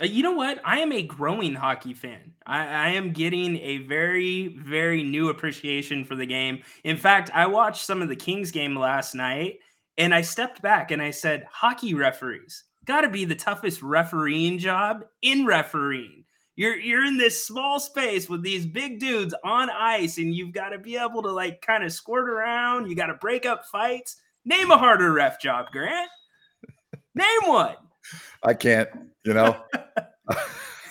Uh, 0.00 0.06
you 0.06 0.22
know 0.22 0.32
what? 0.32 0.60
I 0.64 0.78
am 0.80 0.92
a 0.92 1.02
growing 1.02 1.54
hockey 1.54 1.94
fan. 1.94 2.32
I, 2.46 2.66
I, 2.66 2.88
am 2.90 3.12
getting 3.12 3.56
a 3.58 3.78
very, 3.78 4.56
very 4.58 5.02
new 5.02 5.28
appreciation 5.28 6.04
for 6.04 6.14
the 6.14 6.26
game. 6.26 6.62
In 6.84 6.96
fact, 6.96 7.32
I 7.34 7.48
watched 7.48 7.84
some 7.84 8.00
of 8.00 8.08
the 8.08 8.14
Kings 8.14 8.52
game 8.52 8.78
last 8.78 9.16
night 9.16 9.58
and 9.96 10.14
I 10.14 10.20
stepped 10.20 10.62
back 10.62 10.92
and 10.92 11.02
I 11.02 11.10
said, 11.10 11.48
hockey 11.50 11.94
referees 11.94 12.62
got 12.88 13.02
to 13.02 13.10
be 13.10 13.26
the 13.26 13.34
toughest 13.34 13.82
refereeing 13.82 14.58
job 14.58 15.04
in 15.20 15.44
refereeing. 15.44 16.17
You're 16.58 16.76
you're 16.76 17.04
in 17.04 17.16
this 17.16 17.44
small 17.44 17.78
space 17.78 18.28
with 18.28 18.42
these 18.42 18.66
big 18.66 18.98
dudes 18.98 19.32
on 19.44 19.70
ice, 19.70 20.18
and 20.18 20.34
you've 20.34 20.50
got 20.50 20.70
to 20.70 20.78
be 20.78 20.96
able 20.96 21.22
to 21.22 21.30
like 21.30 21.62
kind 21.62 21.84
of 21.84 21.92
squirt 21.92 22.28
around. 22.28 22.90
You 22.90 22.96
got 22.96 23.06
to 23.06 23.14
break 23.14 23.46
up 23.46 23.64
fights. 23.66 24.16
Name 24.44 24.72
a 24.72 24.76
harder 24.76 25.12
ref 25.12 25.40
job, 25.40 25.66
Grant. 25.70 26.10
Name 27.14 27.26
one. 27.46 27.76
I 28.42 28.54
can't. 28.54 28.88
You 29.22 29.34
know. 29.34 29.56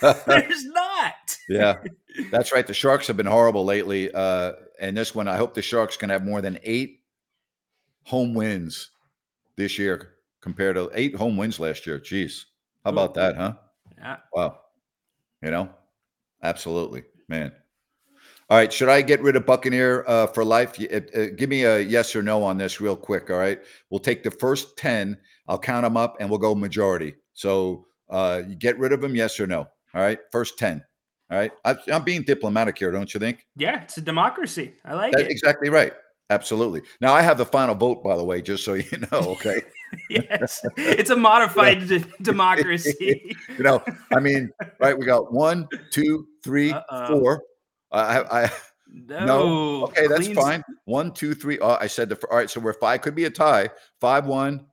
There's 0.00 0.64
not. 0.64 1.36
yeah, 1.50 1.74
that's 2.30 2.50
right. 2.50 2.66
The 2.66 2.72
Sharks 2.72 3.06
have 3.06 3.18
been 3.18 3.26
horrible 3.26 3.66
lately, 3.66 4.10
uh, 4.14 4.52
and 4.80 4.96
this 4.96 5.14
one, 5.14 5.28
I 5.28 5.36
hope 5.36 5.52
the 5.52 5.60
Sharks 5.60 5.98
can 5.98 6.08
have 6.08 6.24
more 6.24 6.40
than 6.40 6.58
eight 6.62 7.00
home 8.04 8.32
wins 8.32 8.90
this 9.56 9.78
year 9.78 10.14
compared 10.40 10.76
to 10.76 10.90
eight 10.94 11.14
home 11.14 11.36
wins 11.36 11.60
last 11.60 11.86
year. 11.86 11.98
Jeez, 11.98 12.46
how 12.86 12.92
about 12.92 13.12
that, 13.14 13.36
huh? 13.36 13.52
Yeah. 13.98 14.16
Wow. 14.32 14.60
You 15.42 15.50
know, 15.50 15.68
absolutely, 16.42 17.04
man. 17.28 17.52
All 18.50 18.56
right, 18.56 18.72
should 18.72 18.88
I 18.88 19.02
get 19.02 19.20
rid 19.20 19.36
of 19.36 19.44
Buccaneer 19.44 20.04
uh, 20.08 20.26
for 20.28 20.42
life? 20.42 20.80
Uh, 20.80 21.00
uh, 21.14 21.26
give 21.36 21.50
me 21.50 21.64
a 21.64 21.80
yes 21.80 22.16
or 22.16 22.22
no 22.22 22.42
on 22.42 22.56
this, 22.56 22.80
real 22.80 22.96
quick. 22.96 23.30
All 23.30 23.36
right, 23.36 23.60
we'll 23.90 24.00
take 24.00 24.22
the 24.22 24.30
first 24.30 24.76
ten. 24.78 25.18
I'll 25.46 25.58
count 25.58 25.84
them 25.84 25.96
up, 25.96 26.16
and 26.18 26.30
we'll 26.30 26.38
go 26.38 26.54
majority. 26.54 27.14
So 27.34 27.86
uh, 28.08 28.42
you 28.48 28.56
get 28.56 28.78
rid 28.78 28.92
of 28.92 29.00
them, 29.00 29.14
yes 29.14 29.38
or 29.38 29.46
no? 29.46 29.68
All 29.94 30.00
right, 30.00 30.18
first 30.32 30.58
ten. 30.58 30.82
All 31.30 31.36
right, 31.36 31.52
I, 31.64 31.76
am 31.88 32.04
being 32.04 32.22
diplomatic 32.22 32.78
here, 32.78 32.90
don't 32.90 33.12
you 33.12 33.20
think? 33.20 33.46
Yeah, 33.56 33.82
it's 33.82 33.98
a 33.98 34.00
democracy. 34.00 34.72
I 34.82 34.94
like 34.94 35.12
That's 35.12 35.24
it. 35.24 35.30
Exactly 35.30 35.68
right. 35.68 35.92
Absolutely. 36.30 36.82
Now 37.00 37.14
I 37.14 37.22
have 37.22 37.38
the 37.38 37.46
final 37.46 37.74
vote, 37.74 38.02
by 38.04 38.16
the 38.16 38.24
way, 38.24 38.42
just 38.42 38.64
so 38.64 38.74
you 38.74 38.98
know. 39.10 39.18
Okay. 39.20 39.62
yes, 40.10 40.60
it's 40.76 41.10
a 41.10 41.16
modified 41.16 41.88
d- 41.88 42.04
democracy. 42.20 43.34
you 43.56 43.64
know, 43.64 43.82
I 44.14 44.20
mean, 44.20 44.50
right? 44.80 44.96
We 44.96 45.06
got 45.06 45.32
one, 45.32 45.66
two, 45.90 46.26
three, 46.44 46.72
Uh-oh. 46.72 47.20
four. 47.20 47.42
I, 47.90 48.44
I 48.44 48.50
no. 48.86 49.24
no. 49.26 49.84
Okay, 49.84 50.06
that's 50.06 50.26
Cleans. 50.26 50.38
fine. 50.38 50.64
One, 50.84 51.12
two, 51.12 51.34
three. 51.34 51.58
Oh, 51.58 51.78
I 51.80 51.86
said 51.86 52.10
the. 52.10 52.18
All 52.30 52.36
right, 52.36 52.50
so 52.50 52.60
we're 52.60 52.74
five. 52.74 53.00
Could 53.00 53.14
be 53.14 53.24
a 53.24 53.30
tie. 53.30 53.70
Five 54.00 54.26
one. 54.26 54.66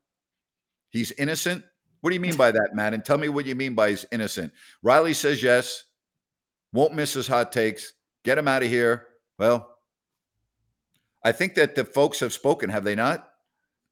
He's 0.89 1.11
innocent. 1.13 1.63
What 2.01 2.09
do 2.09 2.13
you 2.15 2.19
mean 2.21 2.35
by 2.35 2.51
that, 2.51 2.71
Matt? 2.75 2.93
And 2.93 3.03
tell 3.03 3.17
me 3.17 3.29
what 3.29 3.45
you 3.45 3.55
mean 3.55 3.73
by 3.73 3.89
he's 3.89 4.05
innocent. 4.11 4.51
Riley 4.83 5.13
says 5.13 5.41
yes. 5.41 5.85
Won't 6.73 6.93
miss 6.93 7.13
his 7.13 7.27
hot 7.27 7.51
takes. 7.51 7.93
Get 8.23 8.37
him 8.37 8.47
out 8.47 8.63
of 8.63 8.69
here. 8.69 9.07
Well, 9.39 9.74
I 11.25 11.31
think 11.31 11.55
that 11.55 11.73
the 11.73 11.83
folks 11.83 12.19
have 12.19 12.31
spoken, 12.31 12.69
have 12.69 12.83
they 12.83 12.93
not? 12.93 13.31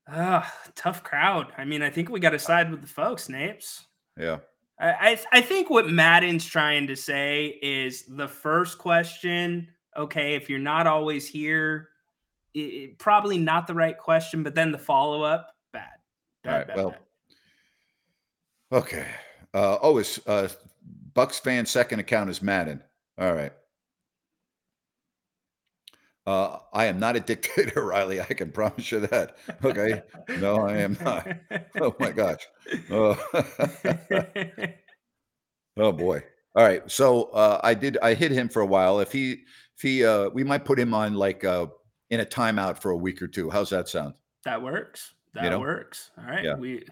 Uh, 0.07 0.43
tough 0.75 1.03
crowd. 1.03 1.47
I 1.57 1.65
mean, 1.65 1.81
I 1.81 1.89
think 1.89 2.09
we 2.09 2.19
got 2.19 2.29
to 2.29 2.39
side 2.39 2.69
with 2.69 2.81
the 2.81 2.87
folks, 2.87 3.27
Napes. 3.27 3.85
Yeah. 4.17 4.37
I, 4.79 4.91
I, 4.91 5.19
I 5.31 5.41
think 5.41 5.71
what 5.71 5.89
Madden's 5.89 6.45
trying 6.45 6.85
to 6.87 6.95
say 6.95 7.57
is 7.63 8.03
the 8.07 8.27
first 8.27 8.77
question, 8.77 9.67
okay, 9.97 10.35
if 10.35 10.47
you're 10.47 10.59
not 10.59 10.85
always 10.85 11.27
here, 11.27 11.89
it, 12.53 12.99
probably 12.99 13.39
not 13.39 13.65
the 13.65 13.73
right 13.73 13.97
question, 13.97 14.43
but 14.43 14.53
then 14.53 14.71
the 14.71 14.77
follow 14.77 15.23
up, 15.23 15.55
bad. 15.71 15.89
bad 16.43 16.51
All 16.51 16.57
right. 16.59 16.67
Bad, 16.67 16.77
well, 16.77 16.89
bad. 16.91 18.77
Okay. 18.79 19.07
Uh, 19.55 19.77
oh, 19.81 19.97
it's 19.97 20.19
uh, 20.27 20.49
Bucks 21.15 21.39
fan 21.39 21.65
second 21.65 21.99
account 21.99 22.29
is 22.29 22.43
Madden. 22.43 22.83
All 23.17 23.33
right. 23.33 23.53
Uh, 26.25 26.57
I 26.71 26.85
am 26.85 26.99
not 26.99 27.15
a 27.15 27.19
dictator, 27.31 27.85
Riley. 27.85 28.21
I 28.21 28.25
can 28.25 28.51
promise 28.51 28.91
you 28.91 29.01
that. 29.07 29.37
Okay. 29.63 30.01
No, 30.39 30.61
I 30.61 30.77
am 30.77 30.97
not. 31.01 31.27
Oh 31.81 31.95
my 31.99 32.11
gosh. 32.11 32.47
Oh, 32.89 33.17
oh 35.77 35.91
boy. 35.91 36.23
All 36.55 36.63
right. 36.63 36.89
So 36.89 37.23
uh, 37.31 37.59
I 37.63 37.73
did. 37.73 37.97
I 38.01 38.13
hit 38.13 38.31
him 38.31 38.47
for 38.49 38.61
a 38.61 38.65
while. 38.65 38.99
If 38.99 39.11
he, 39.11 39.31
if 39.75 39.81
he, 39.81 40.05
uh, 40.05 40.29
we 40.29 40.43
might 40.43 40.65
put 40.65 40.79
him 40.79 40.93
on 40.93 41.15
like 41.15 41.43
uh, 41.43 41.67
in 42.09 42.21
a 42.21 42.25
timeout 42.25 42.77
for 42.77 42.91
a 42.91 42.97
week 42.97 43.21
or 43.21 43.27
two. 43.27 43.49
How's 43.49 43.69
that 43.71 43.89
sound? 43.89 44.13
That 44.45 44.61
works. 44.61 45.13
That 45.33 45.45
you 45.45 45.49
know? 45.49 45.59
works. 45.59 46.11
All 46.17 46.25
right. 46.25 46.45
Yeah. 46.45 46.55
We 46.55 46.85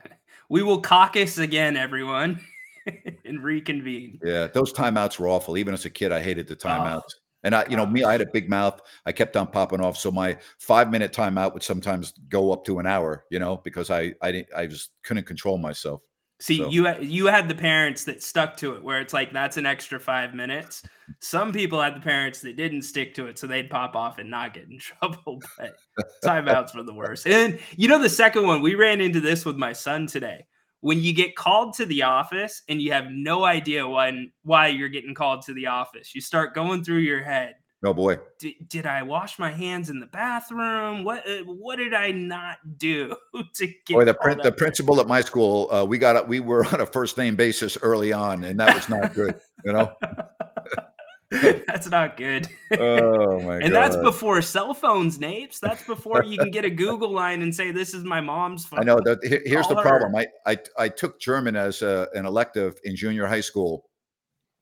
we 0.50 0.64
will 0.64 0.82
caucus 0.82 1.38
again, 1.38 1.78
everyone, 1.78 2.42
and 3.26 3.44
reconvene. 3.44 4.20
Yeah, 4.24 4.48
those 4.48 4.74
timeouts 4.74 5.20
were 5.20 5.30
awful. 5.30 5.58
Even 5.58 5.74
as 5.74 5.86
a 5.86 5.90
kid, 5.90 6.12
I 6.12 6.22
hated 6.22 6.48
the 6.48 6.56
oh, 6.56 6.68
timeouts. 6.68 7.02
Oh. 7.06 7.21
And 7.44 7.56
I, 7.56 7.66
you 7.70 7.76
know, 7.76 7.86
me, 7.86 8.04
I 8.04 8.12
had 8.12 8.22
a 8.22 8.26
big 8.26 8.50
mouth. 8.50 8.82
I 9.06 9.12
kept 9.12 9.36
on 9.36 9.48
popping 9.48 9.82
off. 9.82 9.98
So 9.98 10.12
my 10.12 10.38
five 10.60 10.92
minute 10.92 11.12
timeout 11.12 11.54
would 11.54 11.64
sometimes 11.64 12.14
go 12.30 12.52
up 12.52 12.66
to 12.66 12.80
an 12.80 12.86
hour, 12.86 13.26
you 13.30 13.40
know, 13.40 13.58
because 13.58 13.90
I, 13.90 14.14
I, 14.22 14.32
didn't, 14.32 14.50
I 14.56 14.68
just 14.68 14.92
couldn't 15.04 15.26
control 15.26 15.58
myself. 15.58 16.02
See, 16.40 16.58
so. 16.58 16.70
you 16.70 16.92
you 17.02 17.28
had 17.28 17.48
the 17.48 17.54
parents 17.54 18.04
that 18.06 18.24
stuck 18.24 18.58
to 18.58 18.74
it, 18.74 18.84
where 18.84 19.00
it's 19.00 19.14
like 19.14 19.32
that's 19.32 19.58
an 19.58 19.68
extra 19.68 20.00
five 20.00 20.34
minutes. 20.34 20.82
Some 21.20 21.54
people 21.54 21.80
had 21.80 21.96
the 21.96 22.00
parents 22.00 22.42
that 22.42 22.56
didn't 22.56 22.82
stick 22.82 23.14
to 23.16 23.28
it, 23.28 23.38
so 23.38 23.46
they'd 23.46 23.70
pop 23.70 23.96
off 23.96 24.18
and 24.18 24.28
not 24.28 24.56
get 24.56 24.64
in 24.68 24.80
trouble. 24.80 25.40
But 25.60 25.76
timeouts 26.26 26.76
were 26.76 26.82
the 26.82 26.96
worst. 26.96 27.28
And 27.28 27.60
you 27.78 27.88
know, 27.88 28.02
the 28.02 28.10
second 28.10 28.48
one, 28.48 28.64
we 28.64 28.74
ran 28.74 29.02
into 29.02 29.22
this 29.22 29.46
with 29.46 29.56
my 29.56 29.72
son 29.72 30.08
today 30.08 30.46
when 30.82 31.02
you 31.02 31.14
get 31.14 31.36
called 31.36 31.74
to 31.76 31.86
the 31.86 32.04
office 32.04 32.64
and 32.68 32.82
you 32.82 32.92
have 32.92 33.06
no 33.10 33.46
idea 33.46 33.88
when 33.88 34.32
why 34.44 34.68
you're 34.68 34.90
getting 34.90 35.14
called 35.14 35.44
to 35.44 35.54
the 35.54 35.68
office 35.68 36.14
you 36.14 36.22
start 36.22 36.54
going 36.54 36.84
through 36.84 36.98
your 36.98 37.24
head. 37.24 37.56
Oh 37.84 37.96
boy. 37.96 38.20
Did 38.68 38.86
i 38.86 39.02
wash 39.02 39.40
my 39.40 39.52
hands 39.52 39.90
in 39.90 40.00
the 40.00 40.06
bathroom? 40.06 41.04
What 41.04 41.28
uh, 41.28 41.44
what 41.46 41.78
did 41.78 41.94
i 41.94 42.12
not 42.12 42.58
do 42.78 43.16
to 43.56 43.68
get 43.86 43.94
boy, 43.94 44.06
the, 44.06 44.14
prin- 44.14 44.40
the 44.44 44.52
principal 44.52 45.00
at 45.00 45.08
my 45.08 45.22
school 45.22 45.72
uh, 45.72 45.86
we 45.86 45.98
got 45.98 46.28
we 46.28 46.40
were 46.40 46.66
on 46.74 46.82
a 46.82 46.86
first 46.86 47.18
name 47.18 47.36
basis 47.36 47.78
early 47.82 48.12
on 48.14 48.44
and 48.44 48.60
that 48.60 48.76
was 48.76 48.90
not 48.90 49.14
good 49.14 49.40
you 49.66 49.74
know 49.74 49.92
that's 51.66 51.90
not 51.90 52.18
good. 52.18 52.50
Oh 52.78 53.40
my 53.40 53.60
god. 53.60 53.64
And 53.64 53.74
that's 53.74 53.96
before 53.96 54.42
cell 54.42 54.74
phones, 54.74 55.18
Napes. 55.18 55.60
That's 55.60 55.82
before 55.84 56.26
you 56.26 56.38
can 56.38 56.52
get 56.52 56.66
a 56.66 56.70
Google 56.84 57.12
line 57.12 57.42
and 57.42 57.56
say 57.56 57.72
this 57.72 57.94
is 57.94 58.04
my 58.04 58.20
mom's 58.20 58.66
phone. 58.66 58.82
I 58.82 58.84
know 58.84 59.00
that 59.06 59.20
here's 59.46 59.68
Call 59.68 59.78
the 59.78 59.82
problem. 59.82 60.14
I, 60.14 60.28
I 60.46 60.58
I 60.78 60.90
took 60.90 61.22
German 61.22 61.56
as 61.56 61.82
a, 61.84 62.10
an 62.14 62.26
elective 62.26 62.76
in 62.84 62.98
junior 62.98 63.28
high 63.28 63.42
school 63.42 63.90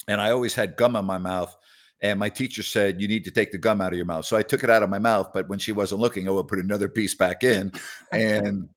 and 0.08 0.22
I 0.22 0.30
always 0.30 0.54
had 0.54 0.76
gum 0.76 0.96
in 0.96 1.06
my 1.06 1.18
mouth 1.18 1.56
and 2.02 2.20
my 2.20 2.30
teacher 2.30 2.62
said 2.62 3.02
you 3.02 3.08
need 3.08 3.26
to 3.26 3.32
take 3.32 3.52
the 3.52 3.58
gum 3.58 3.82
out 3.82 3.92
of 3.92 3.98
your 3.98 4.06
mouth. 4.06 4.26
So 4.26 4.38
I 4.38 4.44
took 4.44 4.64
it 4.64 4.70
out 4.70 4.84
of 4.84 4.92
my 4.92 5.00
mouth, 5.00 5.32
but 5.34 5.50
when 5.50 5.58
she 5.58 5.72
wasn't 5.72 6.02
looking, 6.02 6.28
I 6.28 6.32
would 6.32 6.48
put 6.48 6.60
another 6.60 6.88
piece 6.88 7.16
back 7.16 7.44
in 7.44 7.72
and 8.12 8.70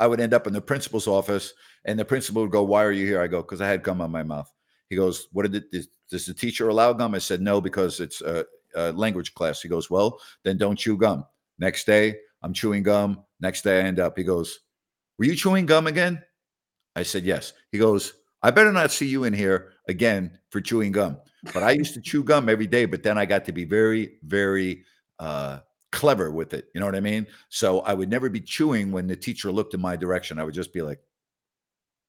I 0.00 0.06
would 0.06 0.20
end 0.20 0.32
up 0.32 0.46
in 0.46 0.54
the 0.54 0.62
principal's 0.62 1.06
office 1.06 1.52
and 1.84 1.98
the 1.98 2.04
principal 2.06 2.42
would 2.42 2.50
go, 2.50 2.62
"Why 2.62 2.82
are 2.84 2.92
you 2.92 3.06
here?" 3.06 3.20
I 3.20 3.26
go, 3.26 3.42
"Cuz 3.42 3.60
I 3.60 3.68
had 3.68 3.82
gum 3.82 4.00
on 4.00 4.10
my 4.10 4.22
mouth." 4.22 4.50
He 4.88 4.96
goes, 4.96 5.28
"What 5.32 5.50
did 5.50 5.64
does 6.10 6.26
the 6.26 6.34
teacher 6.34 6.68
allow 6.68 6.92
gum?" 6.92 7.14
I 7.14 7.18
said, 7.18 7.40
"No, 7.40 7.60
because 7.60 8.00
it's 8.00 8.20
a, 8.20 8.44
a 8.74 8.92
language 8.92 9.34
class." 9.34 9.60
He 9.60 9.68
goes, 9.68 9.90
"Well, 9.90 10.20
then 10.44 10.58
don't 10.58 10.78
chew 10.78 10.96
gum." 10.96 11.24
Next 11.58 11.84
day, 11.84 12.16
I'm 12.42 12.52
chewing 12.52 12.82
gum. 12.82 13.24
Next 13.40 13.62
day, 13.62 13.80
I 13.80 13.84
end 13.84 14.00
up. 14.00 14.16
He 14.16 14.24
goes, 14.24 14.60
"Were 15.18 15.26
you 15.26 15.34
chewing 15.34 15.66
gum 15.66 15.86
again?" 15.86 16.22
I 16.96 17.02
said, 17.02 17.24
"Yes." 17.24 17.52
He 17.70 17.78
goes, 17.78 18.14
"I 18.42 18.50
better 18.50 18.72
not 18.72 18.90
see 18.90 19.06
you 19.06 19.24
in 19.24 19.32
here 19.32 19.72
again 19.88 20.38
for 20.50 20.60
chewing 20.60 20.92
gum." 20.92 21.18
But 21.54 21.62
I 21.62 21.70
used 21.72 21.94
to 21.94 22.00
chew 22.00 22.24
gum 22.24 22.48
every 22.48 22.66
day, 22.66 22.84
but 22.84 23.02
then 23.02 23.16
I 23.16 23.24
got 23.24 23.44
to 23.44 23.52
be 23.52 23.64
very, 23.64 24.18
very 24.24 24.84
uh, 25.18 25.60
clever 25.92 26.30
with 26.30 26.52
it. 26.52 26.68
You 26.74 26.80
know 26.80 26.86
what 26.86 26.96
I 26.96 27.00
mean? 27.00 27.26
So 27.48 27.80
I 27.80 27.94
would 27.94 28.10
never 28.10 28.28
be 28.28 28.40
chewing 28.40 28.90
when 28.90 29.06
the 29.06 29.16
teacher 29.16 29.52
looked 29.52 29.74
in 29.74 29.80
my 29.80 29.96
direction. 29.96 30.38
I 30.38 30.44
would 30.44 30.54
just 30.54 30.72
be 30.72 30.82
like, 30.82 31.00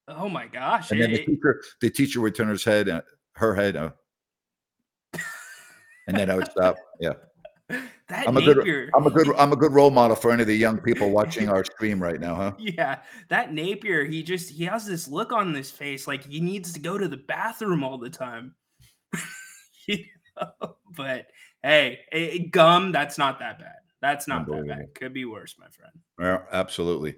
Oh 0.10 0.30
my 0.30 0.48
gosh! 0.48 0.92
And 0.92 1.02
then 1.02 1.12
the 1.12 1.26
teacher, 1.26 1.62
the 1.82 1.90
teacher 1.90 2.22
would 2.22 2.36
turn 2.36 2.50
his 2.50 2.64
head, 2.64 2.90
uh, 2.90 3.02
her 3.34 3.54
head, 3.54 3.76
uh, 3.76 3.92
and 6.08 6.18
then 6.18 6.30
I 6.30 6.36
would 6.36 6.52
stop. 6.52 6.76
Yeah. 7.00 7.14
That 8.10 8.28
I'm 8.28 8.38
a 8.38 8.42
Napear, 8.42 8.64
good 8.64 8.90
I'm 8.96 9.06
a 9.06 9.12
good 9.12 9.36
I'm 9.38 9.54
a 9.54 9.56
good 9.56 9.72
role 9.72 9.92
model 9.92 10.16
for 10.16 10.32
any 10.32 10.42
of 10.42 10.48
the 10.48 10.58
young 10.58 10.80
people 10.80 11.12
watching 11.12 11.48
our 11.48 11.64
stream 11.64 12.02
right 12.02 12.20
now, 12.20 12.34
huh? 12.34 12.52
Yeah. 12.58 13.02
That 13.28 13.52
Napear, 13.52 14.10
he 14.10 14.24
just 14.24 14.50
he 14.50 14.66
has 14.66 14.88
this 14.88 15.08
look 15.08 15.32
on 15.32 15.54
his 15.54 15.70
face 15.70 16.08
like 16.08 16.26
he 16.26 16.40
needs 16.40 16.74
to 16.74 16.80
go 16.80 16.98
to 16.98 17.08
the 17.08 17.18
bathroom 17.18 17.84
all 17.84 18.00
the 18.00 18.10
time. 18.10 18.56
you 19.88 20.06
know? 20.36 20.78
But 20.98 21.28
hey, 21.62 22.00
a, 22.12 22.40
gum, 22.40 22.92
that's 22.92 23.20
not 23.20 23.38
that 23.42 23.60
bad. 23.60 23.76
That's 24.02 24.28
not 24.28 24.48
that 24.48 24.68
bad. 24.68 24.96
Could 24.96 25.14
be 25.14 25.26
worse, 25.26 25.56
my 25.60 25.68
friend. 25.68 25.94
Yeah, 26.20 26.40
absolutely. 26.52 27.16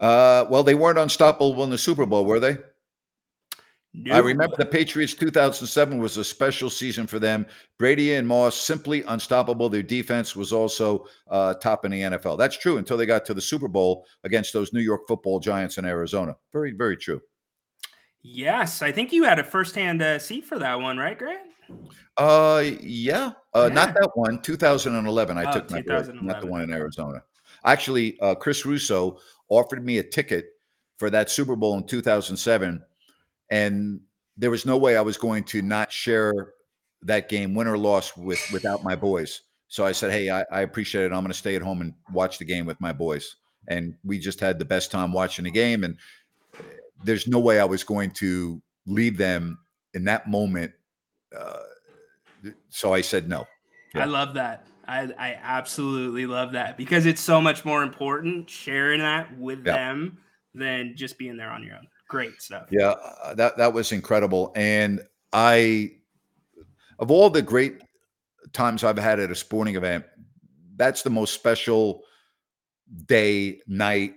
Uh, 0.00 0.46
well, 0.48 0.62
they 0.62 0.74
weren't 0.74 0.98
unstoppable 0.98 1.62
in 1.62 1.70
the 1.70 1.78
Super 1.78 2.06
Bowl, 2.06 2.24
were 2.24 2.40
they? 2.40 2.58
No. 3.92 4.14
I 4.14 4.18
remember 4.18 4.54
the 4.56 4.66
Patriots 4.66 5.14
2007 5.14 5.98
was 5.98 6.16
a 6.16 6.24
special 6.24 6.70
season 6.70 7.08
for 7.08 7.18
them. 7.18 7.44
Brady 7.76 8.14
and 8.14 8.26
Moss 8.26 8.54
simply 8.54 9.02
unstoppable. 9.02 9.68
Their 9.68 9.82
defense 9.82 10.36
was 10.36 10.52
also 10.52 11.06
uh, 11.28 11.54
top 11.54 11.84
in 11.84 11.90
the 11.90 12.00
NFL. 12.02 12.38
That's 12.38 12.56
true 12.56 12.76
until 12.78 12.96
they 12.96 13.04
got 13.04 13.24
to 13.26 13.34
the 13.34 13.40
Super 13.40 13.66
Bowl 13.66 14.06
against 14.22 14.52
those 14.52 14.72
New 14.72 14.80
York 14.80 15.08
football 15.08 15.40
giants 15.40 15.76
in 15.76 15.84
Arizona. 15.84 16.36
Very, 16.52 16.70
very 16.70 16.96
true. 16.96 17.20
Yes, 18.22 18.80
I 18.80 18.92
think 18.92 19.12
you 19.12 19.24
had 19.24 19.40
a 19.40 19.44
firsthand 19.44 20.02
uh, 20.02 20.20
seat 20.20 20.44
for 20.44 20.58
that 20.60 20.80
one, 20.80 20.96
right, 20.96 21.18
Grant? 21.18 21.48
Uh, 22.16 22.62
yeah. 22.80 23.32
Uh, 23.54 23.66
yeah. 23.68 23.74
Not 23.74 23.94
that 23.94 24.10
one. 24.14 24.40
2011. 24.40 25.36
I 25.36 25.44
oh, 25.44 25.52
took 25.52 25.70
my 25.70 25.82
not 26.20 26.40
the 26.40 26.46
one 26.46 26.60
in 26.60 26.72
Arizona. 26.72 27.24
Actually, 27.64 28.18
uh, 28.20 28.34
Chris 28.34 28.64
Russo 28.64 29.18
offered 29.50 29.84
me 29.84 29.98
a 29.98 30.02
ticket 30.02 30.46
for 30.98 31.10
that 31.10 31.28
Super 31.28 31.56
Bowl 31.56 31.76
in 31.76 31.84
2007, 31.84 32.82
and 33.50 34.00
there 34.36 34.50
was 34.50 34.64
no 34.64 34.78
way 34.78 34.96
I 34.96 35.02
was 35.02 35.18
going 35.18 35.44
to 35.44 35.60
not 35.60 35.92
share 35.92 36.54
that 37.02 37.28
game, 37.28 37.54
win 37.54 37.66
or 37.66 37.76
loss, 37.76 38.16
with 38.16 38.40
without 38.52 38.82
my 38.82 38.96
boys. 38.96 39.42
So 39.68 39.84
I 39.84 39.92
said, 39.92 40.10
"Hey, 40.10 40.30
I, 40.30 40.44
I 40.50 40.62
appreciate 40.62 41.04
it. 41.04 41.12
I'm 41.12 41.20
going 41.20 41.28
to 41.28 41.34
stay 41.34 41.56
at 41.56 41.62
home 41.62 41.82
and 41.82 41.92
watch 42.12 42.38
the 42.38 42.44
game 42.44 42.64
with 42.64 42.80
my 42.80 42.92
boys." 42.92 43.36
And 43.68 43.94
we 44.04 44.18
just 44.18 44.40
had 44.40 44.58
the 44.58 44.64
best 44.64 44.90
time 44.90 45.12
watching 45.12 45.44
the 45.44 45.50
game. 45.50 45.84
And 45.84 45.96
there's 47.04 47.26
no 47.26 47.38
way 47.38 47.60
I 47.60 47.64
was 47.64 47.84
going 47.84 48.10
to 48.12 48.60
leave 48.86 49.16
them 49.16 49.58
in 49.94 50.04
that 50.04 50.28
moment. 50.28 50.72
Uh, 51.36 51.58
so 52.70 52.92
I 52.92 53.00
said 53.00 53.28
no. 53.28 53.46
Yeah. 53.94 54.02
I 54.02 54.04
love 54.06 54.34
that. 54.34 54.66
I, 54.90 55.08
I 55.18 55.38
absolutely 55.40 56.26
love 56.26 56.52
that 56.52 56.76
because 56.76 57.06
it's 57.06 57.20
so 57.20 57.40
much 57.40 57.64
more 57.64 57.84
important 57.84 58.50
sharing 58.50 59.00
that 59.00 59.38
with 59.38 59.64
yeah. 59.64 59.74
them 59.74 60.18
than 60.52 60.94
just 60.96 61.16
being 61.16 61.36
there 61.36 61.50
on 61.50 61.62
your 61.62 61.76
own. 61.76 61.86
Great 62.08 62.42
stuff. 62.42 62.66
Yeah, 62.70 62.94
uh, 63.22 63.34
that 63.34 63.56
that 63.56 63.72
was 63.72 63.92
incredible, 63.92 64.52
and 64.56 65.00
I, 65.32 65.92
of 66.98 67.12
all 67.12 67.30
the 67.30 67.40
great 67.40 67.80
times 68.52 68.82
I've 68.82 68.98
had 68.98 69.20
at 69.20 69.30
a 69.30 69.34
sporting 69.36 69.76
event, 69.76 70.04
that's 70.74 71.02
the 71.02 71.10
most 71.10 71.34
special 71.34 72.02
day, 73.06 73.60
night, 73.68 74.14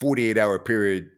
forty-eight 0.00 0.36
hour 0.36 0.58
period 0.58 1.08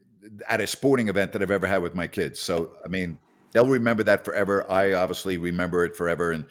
at 0.49 0.61
a 0.61 0.67
sporting 0.67 1.09
event 1.09 1.33
that 1.33 1.43
I've 1.43 1.51
ever 1.51 1.67
had 1.67 1.83
with 1.83 1.97
my 1.97 2.07
kids. 2.07 2.39
So, 2.39 2.77
I 2.85 2.89
mean, 2.89 3.19
they'll 3.51 3.67
remember 3.67 4.05
that 4.05 4.25
forever. 4.25 4.65
I 4.71 4.93
obviously 4.93 5.39
remember 5.39 5.85
it 5.85 5.97
forever, 5.97 6.31
and 6.31 6.45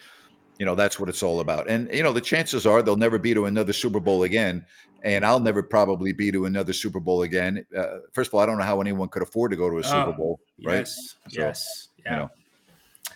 you 0.60 0.66
know 0.66 0.76
that's 0.76 1.00
what 1.00 1.10
it's 1.10 1.24
all 1.24 1.40
about. 1.40 1.70
And 1.70 1.90
you 1.94 2.04
know 2.04 2.14
the 2.14 2.22
chances 2.22 2.66
are 2.66 2.82
they'll 2.82 2.96
never 2.96 3.18
be 3.18 3.34
to 3.34 3.46
another 3.46 3.74
Super 3.74 4.00
Bowl 4.00 4.24
again, 4.24 4.66
and 5.04 5.26
I'll 5.26 5.40
never 5.40 5.64
probably 5.64 6.14
be 6.14 6.32
to 6.32 6.46
another 6.46 6.74
Super 6.74 7.00
Bowl 7.00 7.24
again. 7.24 7.66
Uh, 7.76 8.00
first 8.14 8.30
of 8.30 8.34
all, 8.34 8.40
I 8.42 8.46
don't 8.46 8.58
know 8.58 8.64
how 8.64 8.82
anyone 8.82 9.10
could 9.10 9.24
afford 9.24 9.52
to 9.52 9.58
go 9.58 9.70
to 9.70 9.78
a 9.78 9.84
Super 9.84 10.10
oh, 10.10 10.14
Bowl, 10.14 10.40
right? 10.64 10.80
Yes, 10.80 11.16
so, 11.30 11.42
yes, 11.42 11.88
yeah, 12.06 12.12
you 12.12 12.18
know, 12.18 12.30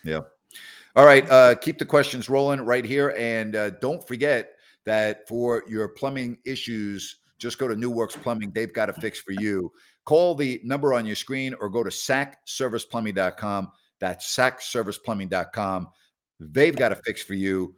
yeah. 0.04 0.22
All 0.96 1.06
right, 1.06 1.30
uh, 1.30 1.56
keep 1.56 1.78
the 1.78 1.86
questions 1.86 2.30
rolling 2.30 2.62
right 2.62 2.86
here, 2.86 3.14
and 3.18 3.56
uh, 3.56 3.70
don't 3.72 4.06
forget 4.08 4.52
that 4.86 5.28
for 5.28 5.64
your 5.68 5.90
plumbing 5.90 6.38
issues, 6.46 7.18
just 7.38 7.58
go 7.58 7.68
to 7.68 7.76
New 7.76 7.90
Works 7.90 8.16
Plumbing. 8.16 8.52
They've 8.52 8.72
got 8.72 8.90
a 8.90 8.94
fix 8.94 9.20
for 9.20 9.32
you. 9.34 9.72
Call 10.06 10.36
the 10.36 10.62
number 10.64 10.94
on 10.94 11.06
your 11.06 11.16
screen 11.16 11.56
or 11.60 11.68
go 11.68 11.84
to 11.84 11.90
sacserviceplumbing.com. 11.90 13.72
That's 14.00 14.36
sacserviceplumbing.com. 14.36 15.88
They've 16.40 16.76
got 16.76 16.92
a 16.92 16.96
fix 16.96 17.24
for 17.24 17.34
you. 17.34 17.76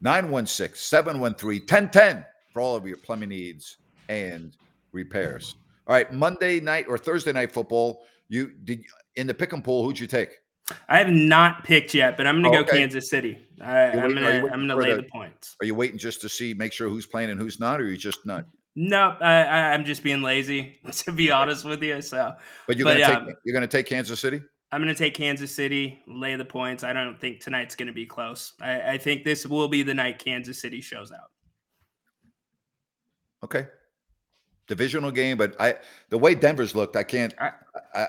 916 0.00 0.76
713 0.76 1.60
1010 1.60 2.24
for 2.52 2.60
all 2.60 2.76
of 2.76 2.86
your 2.86 2.98
plumbing 2.98 3.30
needs 3.30 3.78
and 4.08 4.56
repairs. 4.92 5.56
All 5.86 5.94
right, 5.94 6.12
Monday 6.12 6.60
night 6.60 6.86
or 6.88 6.98
Thursday 6.98 7.32
night 7.32 7.52
football. 7.52 8.04
You 8.28 8.52
did 8.64 8.84
in 9.16 9.26
the 9.26 9.34
pick 9.34 9.52
and 9.52 9.62
pool. 9.62 9.84
Who'd 9.84 9.98
you 9.98 10.06
take? 10.06 10.30
I 10.88 10.98
have 10.98 11.10
not 11.10 11.64
picked 11.64 11.92
yet, 11.92 12.16
but 12.16 12.26
I'm 12.26 12.42
going 12.42 12.54
to 12.54 12.64
go 12.64 12.70
Kansas 12.70 13.10
City. 13.10 13.38
I, 13.60 13.80
am 13.82 14.14
going 14.14 14.16
to 14.16 14.50
I'm 14.50 14.66
going 14.66 14.68
to 14.68 14.76
lay 14.76 14.90
the, 14.90 15.02
the, 15.02 15.08
points. 15.08 15.56
Are 15.60 15.66
you 15.66 15.74
waiting 15.74 15.98
just 15.98 16.22
to 16.22 16.28
see, 16.28 16.54
make 16.54 16.72
sure 16.72 16.88
who's 16.88 17.06
playing 17.06 17.30
and 17.30 17.38
who's 17.38 17.60
not, 17.60 17.80
or 17.80 17.84
are 17.84 17.88
you 17.88 17.98
just 17.98 18.24
not? 18.24 18.46
No, 18.74 19.16
I, 19.20 19.74
am 19.74 19.84
just 19.84 20.02
being 20.02 20.22
lazy 20.22 20.80
to 21.04 21.12
be 21.12 21.30
honest 21.30 21.64
with 21.64 21.82
you. 21.82 22.00
So, 22.00 22.34
but 22.66 22.76
you're 22.76 22.86
going 22.86 22.98
to 22.98 23.04
um, 23.04 23.26
take 23.26 23.36
you're 23.44 23.52
going 23.52 23.68
to 23.68 23.76
take 23.76 23.86
Kansas 23.86 24.18
City. 24.18 24.42
I'm 24.74 24.82
going 24.82 24.92
to 24.92 24.98
take 24.98 25.14
Kansas 25.14 25.54
City, 25.54 26.02
lay 26.08 26.34
the 26.34 26.44
points. 26.44 26.82
I 26.82 26.92
don't 26.92 27.20
think 27.20 27.38
tonight's 27.38 27.76
going 27.76 27.86
to 27.86 27.92
be 27.92 28.04
close. 28.04 28.54
I, 28.60 28.94
I 28.94 28.98
think 28.98 29.22
this 29.22 29.46
will 29.46 29.68
be 29.68 29.84
the 29.84 29.94
night 29.94 30.18
Kansas 30.18 30.60
City 30.60 30.80
shows 30.80 31.12
out. 31.12 31.30
Okay, 33.44 33.68
divisional 34.66 35.12
game, 35.12 35.36
but 35.36 35.54
I 35.60 35.76
the 36.08 36.18
way 36.18 36.34
Denver's 36.34 36.74
looked, 36.74 36.96
I 36.96 37.04
can't. 37.04 37.32
I, 37.38 37.52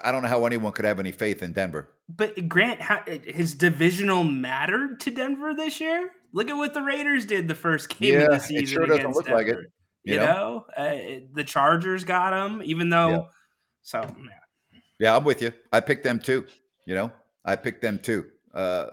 I, 0.05 0.11
don't 0.11 0.23
know 0.23 0.27
how 0.27 0.43
anyone 0.47 0.71
could 0.71 0.85
have 0.85 0.99
any 0.99 1.11
faith 1.11 1.43
in 1.43 1.53
Denver. 1.53 1.91
But 2.09 2.49
Grant, 2.49 2.81
how, 2.81 3.03
his 3.05 3.53
divisional 3.53 4.23
mattered 4.23 4.99
to 5.01 5.11
Denver 5.11 5.53
this 5.53 5.79
year. 5.79 6.09
Look 6.33 6.49
at 6.49 6.57
what 6.57 6.73
the 6.73 6.81
Raiders 6.81 7.27
did 7.27 7.47
the 7.47 7.53
first 7.53 7.89
game 7.89 8.13
yeah, 8.15 8.21
of 8.21 8.31
the 8.31 8.39
season. 8.39 8.63
It 8.63 8.69
sure 8.69 8.85
doesn't 8.87 9.11
look 9.11 9.25
Denver. 9.25 9.37
like 9.37 9.47
it. 9.47 9.57
You, 10.03 10.13
you 10.13 10.19
know, 10.19 10.65
know? 10.77 10.83
Uh, 10.83 11.19
the 11.33 11.43
Chargers 11.43 12.03
got 12.03 12.33
him, 12.33 12.63
even 12.65 12.89
though. 12.89 13.09
Yeah. 13.09 13.21
So 13.83 13.99
yeah. 14.01 14.29
Yeah, 14.99 15.15
I'm 15.15 15.23
with 15.23 15.41
you. 15.41 15.51
I 15.71 15.79
picked 15.79 16.03
them 16.03 16.19
too. 16.19 16.45
You 16.85 16.95
know, 16.95 17.11
I 17.43 17.55
picked 17.55 17.81
them 17.81 17.99
too. 17.99 18.25
Uh, 18.53 18.87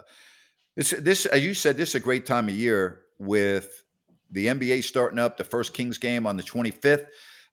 this 0.76 0.90
this 0.98 1.26
as 1.26 1.44
you 1.44 1.54
said, 1.54 1.76
this 1.76 1.90
is 1.90 1.94
a 1.96 2.00
great 2.00 2.26
time 2.26 2.48
of 2.48 2.54
year 2.54 3.02
with 3.18 3.84
the 4.30 4.46
NBA 4.46 4.84
starting 4.84 5.18
up. 5.18 5.36
The 5.36 5.44
first 5.44 5.74
Kings 5.74 5.98
game 5.98 6.26
on 6.26 6.36
the 6.36 6.42
25th 6.42 7.06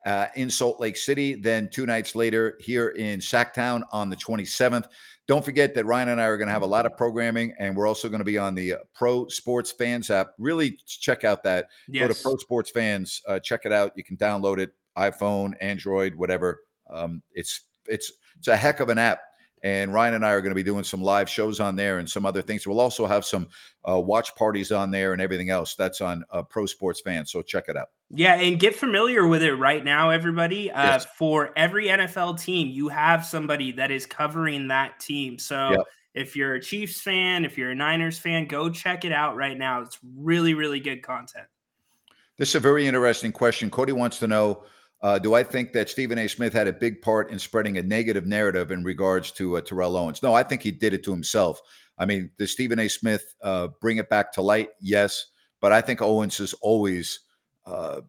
uh, 0.06 0.28
in 0.36 0.50
Salt 0.50 0.80
Lake 0.80 0.98
City. 0.98 1.36
Then 1.36 1.70
two 1.70 1.86
nights 1.86 2.16
later 2.16 2.58
here 2.60 2.90
in 2.90 3.20
Sacktown 3.20 3.84
on 3.92 4.10
the 4.10 4.16
27th. 4.16 4.86
Don't 5.28 5.46
forget 5.46 5.76
that 5.76 5.86
Ryan 5.86 6.10
and 6.10 6.22
I 6.22 6.26
are 6.26 6.38
going 6.38 6.48
to 6.48 6.54
have 6.54 6.64
a 6.64 6.68
lot 6.68 6.88
of 6.88 6.98
programming, 6.98 7.54
and 7.60 7.76
we're 7.76 7.86
also 7.86 8.10
going 8.10 8.20
to 8.20 8.26
be 8.26 8.40
on 8.40 8.56
the 8.56 8.74
uh, 8.74 8.78
Pro 8.96 9.28
Sports 9.28 9.72
Fans 9.72 10.10
app. 10.10 10.30
Really 10.40 10.80
check 10.88 11.24
out 11.24 11.44
that. 11.44 11.68
Yes. 11.88 12.08
Go 12.08 12.14
to 12.14 12.22
Pro 12.24 12.38
Sports 12.38 12.72
Fans, 12.72 13.22
uh, 13.28 13.40
check 13.40 13.62
it 13.66 13.72
out. 13.72 13.92
You 13.96 14.04
can 14.04 14.18
download 14.18 14.58
it, 14.58 14.72
iPhone, 14.98 15.54
Android, 15.62 16.16
whatever. 16.16 16.62
Um, 16.90 17.22
it's 17.32 17.62
it's 17.86 18.12
it's 18.40 18.48
a 18.48 18.58
heck 18.58 18.80
of 18.80 18.90
an 18.90 18.98
app 18.98 19.20
and 19.64 19.94
Ryan 19.94 20.16
and 20.16 20.26
I 20.26 20.32
are 20.32 20.42
going 20.42 20.52
to 20.52 20.56
be 20.56 20.64
doing 20.64 20.84
some 20.84 21.02
live 21.02 21.30
shows 21.30 21.60
on 21.60 21.76
there 21.76 22.00
and 22.00 22.10
some 22.10 22.26
other 22.26 22.42
things. 22.42 22.66
We'll 22.66 22.80
also 22.80 23.06
have 23.06 23.26
some 23.26 23.48
uh, 23.88 24.00
watch 24.00 24.34
parties 24.36 24.72
on 24.72 24.92
there 24.92 25.14
and 25.14 25.22
everything 25.22 25.50
else. 25.50 25.76
That's 25.76 26.02
on 26.02 26.24
uh, 26.32 26.44
Pro 26.44 26.66
Sports 26.66 27.02
Fans. 27.02 27.32
So 27.32 27.42
check 27.42 27.66
it 27.68 27.76
out. 27.76 27.90
Yeah, 28.10 28.36
and 28.36 28.60
get 28.60 28.76
familiar 28.76 29.28
with 29.28 29.44
it 29.44 29.54
right 29.56 29.84
now, 29.84 30.10
everybody. 30.10 30.72
Uh, 30.72 30.84
yes. 30.84 31.08
For 31.18 31.52
every 31.56 31.88
NFL 31.88 32.42
team, 32.42 32.70
you 32.70 32.88
have 32.88 33.26
somebody 33.26 33.72
that 33.74 33.92
is 33.92 34.06
covering 34.06 34.70
that 34.70 35.00
team. 35.00 35.38
So 35.38 35.72
yep. 35.72 35.82
if 36.14 36.36
you're 36.36 36.56
a 36.56 36.62
Chiefs 36.62 37.02
fan, 37.02 37.44
if 37.46 37.58
you're 37.58 37.72
a 37.72 37.76
Niners 37.76 38.18
fan, 38.18 38.48
go 38.48 38.70
check 38.70 39.06
it 39.06 39.12
out 39.12 39.36
right 39.36 39.58
now. 39.58 39.82
It's 39.82 40.00
really, 40.16 40.54
really 40.54 40.80
good 40.80 41.04
content. 41.04 41.46
This 42.38 42.50
is 42.50 42.56
a 42.56 42.60
very 42.62 42.88
interesting 42.88 43.34
question. 43.34 43.70
Cody 43.70 43.92
wants 43.92 44.18
to 44.20 44.28
know 44.28 44.64
uh, 45.02 45.18
do 45.18 45.34
I 45.34 45.44
think 45.44 45.72
that 45.74 45.90
Stephen 45.90 46.18
A. 46.18 46.28
Smith 46.28 46.54
had 46.54 46.68
a 46.68 46.74
big 46.74 47.02
part 47.02 47.32
in 47.32 47.40
spreading 47.40 47.78
a 47.78 47.84
negative 47.84 48.26
narrative 48.26 48.72
in 48.72 48.84
regards 48.84 49.32
to 49.34 49.58
uh, 49.58 49.62
Terrell 49.62 49.96
Owens? 49.96 50.22
No, 50.22 50.34
I 50.34 50.44
think 50.44 50.62
he 50.62 50.72
did 50.72 50.94
it 50.94 51.04
to 51.06 51.12
himself. 51.12 51.62
I 51.98 52.06
mean, 52.06 52.32
does 52.38 52.52
Stephen 52.52 52.80
A. 52.80 52.88
Smith 52.88 53.36
uh, 53.42 53.70
bring 53.80 53.98
it 53.98 54.10
back 54.10 54.32
to 54.34 54.42
light? 54.42 54.70
Yes, 54.82 55.28
but 55.62 55.72
I 55.72 55.82
think 55.82 56.02
Owens 56.02 56.38
has 56.38 56.54
always 56.54 57.22
uh, 57.66 58.02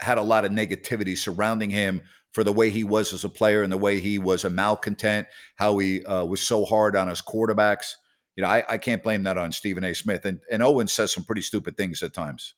had 0.00 0.18
a 0.18 0.22
lot 0.22 0.44
of 0.44 0.52
negativity 0.52 1.16
surrounding 1.16 1.70
him 1.70 2.02
for 2.32 2.44
the 2.44 2.52
way 2.52 2.70
he 2.70 2.84
was 2.84 3.12
as 3.12 3.24
a 3.24 3.28
player 3.28 3.62
and 3.62 3.72
the 3.72 3.78
way 3.78 4.00
he 4.00 4.18
was 4.18 4.44
a 4.44 4.50
malcontent, 4.50 5.26
how 5.56 5.76
he 5.78 6.04
uh, 6.04 6.24
was 6.24 6.40
so 6.40 6.64
hard 6.64 6.94
on 6.94 7.08
his 7.08 7.22
quarterbacks. 7.22 7.94
You 8.36 8.42
know, 8.42 8.48
I, 8.48 8.62
I 8.68 8.78
can't 8.78 9.02
blame 9.02 9.22
that 9.24 9.38
on 9.38 9.50
Stephen 9.50 9.84
A. 9.84 9.94
Smith. 9.94 10.24
And, 10.24 10.40
and 10.50 10.62
Owens 10.62 10.92
says 10.92 11.12
some 11.12 11.24
pretty 11.24 11.42
stupid 11.42 11.76
things 11.76 12.02
at 12.02 12.12
times. 12.12 12.54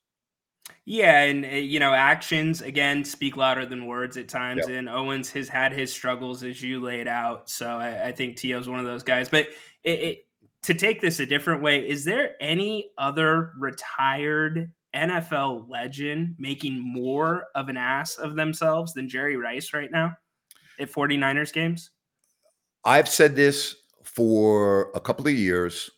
Yeah, 0.85 1.23
and 1.23 1.45
eh, 1.45 1.57
you 1.57 1.79
know, 1.79 1.93
actions 1.93 2.61
again 2.61 3.03
speak 3.03 3.37
louder 3.37 3.65
than 3.65 3.85
words 3.85 4.17
at 4.17 4.27
times. 4.27 4.63
Yep. 4.67 4.77
And 4.77 4.89
Owens 4.89 5.29
has 5.31 5.47
had 5.47 5.71
his 5.71 5.91
struggles 5.91 6.43
as 6.43 6.61
you 6.61 6.81
laid 6.81 7.07
out. 7.07 7.49
So 7.49 7.67
I, 7.67 8.07
I 8.07 8.11
think 8.11 8.37
T.O.'s 8.37 8.67
one 8.67 8.79
of 8.79 8.85
those 8.85 9.03
guys. 9.03 9.29
But 9.29 9.47
it, 9.83 9.99
it, 9.99 10.25
to 10.63 10.73
take 10.73 11.01
this 11.01 11.19
a 11.19 11.25
different 11.25 11.61
way, 11.61 11.87
is 11.87 12.03
there 12.03 12.35
any 12.39 12.91
other 12.97 13.51
retired 13.57 14.71
NFL 14.95 15.69
legend 15.69 16.35
making 16.37 16.79
more 16.79 17.45
of 17.55 17.69
an 17.69 17.77
ass 17.77 18.15
of 18.17 18.35
themselves 18.35 18.93
than 18.93 19.07
Jerry 19.07 19.37
Rice 19.37 19.73
right 19.73 19.91
now 19.91 20.15
at 20.79 20.91
49ers 20.91 21.53
games? 21.53 21.91
I've 22.83 23.07
said 23.07 23.35
this 23.35 23.75
for 24.03 24.91
a 24.95 24.99
couple 24.99 25.27
of 25.27 25.33
years, 25.33 25.89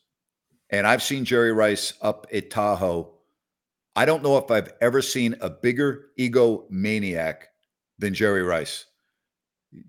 and 0.70 0.86
I've 0.86 1.02
seen 1.02 1.26
Jerry 1.26 1.54
Rice 1.54 1.94
up 2.02 2.28
at 2.34 2.50
Tahoe 2.50 3.13
I 3.96 4.06
don't 4.06 4.24
know 4.24 4.38
if 4.38 4.50
I've 4.50 4.74
ever 4.82 5.02
seen 5.02 5.36
a 5.42 5.50
bigger 5.50 6.06
ego 6.18 6.66
maniac 6.70 7.50
than 8.00 8.14
Jerry 8.14 8.44
Rice. 8.44 8.86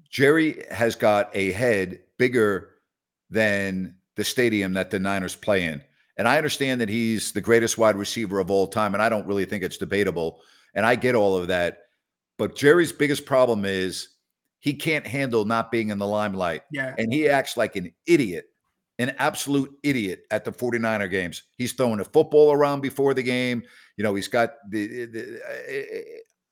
Jerry 0.09 0.65
has 0.71 0.95
got 0.95 1.31
a 1.35 1.53
head 1.53 2.01
bigger 2.19 2.71
than 3.31 3.97
the 4.17 4.25
stadium 4.25 4.75
that 4.75 4.91
the 4.91 4.99
Niners 4.99 5.37
play 5.37 5.65
in. 5.65 5.83
And 6.17 6.29
I 6.29 6.37
understand 6.37 6.81
that 6.81 6.89
he's 6.89 7.33
the 7.33 7.41
greatest 7.41 7.77
wide 7.77 7.97
receiver 7.97 8.39
of 8.39 8.51
all 8.51 8.67
time, 8.67 8.95
and 8.95 9.03
I 9.03 9.09
don't 9.09 9.27
really 9.27 9.45
think 9.45 9.65
it's 9.65 9.79
debatable. 9.79 10.41
And 10.75 10.87
I 10.87 10.95
get 10.95 11.15
all 11.15 11.37
of 11.37 11.49
that. 11.49 11.79
But 12.39 12.57
Jerry's 12.57 12.93
biggest 12.93 13.27
problem 13.27 13.65
is 13.65 14.09
he 14.61 14.75
can't 14.75 15.07
handle 15.07 15.45
not 15.45 15.71
being 15.71 15.91
in 15.91 15.99
the 15.99 16.07
limelight. 16.07 16.63
Yeah. 16.71 16.95
And 16.99 17.13
he 17.13 17.29
acts 17.29 17.57
like 17.57 17.77
an 17.77 17.93
idiot, 18.07 18.47
an 18.99 19.15
absolute 19.19 19.73
idiot 19.83 20.25
at 20.31 20.45
the 20.45 20.53
49er 20.53 21.11
games. 21.11 21.43
He's 21.59 21.73
throwing 21.73 21.99
the 21.99 22.05
football 22.05 22.53
around 22.53 22.81
before 22.81 23.15
the 23.15 23.23
game. 23.23 23.63
You 23.97 24.05
know, 24.05 24.15
he's 24.15 24.29
got 24.29 24.55
the, 24.71 25.07
the 25.07 25.41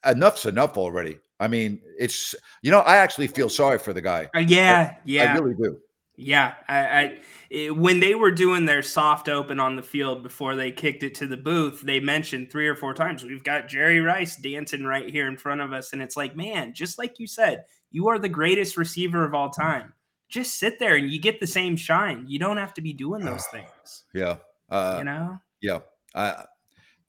uh, 0.05 0.11
enough's 0.11 0.47
enough 0.47 0.77
already. 0.77 1.19
I 1.41 1.49
mean, 1.49 1.81
it's 1.99 2.35
you 2.63 2.71
know, 2.71 2.81
I 2.81 2.97
actually 2.97 3.27
feel 3.27 3.49
sorry 3.49 3.79
for 3.79 3.93
the 3.93 4.01
guy. 4.01 4.29
Uh, 4.35 4.41
yeah, 4.41 4.95
I, 4.95 4.99
yeah, 5.05 5.35
I 5.35 5.39
really 5.39 5.55
do. 5.55 5.79
Yeah, 6.17 6.55
I, 6.69 6.79
I 6.79 7.19
it, 7.51 7.77
when 7.77 8.01
they 8.01 8.15
were 8.15 8.31
doing 8.31 8.65
their 8.65 8.83
soft 8.83 9.29
open 9.29 9.59
on 9.59 9.75
the 9.75 9.83
field 9.83 10.23
before 10.23 10.55
they 10.55 10.71
kicked 10.71 11.03
it 11.03 11.15
to 11.17 11.27
the 11.27 11.37
booth, 11.37 11.81
they 11.83 12.01
mentioned 12.01 12.51
three 12.51 12.69
or 12.69 12.77
four 12.77 12.95
times 12.95 13.25
we've 13.25 13.43
got 13.43 13.69
Jerry 13.69 14.01
Rice 14.01 14.37
dancing 14.37 14.85
right 14.85 15.09
here 15.09 15.27
in 15.27 15.37
front 15.37 15.61
of 15.61 15.73
us, 15.73 15.93
and 15.93 16.03
it's 16.03 16.17
like, 16.17 16.37
man, 16.37 16.75
just 16.75 16.99
like 16.99 17.19
you 17.19 17.27
said, 17.27 17.65
you 17.91 18.09
are 18.09 18.19
the 18.19 18.29
greatest 18.29 18.77
receiver 18.77 19.25
of 19.25 19.35
all 19.35 19.51
time. 19.51 19.95
Just 20.33 20.59
sit 20.59 20.79
there 20.79 20.97
and 20.97 21.11
you 21.11 21.21
get 21.21 21.41
the 21.41 21.47
same 21.47 21.77
shine. 21.77 22.25
You 22.27 22.39
don't 22.39 22.57
have 22.57 22.73
to 22.75 22.81
be 22.81 22.93
doing 22.93 23.25
those 23.25 23.45
things. 23.53 24.05
Yeah, 24.15 24.37
uh, 24.71 24.97
you 24.99 25.05
know. 25.05 25.39
Yeah, 25.61 25.81
I 26.15 26.45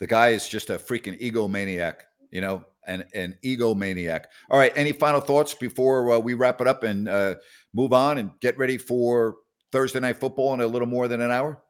the 0.03 0.07
guy 0.07 0.29
is 0.31 0.49
just 0.49 0.69
a 0.69 0.77
freaking 0.77 1.17
egomaniac, 1.21 2.01
you 2.29 2.41
know, 2.41 2.65
an, 2.87 3.05
an 3.13 3.37
egomaniac. 3.41 4.25
All 4.49 4.59
right. 4.59 4.73
Any 4.75 4.91
final 4.91 5.21
thoughts 5.21 5.53
before 5.53 6.11
uh, 6.11 6.19
we 6.19 6.33
wrap 6.33 6.59
it 6.59 6.67
up 6.67 6.83
and 6.83 7.07
uh, 7.07 7.35
move 7.73 7.93
on 7.93 8.17
and 8.17 8.31
get 8.41 8.57
ready 8.57 8.77
for 8.77 9.37
Thursday 9.71 10.01
night 10.01 10.17
football 10.17 10.53
in 10.53 10.59
a 10.59 10.67
little 10.67 10.89
more 10.89 11.07
than 11.07 11.21
an 11.21 11.31
hour? 11.31 11.63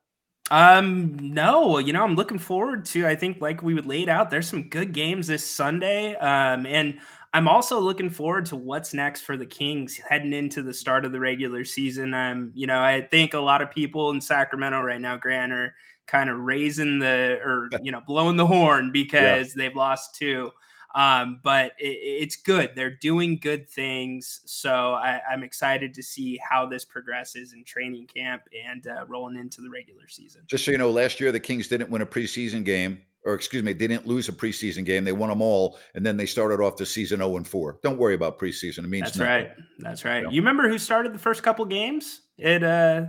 Um, 0.50 1.16
no, 1.34 1.78
you 1.78 1.94
know, 1.94 2.04
I'm 2.04 2.16
looking 2.16 2.40
forward 2.40 2.86
to, 2.86 3.06
I 3.06 3.16
think, 3.16 3.40
like 3.40 3.62
we 3.62 3.76
would 3.76 3.86
laid 3.86 4.10
out, 4.10 4.32
there's 4.32 4.48
some 4.48 4.68
good 4.68 4.94
games 4.94 5.28
this 5.28 5.46
Sunday. 5.46 6.16
Um, 6.16 6.66
and 6.66 7.00
I'm 7.34 7.48
also 7.48 7.80
looking 7.80 8.12
forward 8.12 8.46
to 8.48 8.56
what's 8.56 8.94
next 8.94 9.22
for 9.22 9.38
the 9.38 9.46
Kings 9.46 9.98
heading 9.98 10.34
into 10.34 10.62
the 10.62 10.74
start 10.74 11.04
of 11.04 11.12
the 11.12 11.20
regular 11.20 11.66
season. 11.66 12.14
Um, 12.14 12.52
you 12.54 12.68
know, 12.68 12.80
I 12.80 13.02
think 13.02 13.34
a 13.34 13.40
lot 13.40 13.62
of 13.62 13.72
people 13.72 14.12
in 14.12 14.22
Sacramento 14.22 14.82
right 14.82 15.02
now, 15.02 15.18
Grant, 15.18 15.52
are 15.52 15.74
kind 16.06 16.30
of 16.30 16.38
raising 16.38 17.00
the 17.00 17.40
or 17.44 17.70
you 17.82 17.92
know 17.92 18.02
blowing 18.06 18.38
the 18.38 18.46
horn 18.46 18.92
because 18.92 19.48
yeah. 19.48 19.54
they've 19.56 19.76
lost 19.76 20.16
two. 20.16 20.52
Um, 20.96 21.40
but 21.44 21.72
it, 21.80 21.98
it's 21.98 22.36
good. 22.36 22.74
They're 22.76 22.96
doing 22.98 23.38
good 23.38 23.68
things. 23.68 24.42
So 24.46 24.94
I, 24.94 25.22
am 25.32 25.42
excited 25.42 25.92
to 25.96 26.04
see 26.04 26.40
how 26.48 26.68
this 26.68 26.86
progresses 26.86 27.54
in 27.54 27.64
training 27.64 28.08
camp 28.08 28.44
and 28.68 28.86
uh, 28.86 29.06
rolling 29.08 29.38
into 29.38 29.62
the 29.62 29.72
regular 29.72 30.08
season. 30.08 30.44
Just 30.46 30.66
so 30.66 30.72
you 30.72 30.78
know, 30.78 30.92
last 30.92 31.20
year 31.20 31.32
the 31.32 31.40
Kings 31.40 31.68
didn't 31.68 31.90
win 31.90 32.04
a 32.04 32.06
preseason 32.06 32.64
game, 32.64 33.02
or 33.26 33.34
excuse 33.36 33.64
me, 33.64 33.74
they 33.74 33.88
didn't 33.88 34.08
lose 34.08 34.30
a 34.30 34.32
preseason 34.32 34.86
game. 34.86 35.04
They 35.04 35.12
won 35.12 35.30
them 35.30 35.42
all, 35.42 35.78
and 35.96 36.06
then 36.06 36.18
they 36.18 36.26
started 36.26 36.60
off 36.60 36.78
the 36.78 36.86
season 36.86 37.20
0 37.20 37.38
and 37.38 37.48
4. 37.48 37.80
Don't 37.84 37.98
worry 37.98 38.16
about 38.16 38.38
preseason. 38.38 38.80
It 38.80 38.90
means 38.90 39.06
that's 39.06 39.18
nothing. 39.18 39.32
right. 39.32 39.52
That's 39.80 40.06
right. 40.06 40.32
You 40.32 40.42
remember 40.42 40.68
who 40.68 40.78
started 40.78 41.14
the 41.14 41.20
first 41.20 41.44
couple 41.44 41.66
games 41.66 42.22
at 42.42 42.64
uh 42.64 43.06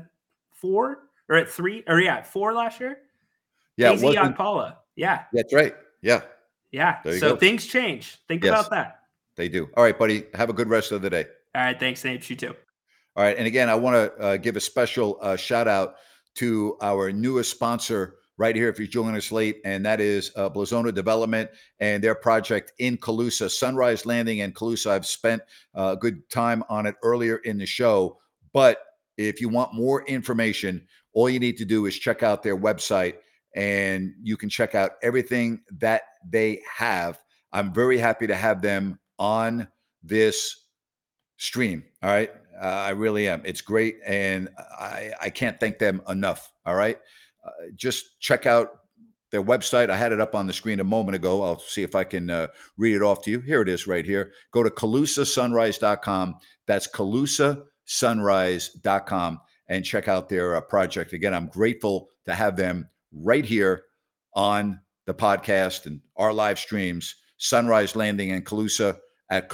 four 0.53 1.01
or 1.29 1.37
at 1.37 1.49
three 1.49 1.83
or 1.87 2.01
yeah, 2.01 2.23
four 2.23 2.53
last 2.53 2.81
year? 2.81 2.99
Yeah, 3.77 3.93
KZ 3.93 4.37
Okpala. 4.37 4.77
Yeah. 4.97 5.25
That's 5.33 5.53
right. 5.53 5.75
Yeah. 6.03 6.23
Yeah. 6.71 7.03
So 7.05 7.31
go. 7.31 7.37
things 7.37 7.67
change. 7.67 8.19
Think 8.29 8.45
yes, 8.45 8.51
about 8.51 8.71
that. 8.71 9.01
They 9.37 9.49
do. 9.49 9.69
All 9.77 9.83
right, 9.83 9.99
buddy. 9.99 10.25
Have 10.35 10.51
a 10.51 10.53
good 10.53 10.69
rest 10.69 10.93
of 10.93 11.03
the 11.03 11.11
day. 11.11 11.27
All 11.55 11.63
right. 11.63 11.79
Thanks, 11.79 12.05
Nate. 12.05 12.29
You 12.29 12.37
too. 12.37 12.55
All 13.17 13.25
right. 13.25 13.37
And 13.37 13.47
again, 13.47 13.69
I 13.69 13.75
want 13.75 13.95
to 13.95 14.23
uh, 14.23 14.37
give 14.37 14.57
a 14.57 14.61
special 14.61 15.19
uh, 15.21 15.37
shout 15.37 15.69
out 15.69 15.97
to 16.37 16.77
our 16.81 17.13
newest 17.13 17.51
sponsor 17.51 18.17
right 18.37 18.57
here 18.57 18.69
if 18.69 18.79
you're 18.79 18.89
joining 18.89 19.17
us 19.17 19.31
late, 19.31 19.61
and 19.65 19.85
that 19.87 20.01
is 20.01 20.33
uh, 20.37 20.51
Blazona 20.51 20.93
Development 20.93 21.51
and 21.81 22.03
their 22.03 22.15
project 22.15 22.73
in 22.79 22.97
Colusa, 22.99 23.51
Sunrise 23.51 24.07
Landing 24.07 24.39
in 24.39 24.53
Colusa. 24.53 24.91
I've 24.91 25.07
spent 25.07 25.43
uh, 25.77 25.93
a 25.93 25.97
good 25.97 26.29
time 26.31 26.65
on 26.69 26.87
it 26.87 26.97
earlier 27.03 27.37
in 27.39 27.59
the 27.59 27.67
show. 27.67 28.19
But 28.53 28.79
if 29.17 29.41
you 29.41 29.49
want 29.49 29.75
more 29.75 30.05
information, 30.07 30.87
all 31.13 31.31
you 31.31 31.39
need 31.39 31.57
to 31.59 31.65
do 31.65 31.87
is 31.87 31.99
check 31.99 32.23
out 32.23 32.43
their 32.43 32.57
website 32.57 33.15
and 33.55 34.13
you 34.21 34.37
can 34.37 34.49
check 34.49 34.75
out 34.75 34.93
everything 35.03 35.61
that 35.79 36.03
they 36.29 36.61
have. 36.77 37.21
I'm 37.53 37.73
very 37.73 37.99
happy 37.99 38.27
to 38.27 38.35
have 38.35 38.61
them 38.61 38.99
on 39.19 39.69
this 40.03 40.65
stream. 41.37 41.85
All 42.03 42.11
right. 42.11 42.33
Uh, 42.61 42.67
I 42.67 42.91
really 42.91 43.29
am. 43.29 43.43
It's 43.45 43.61
great. 43.61 43.99
And 44.05 44.49
I, 44.59 45.13
I 45.21 45.31
can't 45.31 45.59
thank 45.59 45.79
them 45.79 46.03
enough. 46.09 46.53
All 46.67 46.75
right. 46.75 46.99
Uh, 47.45 47.51
just 47.75 48.21
check 48.21 48.47
out 48.47 48.69
their 49.31 49.43
website. 49.43 49.91
I 49.91 49.97
had 49.97 50.13
it 50.13 50.21
up 50.21 50.35
on 50.35 50.47
the 50.47 50.53
screen 50.53 50.81
a 50.81 50.85
moment 50.85 51.17
ago. 51.17 51.43
I'll 51.43 51.59
see 51.59 51.83
if 51.83 51.95
I 51.95 52.05
can 52.05 52.31
uh, 52.31 52.49
read 52.77 52.97
it 52.97 53.03
off 53.03 53.23
to 53.25 53.31
you. 53.31 53.41
Here 53.41 53.63
it 53.63 53.69
is 53.69 53.87
right 53.87 54.07
here. 54.07 54.33
Go 54.53 54.63
to 54.63 54.71
ColusaSunrise.com. 54.71 56.37
That's 56.67 56.89
ColusaSunrise.com 56.89 59.41
and 59.69 59.85
check 59.85 60.09
out 60.09 60.29
their 60.29 60.57
uh, 60.57 60.61
project. 60.61 61.13
Again, 61.13 61.35
I'm 61.35 61.47
grateful 61.49 62.09
to 62.27 62.35
have 62.35 62.57
them 62.57 62.89
right 63.13 63.45
here 63.45 63.85
on 64.35 64.81
the 65.07 65.15
podcast 65.15 65.87
and 65.87 66.01
our 66.17 66.33
live 66.33 66.59
streams, 66.59 67.15
Sunrise 67.39 67.97
Landing 67.97 68.33
and 68.33 68.45
Colusa 68.45 68.99
at 69.31 69.49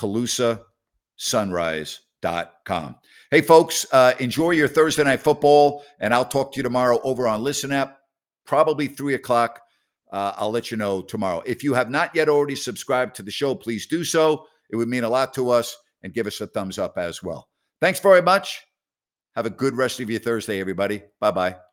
ColusaSunrise.com. 2.22 2.96
Hey, 3.30 3.40
folks, 3.40 3.86
uh, 3.92 4.14
enjoy 4.18 4.50
your 4.52 4.68
Thursday 4.68 5.04
night 5.04 5.20
football, 5.20 5.84
and 6.00 6.12
I'll 6.12 6.24
talk 6.24 6.52
to 6.52 6.56
you 6.56 6.62
tomorrow 6.62 7.00
over 7.02 7.28
on 7.28 7.42
Listen 7.42 7.72
App, 7.72 7.98
probably 8.46 8.88
three 8.88 9.14
o'clock. 9.14 9.60
Uh, 10.12 10.32
I'll 10.36 10.50
let 10.50 10.70
you 10.70 10.76
know 10.76 11.02
tomorrow. 11.02 11.42
If 11.46 11.62
you 11.62 11.72
have 11.74 11.90
not 11.90 12.14
yet 12.14 12.28
already 12.28 12.56
subscribed 12.56 13.14
to 13.16 13.22
the 13.22 13.30
show, 13.30 13.54
please 13.54 13.86
do 13.86 14.02
so. 14.02 14.46
It 14.70 14.76
would 14.76 14.88
mean 14.88 15.04
a 15.04 15.08
lot 15.08 15.32
to 15.34 15.50
us 15.50 15.76
and 16.02 16.12
give 16.12 16.26
us 16.26 16.40
a 16.40 16.46
thumbs 16.48 16.78
up 16.78 16.98
as 16.98 17.22
well. 17.22 17.48
Thanks 17.80 18.00
very 18.00 18.22
much. 18.22 18.62
Have 19.36 19.46
a 19.46 19.50
good 19.50 19.76
rest 19.76 20.00
of 20.00 20.10
your 20.10 20.20
Thursday, 20.20 20.60
everybody. 20.60 21.02
Bye 21.20 21.30
bye. 21.30 21.69